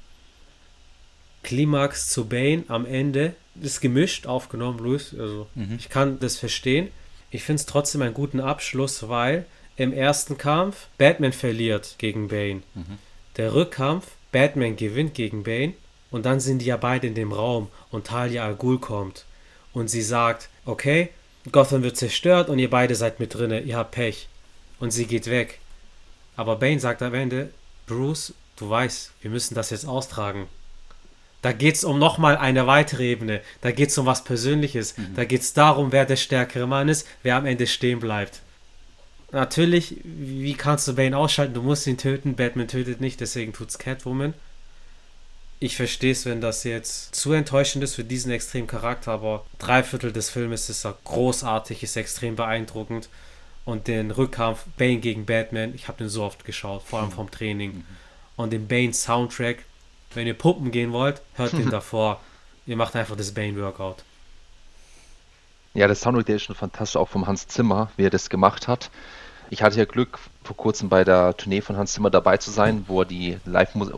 Klimax 1.44 2.10
zu 2.10 2.26
Bane 2.26 2.64
am 2.68 2.86
Ende 2.86 3.36
ist 3.62 3.82
gemischt 3.82 4.26
aufgenommen, 4.26 4.80
Luis. 4.80 5.16
Also 5.18 5.48
mhm. 5.56 5.76
ich 5.78 5.90
kann 5.90 6.20
das 6.20 6.38
verstehen. 6.38 6.90
Ich 7.30 7.44
finde 7.44 7.60
es 7.60 7.66
trotzdem 7.66 8.02
einen 8.02 8.14
guten 8.14 8.40
Abschluss, 8.40 9.08
weil 9.08 9.46
im 9.76 9.94
ersten 9.94 10.38
Kampf 10.38 10.88
Batman 10.98 11.34
verliert 11.34 11.96
gegen 11.98 12.28
Bane. 12.28 12.62
Mhm. 12.74 12.98
Der 13.38 13.54
Rückkampf, 13.54 14.08
Batman 14.32 14.76
gewinnt 14.76 15.14
gegen 15.14 15.44
Bane 15.44 15.74
und 16.12 16.26
dann 16.26 16.40
sind 16.40 16.60
die 16.60 16.66
ja 16.66 16.78
beide 16.78 17.08
in 17.08 17.16
dem 17.16 17.32
Raum 17.32 17.70
und 17.92 18.08
Talia 18.08 18.46
al 18.46 18.56
Ghul 18.56 18.80
kommt 18.80 19.26
und 19.74 19.90
sie 19.90 20.02
sagt, 20.02 20.50
okay, 20.66 21.10
Gotham 21.52 21.84
wird 21.84 21.98
zerstört 21.98 22.50
und 22.50 22.60
ihr 22.60 22.70
beide 22.70 22.96
seid 22.96 23.20
mit 23.20 23.34
drinne, 23.34 23.62
ihr 23.62 23.78
habt 23.78 23.92
Pech. 23.92 24.30
Und 24.80 24.92
sie 24.92 25.06
geht 25.06 25.28
weg. 25.28 25.60
Aber 26.36 26.56
Bane 26.56 26.80
sagt 26.80 27.02
am 27.02 27.14
Ende, 27.14 27.50
Bruce, 27.86 28.34
du 28.58 28.70
weißt, 28.70 29.12
wir 29.22 29.32
müssen 29.32 29.56
das 29.56 29.70
jetzt 29.70 29.86
austragen. 29.86 30.48
Da 31.42 31.52
geht 31.52 31.76
es 31.76 31.84
um 31.84 32.00
nochmal 32.00 32.38
eine 32.38 32.68
weitere 32.68 33.12
Ebene. 33.12 33.42
Da 33.62 33.72
geht 33.72 33.90
es 33.90 33.98
um 33.98 34.06
was 34.06 34.24
Persönliches. 34.24 34.98
Mhm. 34.98 35.16
Da 35.16 35.26
geht 35.26 35.42
es 35.42 35.54
darum, 35.54 35.92
wer 35.92 36.06
der 36.06 36.16
stärkere 36.16 36.68
Mann 36.68 36.88
ist, 36.88 37.06
wer 37.22 37.36
am 37.36 37.46
Ende 37.46 37.68
stehen 37.68 38.00
bleibt. 38.00 38.42
Natürlich, 39.34 39.98
wie 40.04 40.54
kannst 40.54 40.88
du 40.88 40.94
Bane 40.94 41.18
ausschalten? 41.18 41.56
Du 41.56 41.64
musst 41.64 41.88
ihn 41.88 41.98
töten. 41.98 42.36
Batman 42.36 42.68
tötet 42.68 43.02
nicht, 43.02 43.20
deswegen 43.20 43.52
tut's 43.52 43.80
Catwoman. 43.80 44.36
Ich 45.60 45.76
verstehe 45.76 46.12
es, 46.12 46.26
wenn 46.26 46.40
das 46.40 46.64
jetzt 46.64 47.16
zu 47.16 47.34
enttäuschend 47.34 47.84
ist 47.84 47.96
für 47.96 48.04
diesen 48.04 48.32
extremen 48.32 48.68
Charakter, 48.68 49.12
aber 49.12 49.44
drei 49.58 49.82
Viertel 49.82 50.12
des 50.12 50.30
Filmes 50.30 50.70
ist 50.70 50.86
er 50.86 50.96
großartig, 51.04 51.82
ist 51.82 51.98
extrem 51.98 52.36
beeindruckend. 52.36 53.10
Und 53.66 53.88
den 53.88 54.12
Rückkampf 54.12 54.66
Bane 54.78 54.98
gegen 54.98 55.26
Batman, 55.26 55.74
ich 55.74 55.88
habe 55.88 55.98
den 55.98 56.10
so 56.10 56.24
oft 56.24 56.46
geschaut, 56.46 56.84
vor 56.84 57.00
allem 57.00 57.12
vom 57.12 57.32
Training. 57.32 57.78
Mhm. 57.78 57.86
Und 58.36 58.54
den 58.54 58.68
Bane 58.68 58.94
Soundtrack, 58.94 59.64
wenn 60.14 60.28
ihr 60.28 60.36
pumpen 60.36 60.70
gehen 60.70 60.92
wollt, 60.92 61.22
hört 61.36 61.54
den 61.54 61.70
davor. 61.72 62.22
Ihr 62.68 62.76
macht 62.76 62.96
einfach 62.96 63.16
das 63.16 63.34
Bane-Workout. 63.34 64.04
Ja, 65.74 65.88
der 65.88 65.96
Soundtrack, 65.96 66.28
der 66.28 66.36
ist 66.36 66.44
schon 66.44 66.56
fantastisch, 66.56 66.98
auch 66.98 67.10
vom 67.10 67.26
Hans 67.26 67.48
Zimmer, 67.48 67.92
wie 67.98 68.06
er 68.06 68.12
das 68.12 68.30
gemacht 68.30 68.68
hat. 68.68 68.92
Ich 69.54 69.62
hatte 69.62 69.78
ja 69.78 69.86
Glück, 69.86 70.18
vor 70.44 70.58
kurzem 70.58 70.90
bei 70.90 71.04
der 71.04 71.38
Tournee 71.38 71.62
von 71.62 71.78
Hans 71.78 71.94
Zimmer 71.94 72.10
dabei 72.10 72.38
zu 72.38 72.50
sein, 72.50 72.86
wo 72.88 73.02
er 73.02 73.06
die 73.06 73.38
Live-Musik, 73.46 73.94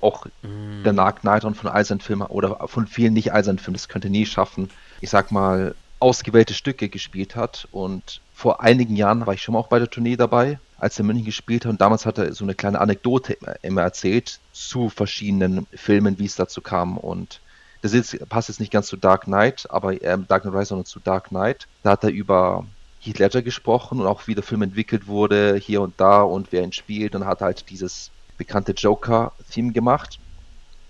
auch 0.00 0.26
mm. 0.42 0.82
der 0.84 0.92
Dark 0.94 1.20
Knight 1.20 1.44
und 1.44 1.56
von 1.56 1.70
Eisern-Filmen 1.70 2.26
oder 2.26 2.66
von 2.66 2.88
vielen 2.88 3.14
nicht 3.14 3.32
Eisern-Filmen, 3.32 3.76
das 3.76 3.88
könnte 3.88 4.10
nie 4.10 4.26
schaffen, 4.26 4.68
ich 5.00 5.10
sag 5.10 5.30
mal, 5.30 5.76
ausgewählte 6.00 6.54
Stücke 6.54 6.88
gespielt 6.88 7.36
hat. 7.36 7.68
Und 7.70 8.20
vor 8.34 8.60
einigen 8.62 8.96
Jahren 8.96 9.26
war 9.26 9.34
ich 9.34 9.42
schon 9.42 9.52
mal 9.52 9.60
auch 9.60 9.68
bei 9.68 9.78
der 9.78 9.88
Tournee 9.88 10.16
dabei 10.16 10.58
als 10.78 10.98
er 10.98 11.04
München 11.04 11.24
gespielt 11.24 11.64
hat. 11.64 11.70
Und 11.70 11.80
damals 11.80 12.06
hat 12.06 12.18
er 12.18 12.32
so 12.32 12.44
eine 12.44 12.54
kleine 12.54 12.80
Anekdote 12.80 13.38
immer 13.62 13.82
erzählt 13.82 14.40
zu 14.52 14.88
verschiedenen 14.88 15.66
Filmen, 15.72 16.18
wie 16.18 16.26
es 16.26 16.36
dazu 16.36 16.60
kam. 16.60 16.98
Und 16.98 17.40
das 17.82 17.92
ist, 17.92 18.28
passt 18.28 18.48
jetzt 18.48 18.60
nicht 18.60 18.72
ganz 18.72 18.88
zu 18.88 18.96
Dark 18.96 19.24
Knight, 19.24 19.66
aber 19.70 19.92
äh, 20.02 20.18
Dark 20.28 20.42
Knight 20.42 20.54
Rise, 20.54 20.66
sondern 20.66 20.86
zu 20.86 21.00
Dark 21.00 21.28
Knight. 21.28 21.66
Da 21.82 21.92
hat 21.92 22.04
er 22.04 22.10
über 22.10 22.66
Heath 23.06 23.18
Ledger 23.18 23.42
gesprochen 23.42 24.00
und 24.00 24.06
auch 24.06 24.26
wie 24.26 24.34
der 24.34 24.42
Film 24.42 24.62
entwickelt 24.62 25.06
wurde, 25.06 25.56
hier 25.56 25.80
und 25.80 25.94
da 26.00 26.22
und 26.22 26.50
wer 26.50 26.62
ihn 26.62 26.72
spielt. 26.72 27.14
Und 27.14 27.24
hat 27.24 27.40
halt 27.40 27.70
dieses 27.70 28.10
bekannte 28.36 28.72
Joker-Theme 28.72 29.72
gemacht, 29.72 30.18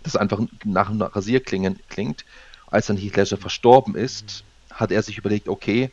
das 0.02 0.16
einfach 0.16 0.40
nach 0.64 0.88
einem 0.88 1.02
Rasierklingen 1.02 1.78
klingt. 1.88 2.24
Als 2.68 2.86
dann 2.86 2.96
Heath 2.96 3.16
Ledger 3.16 3.36
verstorben 3.36 3.94
ist, 3.94 4.44
hat 4.72 4.90
er 4.90 5.02
sich 5.02 5.18
überlegt, 5.18 5.48
okay, 5.48 5.90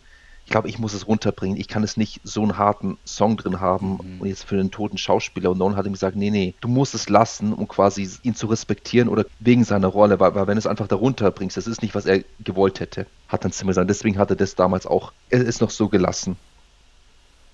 glaube, 0.54 0.70
ich 0.70 0.78
muss 0.78 0.94
es 0.94 1.08
runterbringen. 1.08 1.58
Ich 1.58 1.68
kann 1.68 1.84
es 1.84 1.98
nicht 1.98 2.22
so 2.24 2.44
einen 2.44 2.60
harten 2.60 3.00
Song 3.06 3.38
drin 3.38 3.60
haben 3.60 3.98
mhm. 4.02 4.22
und 4.22 4.28
jetzt 4.28 4.44
für 4.44 4.56
den 4.56 4.70
toten 4.70 5.00
Schauspieler. 5.00 5.50
Und 5.50 5.58
Nolan 5.58 5.76
hat 5.76 5.88
ihm 5.88 5.94
gesagt, 5.94 6.16
nee, 6.16 6.30
nee, 6.30 6.54
du 6.62 6.68
musst 6.68 6.94
es 6.94 7.10
lassen, 7.10 7.54
um 7.54 7.68
quasi 7.68 8.08
ihn 8.22 8.36
zu 8.36 8.46
respektieren 8.46 9.10
oder 9.10 9.26
wegen 9.40 9.64
seiner 9.64 9.88
Rolle, 9.88 10.20
weil, 10.20 10.36
weil 10.36 10.46
wenn 10.46 10.56
du 10.56 10.60
es 10.60 10.68
einfach 10.68 10.88
darunter 10.88 11.32
bringst, 11.32 11.58
das 11.58 11.66
ist 11.66 11.82
nicht, 11.82 11.96
was 11.96 12.06
er 12.06 12.24
gewollt 12.40 12.80
hätte, 12.80 13.08
hat 13.28 13.44
dann 13.44 13.52
Zimmer 13.52 13.72
gesagt. 13.72 13.90
Deswegen 13.90 14.20
hat 14.20 14.30
er 14.30 14.36
das 14.36 14.54
damals 14.54 14.86
auch, 14.86 15.12
er 15.32 15.42
ist 15.42 15.60
noch 15.60 15.72
so 15.72 15.90
gelassen. 15.90 16.38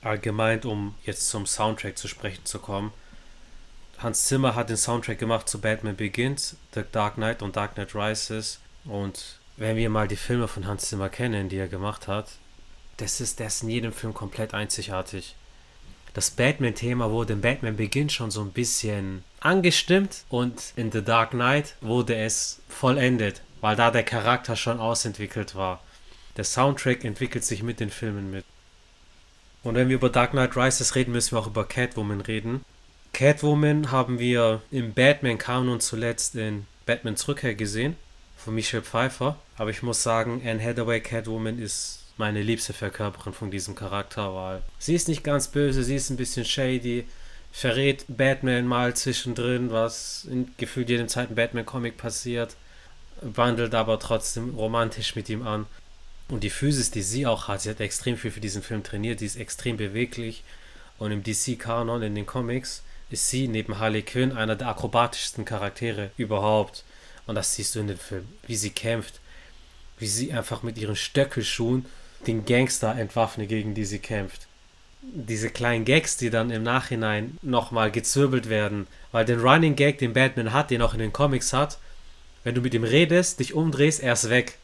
Allgemein, 0.01 0.61
um 0.63 0.93
jetzt 1.05 1.29
zum 1.29 1.45
Soundtrack 1.45 1.97
zu 1.97 2.09
sprechen 2.09 2.43
zu 2.43 2.59
kommen. 2.59 2.91
Hans 3.97 4.25
Zimmer 4.25 4.55
hat 4.55 4.69
den 4.69 4.77
Soundtrack 4.77 5.19
gemacht 5.19 5.47
zu 5.47 5.61
Batman 5.61 5.95
Begins, 5.95 6.57
The 6.75 6.83
Dark 6.91 7.15
Knight 7.15 7.41
und 7.41 7.55
Dark 7.55 7.75
Knight 7.75 7.95
Rises. 7.95 8.59
Und 8.83 9.39
wenn 9.55 9.77
wir 9.77 9.89
mal 9.89 10.09
die 10.09 10.17
Filme 10.17 10.49
von 10.49 10.67
Hans 10.67 10.89
Zimmer 10.89 11.07
kennen, 11.07 11.47
die 11.47 11.57
er 11.57 11.69
gemacht 11.69 12.09
hat, 12.09 12.27
das 13.01 13.21
ist, 13.21 13.39
der 13.39 13.47
ist 13.47 13.63
in 13.63 13.69
jedem 13.69 13.93
Film 13.93 14.13
komplett 14.13 14.53
einzigartig. 14.53 15.35
Das 16.13 16.31
Batman-Thema 16.31 17.11
wurde 17.11 17.33
in 17.33 17.41
Batman 17.41 17.77
Begins 17.77 18.13
schon 18.13 18.31
so 18.31 18.41
ein 18.41 18.51
bisschen 18.51 19.23
angestimmt 19.39 20.23
und 20.29 20.73
in 20.75 20.91
The 20.91 21.03
Dark 21.03 21.31
Knight 21.31 21.75
wurde 21.81 22.15
es 22.15 22.59
vollendet, 22.67 23.41
weil 23.61 23.75
da 23.75 23.91
der 23.91 24.03
Charakter 24.03 24.55
schon 24.55 24.79
ausentwickelt 24.79 25.55
war. 25.55 25.81
Der 26.35 26.43
Soundtrack 26.43 27.05
entwickelt 27.05 27.43
sich 27.43 27.63
mit 27.63 27.79
den 27.79 27.89
Filmen 27.89 28.31
mit. 28.31 28.43
Und 29.63 29.75
wenn 29.75 29.89
wir 29.89 29.95
über 29.95 30.09
Dark 30.09 30.31
Knight 30.31 30.55
Rises 30.55 30.95
reden, 30.95 31.11
müssen 31.11 31.35
wir 31.35 31.39
auch 31.39 31.47
über 31.47 31.65
Catwoman 31.65 32.21
reden. 32.21 32.63
Catwoman 33.13 33.91
haben 33.91 34.19
wir 34.19 34.61
im 34.71 34.93
Batman-Kanon 34.93 35.79
zuletzt 35.79 36.35
in 36.35 36.65
Batmans 36.85 37.27
Rückkehr 37.27 37.55
gesehen, 37.55 37.97
von 38.37 38.55
Michelle 38.55 38.83
Pfeiffer. 38.83 39.37
Aber 39.57 39.69
ich 39.69 39.83
muss 39.83 40.01
sagen, 40.01 40.41
Anne 40.45 40.63
Hathaway 40.63 41.01
Catwoman 41.01 41.59
ist 41.59 42.05
meine 42.19 42.43
liebste 42.43 42.73
Verkörperin 42.73 43.33
von 43.33 43.49
diesem 43.49 43.75
Charakter, 43.75 44.35
weil 44.35 44.61
sie 44.77 44.93
ist 44.93 45.07
nicht 45.07 45.23
ganz 45.23 45.47
böse, 45.47 45.83
sie 45.83 45.95
ist 45.95 46.09
ein 46.09 46.17
bisschen 46.17 46.43
shady, 46.43 47.07
verrät 47.51 48.03
Batman 48.09 48.67
mal 48.67 48.93
zwischendrin, 48.93 49.71
was 49.71 50.27
in 50.29 50.51
gefühlt 50.57 50.89
jedem 50.89 51.07
zweiten 51.07 51.35
Batman-Comic 51.35 51.97
passiert, 51.97 52.57
wandelt 53.21 53.73
aber 53.73 53.99
trotzdem 53.99 54.53
romantisch 54.55 55.15
mit 55.15 55.29
ihm 55.29 55.47
an. 55.47 55.65
Und 56.27 56.43
die 56.43 56.49
Physis, 56.49 56.91
die 56.91 57.01
sie 57.01 57.25
auch 57.25 57.47
hat, 57.47 57.61
sie 57.61 57.69
hat 57.69 57.79
extrem 57.79 58.17
viel 58.17 58.31
für 58.31 58.41
diesen 58.41 58.63
Film 58.63 58.83
trainiert, 58.83 59.21
die 59.21 59.25
ist 59.25 59.37
extrem 59.37 59.77
beweglich. 59.77 60.43
Und 60.97 61.11
im 61.11 61.23
DC-Kanon, 61.23 62.03
in 62.03 62.15
den 62.15 62.25
Comics, 62.25 62.83
ist 63.09 63.29
sie 63.29 63.47
neben 63.47 63.79
Harley 63.79 64.03
Quinn 64.03 64.33
einer 64.33 64.57
der 64.57 64.67
akrobatischsten 64.67 65.45
Charaktere 65.45 66.11
überhaupt. 66.17 66.83
Und 67.25 67.35
das 67.35 67.55
siehst 67.55 67.75
du 67.75 67.79
in 67.79 67.87
dem 67.87 67.97
Film, 67.97 68.27
wie 68.45 68.57
sie 68.57 68.71
kämpft, 68.71 69.21
wie 69.97 70.07
sie 70.07 70.33
einfach 70.33 70.63
mit 70.63 70.77
ihren 70.77 70.97
Stöckelschuhen 70.97 71.85
den 72.27 72.45
Gangster 72.45 72.95
entwaffne, 72.95 73.47
gegen 73.47 73.73
die 73.73 73.85
sie 73.85 73.99
kämpft. 73.99 74.47
Diese 75.01 75.49
kleinen 75.49 75.85
Gags, 75.85 76.17
die 76.17 76.29
dann 76.29 76.51
im 76.51 76.63
Nachhinein 76.63 77.37
nochmal 77.41 77.89
gezwirbelt 77.91 78.49
werden, 78.49 78.87
weil 79.11 79.25
den 79.25 79.39
Running 79.39 79.75
Gag, 79.75 79.97
den 79.97 80.13
Batman 80.13 80.53
hat, 80.53 80.71
den 80.71 80.81
auch 80.81 80.93
in 80.93 80.99
den 80.99 81.13
Comics 81.13 81.53
hat, 81.53 81.77
wenn 82.43 82.55
du 82.55 82.61
mit 82.61 82.73
ihm 82.73 82.83
redest, 82.83 83.39
dich 83.39 83.53
umdrehst, 83.53 84.01
er 84.01 84.13
ist 84.13 84.29
weg. 84.29 84.57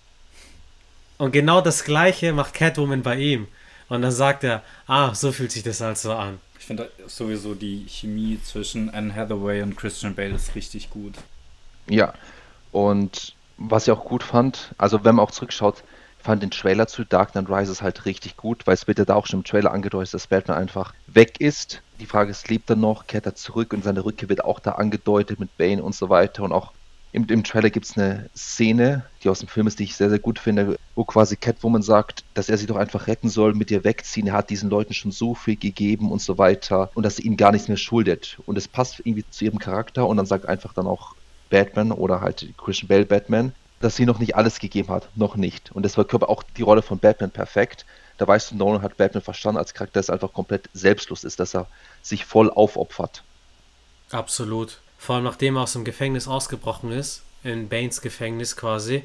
Und 1.18 1.32
genau 1.32 1.62
das 1.62 1.84
gleiche 1.84 2.34
macht 2.34 2.54
Catwoman 2.54 3.02
bei 3.02 3.16
ihm. 3.16 3.48
Und 3.88 4.02
dann 4.02 4.12
sagt 4.12 4.44
er, 4.44 4.64
ah, 4.88 5.14
so 5.14 5.32
fühlt 5.32 5.52
sich 5.52 5.64
das 5.64 5.82
also 5.82 6.14
an. 6.14 6.40
Ich 6.60 6.66
finde 6.66 6.92
sowieso 7.08 7.54
die 7.54 7.86
Chemie 7.88 8.40
zwischen 8.44 8.90
Anne 8.90 9.14
Hathaway 9.14 9.62
und 9.62 9.76
Christian 9.76 10.16
Bale 10.16 10.34
ist 10.34 10.56
richtig 10.56 10.90
gut. 10.90 11.14
Ja, 11.88 12.14
und 12.72 13.36
was 13.58 13.88
ich 13.88 13.92
auch 13.92 14.04
gut 14.04 14.24
fand, 14.24 14.74
also 14.78 15.04
wenn 15.04 15.16
man 15.16 15.26
auch 15.26 15.32
zurückschaut, 15.32 15.84
fand 16.26 16.42
den 16.42 16.52
Trailer 16.52 16.88
zu 16.88 17.06
Dark 17.06 17.32
Knight 17.34 17.50
Rises 17.50 17.82
halt 17.82 18.06
richtig 18.06 18.36
gut, 18.36 18.66
weil 18.66 18.74
es 18.74 18.88
wird 18.88 18.98
ja 18.98 19.06
da 19.06 19.14
auch 19.14 19.28
schon 19.28 19.42
im 19.42 19.44
Trailer 19.46 19.72
angedeutet, 19.72 20.14
dass 20.16 20.28
Batman 20.28 20.58
einfach 20.58 20.94
weg 21.08 21.40
ist. 21.40 21.82
Die 22.00 22.08
Frage 22.08 22.32
ist, 22.32 22.50
lebt 22.50 22.70
er 22.70 22.76
noch, 22.76 23.06
kehrt 23.06 23.28
er 23.28 23.36
zurück 23.36 23.74
und 23.74 23.84
seine 23.84 24.04
Rückkehr 24.04 24.28
wird 24.28 24.44
auch 24.44 24.60
da 24.60 24.72
angedeutet 24.72 25.40
mit 25.40 25.56
Bane 25.58 25.84
und 25.84 25.94
so 25.94 26.10
weiter. 26.10 26.44
Und 26.44 26.52
auch 26.52 26.72
im, 27.12 27.28
im 27.28 27.44
Trailer 27.44 27.70
gibt 27.70 27.86
es 27.86 27.96
eine 27.96 28.30
Szene, 28.36 29.06
die 29.24 29.30
aus 29.30 29.40
dem 29.40 29.48
Film 29.48 29.68
ist, 29.68 29.78
die 29.78 29.84
ich 29.84 29.96
sehr, 29.96 30.10
sehr 30.10 30.20
gut 30.20 30.40
finde, 30.40 30.78
wo 30.96 31.06
quasi 31.06 31.36
Catwoman 31.36 31.84
sagt, 31.84 32.24
dass 32.34 32.50
er 32.50 32.58
sie 32.58 32.66
doch 32.66 32.76
einfach 32.76 33.06
retten 33.06 33.30
soll, 33.30 33.54
mit 33.54 33.70
ihr 33.70 33.84
wegziehen. 33.84 34.28
Er 34.28 34.34
hat 34.34 34.50
diesen 34.50 34.72
Leuten 34.72 34.96
schon 34.96 35.12
so 35.12 35.36
viel 35.36 35.56
gegeben 35.56 36.12
und 36.12 36.22
so 36.22 36.40
weiter 36.40 36.90
und 36.96 37.04
dass 37.04 37.18
sie 37.18 37.24
ihnen 37.24 37.38
gar 37.38 37.52
nichts 37.52 37.68
mehr 37.68 37.78
schuldet. 37.78 38.40
Und 38.48 38.58
es 38.58 38.68
passt 38.68 39.00
irgendwie 39.00 39.26
zu 39.30 39.46
ihrem 39.46 39.60
Charakter 39.60 40.08
und 40.08 40.18
dann 40.18 40.26
sagt 40.26 40.50
einfach 40.50 40.74
dann 40.74 40.88
auch 40.88 41.16
Batman 41.52 41.92
oder 41.92 42.20
halt 42.20 42.52
Christian 42.58 42.88
Bale 42.88 43.06
Batman, 43.06 43.54
dass 43.80 43.96
sie 43.96 44.06
noch 44.06 44.20
nicht 44.20 44.36
alles 44.36 44.60
gegeben 44.60 44.90
hat. 44.90 45.10
Noch 45.16 45.36
nicht. 45.36 45.72
Und 45.72 45.84
das 45.84 45.96
verkörpert 45.96 46.30
auch 46.30 46.44
die 46.44 46.62
Rolle 46.64 46.82
von 46.82 47.00
Batman 47.00 47.32
perfekt. 47.32 47.86
Da 48.18 48.28
weißt 48.28 48.52
du, 48.52 48.56
Nolan 48.56 48.82
hat 48.82 48.98
Batman 48.98 49.24
verstanden 49.24 49.60
als 49.60 49.74
Charakter, 49.74 50.00
dass 50.00 50.10
er 50.10 50.14
einfach 50.14 50.34
komplett 50.34 50.70
selbstlos 50.74 51.24
ist, 51.24 51.40
dass 51.40 51.54
er 51.56 51.68
sich 52.02 52.26
voll 52.26 52.50
aufopfert. 52.50 53.24
Absolut. 54.12 54.80
Vor 54.98 55.16
allem 55.16 55.26
nachdem 55.26 55.58
er 55.58 55.64
aus 55.64 55.74
dem 55.74 55.84
Gefängnis 55.84 56.28
ausgebrochen 56.28 56.92
ist, 56.92 57.24
in 57.44 57.68
Banes 57.70 58.02
Gefängnis 58.02 58.56
quasi, 58.56 59.04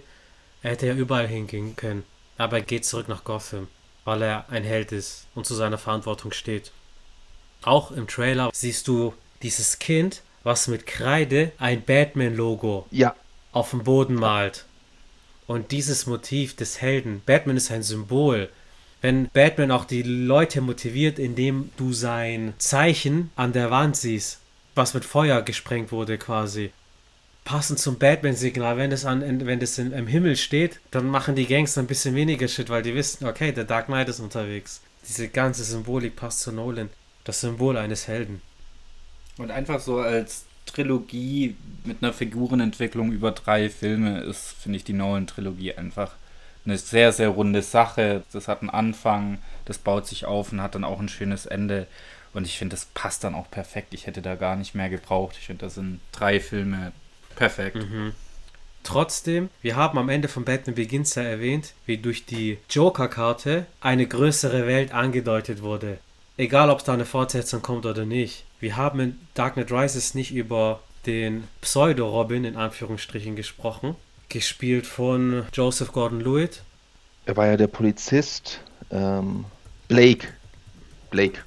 er 0.63 0.71
hätte 0.73 0.87
ja 0.87 0.95
überall 0.95 1.27
hingehen 1.27 1.77
können. 1.77 2.05
Aber 2.39 2.59
er 2.59 2.63
geht 2.63 2.85
zurück 2.87 3.09
nach 3.09 3.25
Gotham. 3.25 3.69
weil 4.05 4.23
er 4.23 4.49
ein 4.49 4.65
Held 4.65 4.93
ist 4.93 5.27
und 5.35 5.47
zu 5.47 5.55
seiner 5.55 5.77
Verantwortung 5.79 6.33
steht. 6.33 6.73
Auch 7.63 7.91
im 7.91 8.09
Trailer 8.09 8.51
siehst 8.55 8.89
du 8.89 9.13
dieses 9.43 9.79
Kind, 9.79 10.23
was 10.43 10.69
mit 10.69 10.87
Kreide 10.87 11.53
ein 11.59 11.85
Batman-Logo 11.85 12.87
Ja, 12.91 13.15
auf 13.53 13.71
dem 13.71 13.85
Boden 13.85 14.15
malt. 14.15 14.65
Und 15.47 15.73
dieses 15.73 16.07
Motiv 16.07 16.55
des 16.55 16.81
Helden, 16.81 17.23
Batman 17.27 17.57
ist 17.57 17.71
ein 17.71 17.83
Symbol. 17.83 18.49
Wenn 19.01 19.29
Batman 19.31 19.71
auch 19.71 19.85
die 19.85 20.03
Leute 20.03 20.61
motiviert, 20.61 21.19
indem 21.19 21.71
du 21.77 21.93
sein 21.93 22.55
Zeichen 22.59 23.31
an 23.35 23.53
der 23.53 23.71
Wand 23.71 23.97
siehst, 23.97 24.41
was 24.75 24.95
mit 24.95 25.05
Feuer 25.05 25.43
gesprengt 25.43 25.91
wurde 25.91 26.19
quasi. 26.19 26.73
Passend 27.45 27.81
zum 27.81 27.99
Batman-Signal, 27.99 28.77
wenn 28.77 28.93
es 28.93 29.05
an, 29.05 29.45
wenn 29.47 29.59
das 29.59 29.79
in, 29.79 29.93
im 29.93 30.07
Himmel 30.07 30.37
steht, 30.37 30.79
dann 30.91 31.07
machen 31.07 31.35
die 31.35 31.47
Gangster 31.47 31.81
ein 31.81 31.87
bisschen 31.87 32.15
weniger 32.15 32.47
Shit, 32.47 32.69
weil 32.69 32.83
die 32.83 32.95
wissen, 32.95 33.27
okay, 33.27 33.51
der 33.51 33.65
Dark 33.65 33.87
Knight 33.87 34.09
ist 34.09 34.21
unterwegs. 34.21 34.83
Diese 35.09 35.29
ganze 35.29 35.65
Symbolik 35.65 36.15
passt 36.15 36.41
zu 36.41 36.53
Nolan. 36.53 36.91
Das 37.25 37.41
Symbol 37.41 37.77
eines 37.77 38.07
Helden. 38.07 38.41
Und 39.39 39.51
einfach 39.51 39.81
so 39.81 39.99
als 39.99 40.45
Trilogie 40.73 41.57
mit 41.85 42.03
einer 42.03 42.13
Figurenentwicklung 42.13 43.13
über 43.13 43.33
drei 43.33 43.71
Filme 43.71 44.21
ist, 44.21 44.53
finde 44.61 44.77
ich, 44.77 44.85
die 44.85 44.93
Nolan-Trilogie 44.93 45.75
einfach 45.75 46.13
eine 46.65 46.79
sehr, 46.79 47.13
sehr 47.13 47.31
runde 47.31 47.63
Sache. 47.63 48.23
Das 48.33 48.49
hat 48.49 48.61
einen 48.61 48.71
Anfang, 48.71 49.39
das 49.65 49.79
baut 49.79 50.07
sich 50.07 50.27
auf 50.27 50.53
und 50.53 50.63
hat 50.63 50.75
dann 50.75 50.85
auch 50.85 51.01
ein 51.01 51.09
schönes 51.09 51.47
Ende. 51.47 51.87
Und 52.33 52.47
ich 52.47 52.59
finde, 52.59 52.75
das 52.75 52.87
passt 52.87 53.25
dann 53.25 53.35
auch 53.35 53.51
perfekt. 53.51 53.95
Ich 53.95 54.07
hätte 54.07 54.23
da 54.23 54.35
gar 54.35 54.57
nicht 54.57 54.75
mehr 54.75 54.89
gebraucht. 54.89 55.37
Ich 55.39 55.47
finde, 55.47 55.67
das 55.67 55.75
sind 55.75 56.01
drei 56.13 56.39
Filme 56.39 56.93
perfekt. 57.35 57.77
Mhm. 57.77 58.13
Trotzdem, 58.83 59.51
wir 59.61 59.77
haben 59.77 59.99
am 59.99 60.09
Ende 60.09 60.29
von 60.29 60.45
Batman 60.45 60.75
Begins 60.75 61.15
ja 61.15 61.23
erwähnt, 61.23 61.75
wie 61.87 61.99
durch 61.99 62.25
die 62.25 62.59
Joker-Karte 62.71 63.67
eine 63.81 64.07
größere 64.07 64.67
Welt 64.67 64.93
angedeutet 64.93 65.63
wurde. 65.63 65.99
Egal, 66.37 66.71
ob 66.71 66.79
es 66.79 66.85
da 66.85 66.95
eine 66.95 67.05
Fortsetzung 67.05 67.61
kommt 67.61 67.85
oder 67.85 68.07
nicht. 68.07 68.45
Wir 68.61 68.77
haben 68.77 69.01
in 69.01 69.19
Dark 69.33 69.55
Knight 69.55 69.73
Rises 69.73 70.15
nicht 70.15 70.33
über 70.35 70.81
den 71.07 71.45
Pseudo-Robin 71.63 72.45
in 72.45 72.57
Anführungsstrichen 72.57 73.35
gesprochen, 73.35 73.97
gespielt 74.29 74.87
von 74.87 75.47
Joseph 75.55 75.93
Gordon-Lewitt. 75.93 76.63
er 77.25 77.37
war 77.39 77.47
ja 77.47 77.57
der 77.57 77.69
Polizist. 77.69 78.61
Ähm, 78.91 79.47
Blake. 79.89 80.29
Blake. 81.11 81.41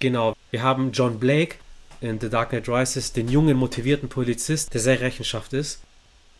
Genau, 0.00 0.34
wir 0.50 0.62
haben 0.62 0.92
John 0.92 1.18
Blake 1.20 1.56
in 2.00 2.18
The 2.18 2.30
Dark 2.30 2.48
Knight 2.50 2.68
Rises, 2.68 3.12
den 3.12 3.28
jungen, 3.28 3.56
motivierten 3.56 4.08
Polizist, 4.08 4.72
der 4.72 4.80
sehr 4.80 5.00
Rechenschaft 5.00 5.52
ist, 5.52 5.82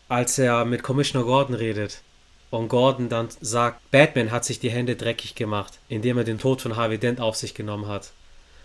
als 0.09 0.39
er 0.39 0.65
mit 0.65 0.83
Commissioner 0.83 1.25
Gordon 1.27 1.55
redet. 1.55 2.03
Und 2.51 2.69
Gordon 2.69 3.09
dann 3.09 3.29
sagt, 3.41 3.91
Batman 3.91 4.31
hat 4.31 4.45
sich 4.45 4.59
die 4.59 4.71
Hände 4.71 4.97
dreckig 4.97 5.35
gemacht, 5.35 5.79
indem 5.89 6.17
er 6.19 6.25
den 6.25 6.39
Tod 6.39 6.63
von 6.63 6.77
Harvey 6.77 6.99
Dent 6.99 7.21
auf 7.21 7.37
sich 7.37 7.55
genommen 7.55 7.89
hat. 7.89 8.13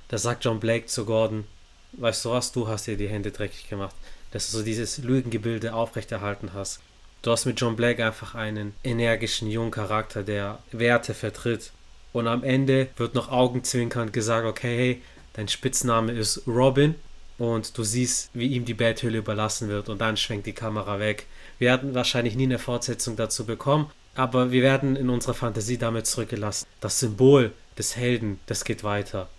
Da 0.09 0.17
sagt 0.17 0.43
John 0.43 0.59
Blake 0.59 0.87
zu 0.87 1.05
Gordon, 1.05 1.45
weißt 1.93 2.25
du 2.25 2.31
was, 2.31 2.51
du 2.51 2.67
hast 2.67 2.87
dir 2.87 2.97
die 2.97 3.07
Hände 3.07 3.29
dreckig 3.29 3.69
gemacht, 3.69 3.95
dass 4.31 4.49
du 4.49 4.57
so 4.57 4.63
dieses 4.63 4.97
Lügengebilde 4.97 5.73
aufrechterhalten 5.73 6.51
hast. 6.55 6.79
Du 7.21 7.29
hast 7.31 7.45
mit 7.45 7.61
John 7.61 7.75
Blake 7.75 8.03
einfach 8.03 8.33
einen 8.33 8.73
energischen 8.83 9.51
jungen 9.51 9.69
Charakter, 9.69 10.23
der 10.23 10.57
Werte 10.71 11.13
vertritt. 11.13 11.71
Und 12.11 12.27
am 12.27 12.43
Ende 12.43 12.87
wird 12.97 13.13
noch 13.13 13.29
augenzwinkernd 13.29 14.11
gesagt, 14.11 14.47
okay, 14.47 14.77
hey, 14.77 15.01
dein 15.33 15.47
Spitzname 15.47 16.11
ist 16.13 16.41
Robin 16.47 16.95
und 17.37 17.77
du 17.77 17.83
siehst, 17.83 18.31
wie 18.33 18.47
ihm 18.47 18.65
die 18.65 18.73
Betthülle 18.73 19.19
überlassen 19.19 19.69
wird 19.69 19.89
und 19.89 20.01
dann 20.01 20.17
schwenkt 20.17 20.47
die 20.47 20.53
Kamera 20.53 20.99
weg. 20.99 21.27
Wir 21.59 21.69
werden 21.69 21.93
wahrscheinlich 21.93 22.35
nie 22.35 22.43
eine 22.43 22.57
Fortsetzung 22.57 23.15
dazu 23.15 23.45
bekommen, 23.45 23.91
aber 24.15 24.51
wir 24.51 24.63
werden 24.63 24.95
in 24.95 25.09
unserer 25.09 25.35
Fantasie 25.35 25.77
damit 25.77 26.07
zurückgelassen. 26.07 26.65
Das 26.81 26.99
Symbol 26.99 27.51
des 27.77 27.95
Helden, 27.95 28.39
das 28.47 28.63
geht 28.63 28.83
weiter. 28.83 29.29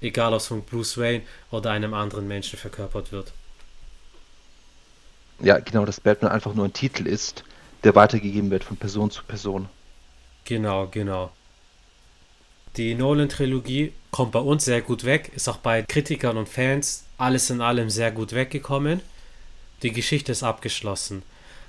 Egal, 0.00 0.32
ob 0.32 0.40
es 0.40 0.46
von 0.46 0.62
Bruce 0.62 0.98
Wayne 0.98 1.22
oder 1.50 1.70
einem 1.70 1.94
anderen 1.94 2.28
Menschen 2.28 2.58
verkörpert 2.58 3.12
wird. 3.12 3.32
Ja, 5.40 5.58
genau, 5.58 5.84
dass 5.84 6.00
Batman 6.00 6.32
einfach 6.32 6.54
nur 6.54 6.64
ein 6.64 6.72
Titel 6.72 7.06
ist, 7.06 7.44
der 7.84 7.94
weitergegeben 7.94 8.50
wird 8.50 8.64
von 8.64 8.76
Person 8.76 9.10
zu 9.10 9.22
Person. 9.24 9.68
Genau, 10.44 10.88
genau. 10.88 11.30
Die 12.76 12.94
Nolan-Trilogie 12.94 13.92
kommt 14.10 14.32
bei 14.32 14.40
uns 14.40 14.64
sehr 14.64 14.82
gut 14.82 15.04
weg, 15.04 15.32
ist 15.34 15.48
auch 15.48 15.58
bei 15.58 15.82
Kritikern 15.82 16.36
und 16.36 16.48
Fans 16.48 17.04
alles 17.18 17.50
in 17.50 17.60
allem 17.60 17.90
sehr 17.90 18.12
gut 18.12 18.32
weggekommen. 18.32 19.00
Die 19.82 19.92
Geschichte 19.92 20.32
ist 20.32 20.42
abgeschlossen. 20.42 21.22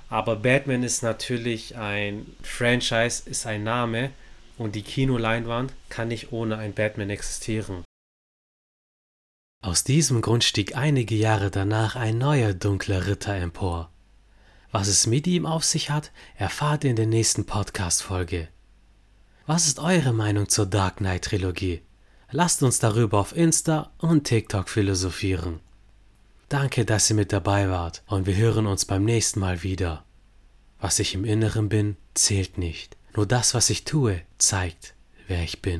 Aber 0.08 0.36
Batman 0.36 0.82
ist 0.82 1.02
natürlich 1.02 1.76
ein 1.76 2.26
Franchise, 2.42 3.22
ist 3.26 3.46
ein 3.46 3.62
Name 3.62 4.10
und 4.58 4.74
die 4.74 4.82
Kinoleinwand 4.82 5.72
kann 5.88 6.08
nicht 6.08 6.32
ohne 6.32 6.58
ein 6.58 6.74
Batman 6.74 7.10
existieren. 7.10 7.84
Aus 9.62 9.84
diesem 9.84 10.22
Grund 10.22 10.42
stieg 10.42 10.74
einige 10.74 11.14
Jahre 11.14 11.50
danach 11.50 11.94
ein 11.94 12.16
neuer 12.16 12.54
dunkler 12.54 13.06
Ritter 13.06 13.34
empor. 13.34 13.90
Was 14.72 14.88
es 14.88 15.06
mit 15.06 15.26
ihm 15.26 15.44
auf 15.44 15.64
sich 15.64 15.90
hat, 15.90 16.12
erfahrt 16.36 16.84
ihr 16.84 16.90
in 16.90 16.96
der 16.96 17.06
nächsten 17.06 17.44
Podcast-Folge. 17.44 18.48
Was 19.46 19.66
ist 19.66 19.78
eure 19.78 20.14
Meinung 20.14 20.48
zur 20.48 20.64
Dark 20.64 20.96
Knight 20.96 21.26
Trilogie? 21.26 21.82
Lasst 22.30 22.62
uns 22.62 22.78
darüber 22.78 23.18
auf 23.18 23.36
Insta 23.36 23.90
und 23.98 24.24
TikTok 24.24 24.70
philosophieren. 24.70 25.60
Danke, 26.48 26.86
dass 26.86 27.10
ihr 27.10 27.16
mit 27.16 27.30
dabei 27.30 27.68
wart 27.68 28.02
und 28.06 28.24
wir 28.24 28.36
hören 28.36 28.66
uns 28.66 28.86
beim 28.86 29.04
nächsten 29.04 29.40
Mal 29.40 29.62
wieder. 29.62 30.04
Was 30.78 31.00
ich 31.00 31.12
im 31.12 31.26
Inneren 31.26 31.68
bin, 31.68 31.98
zählt 32.14 32.56
nicht. 32.56 32.96
Nur 33.14 33.26
das, 33.26 33.52
was 33.52 33.68
ich 33.68 33.84
tue, 33.84 34.22
zeigt, 34.38 34.94
wer 35.26 35.42
ich 35.42 35.60
bin. 35.60 35.78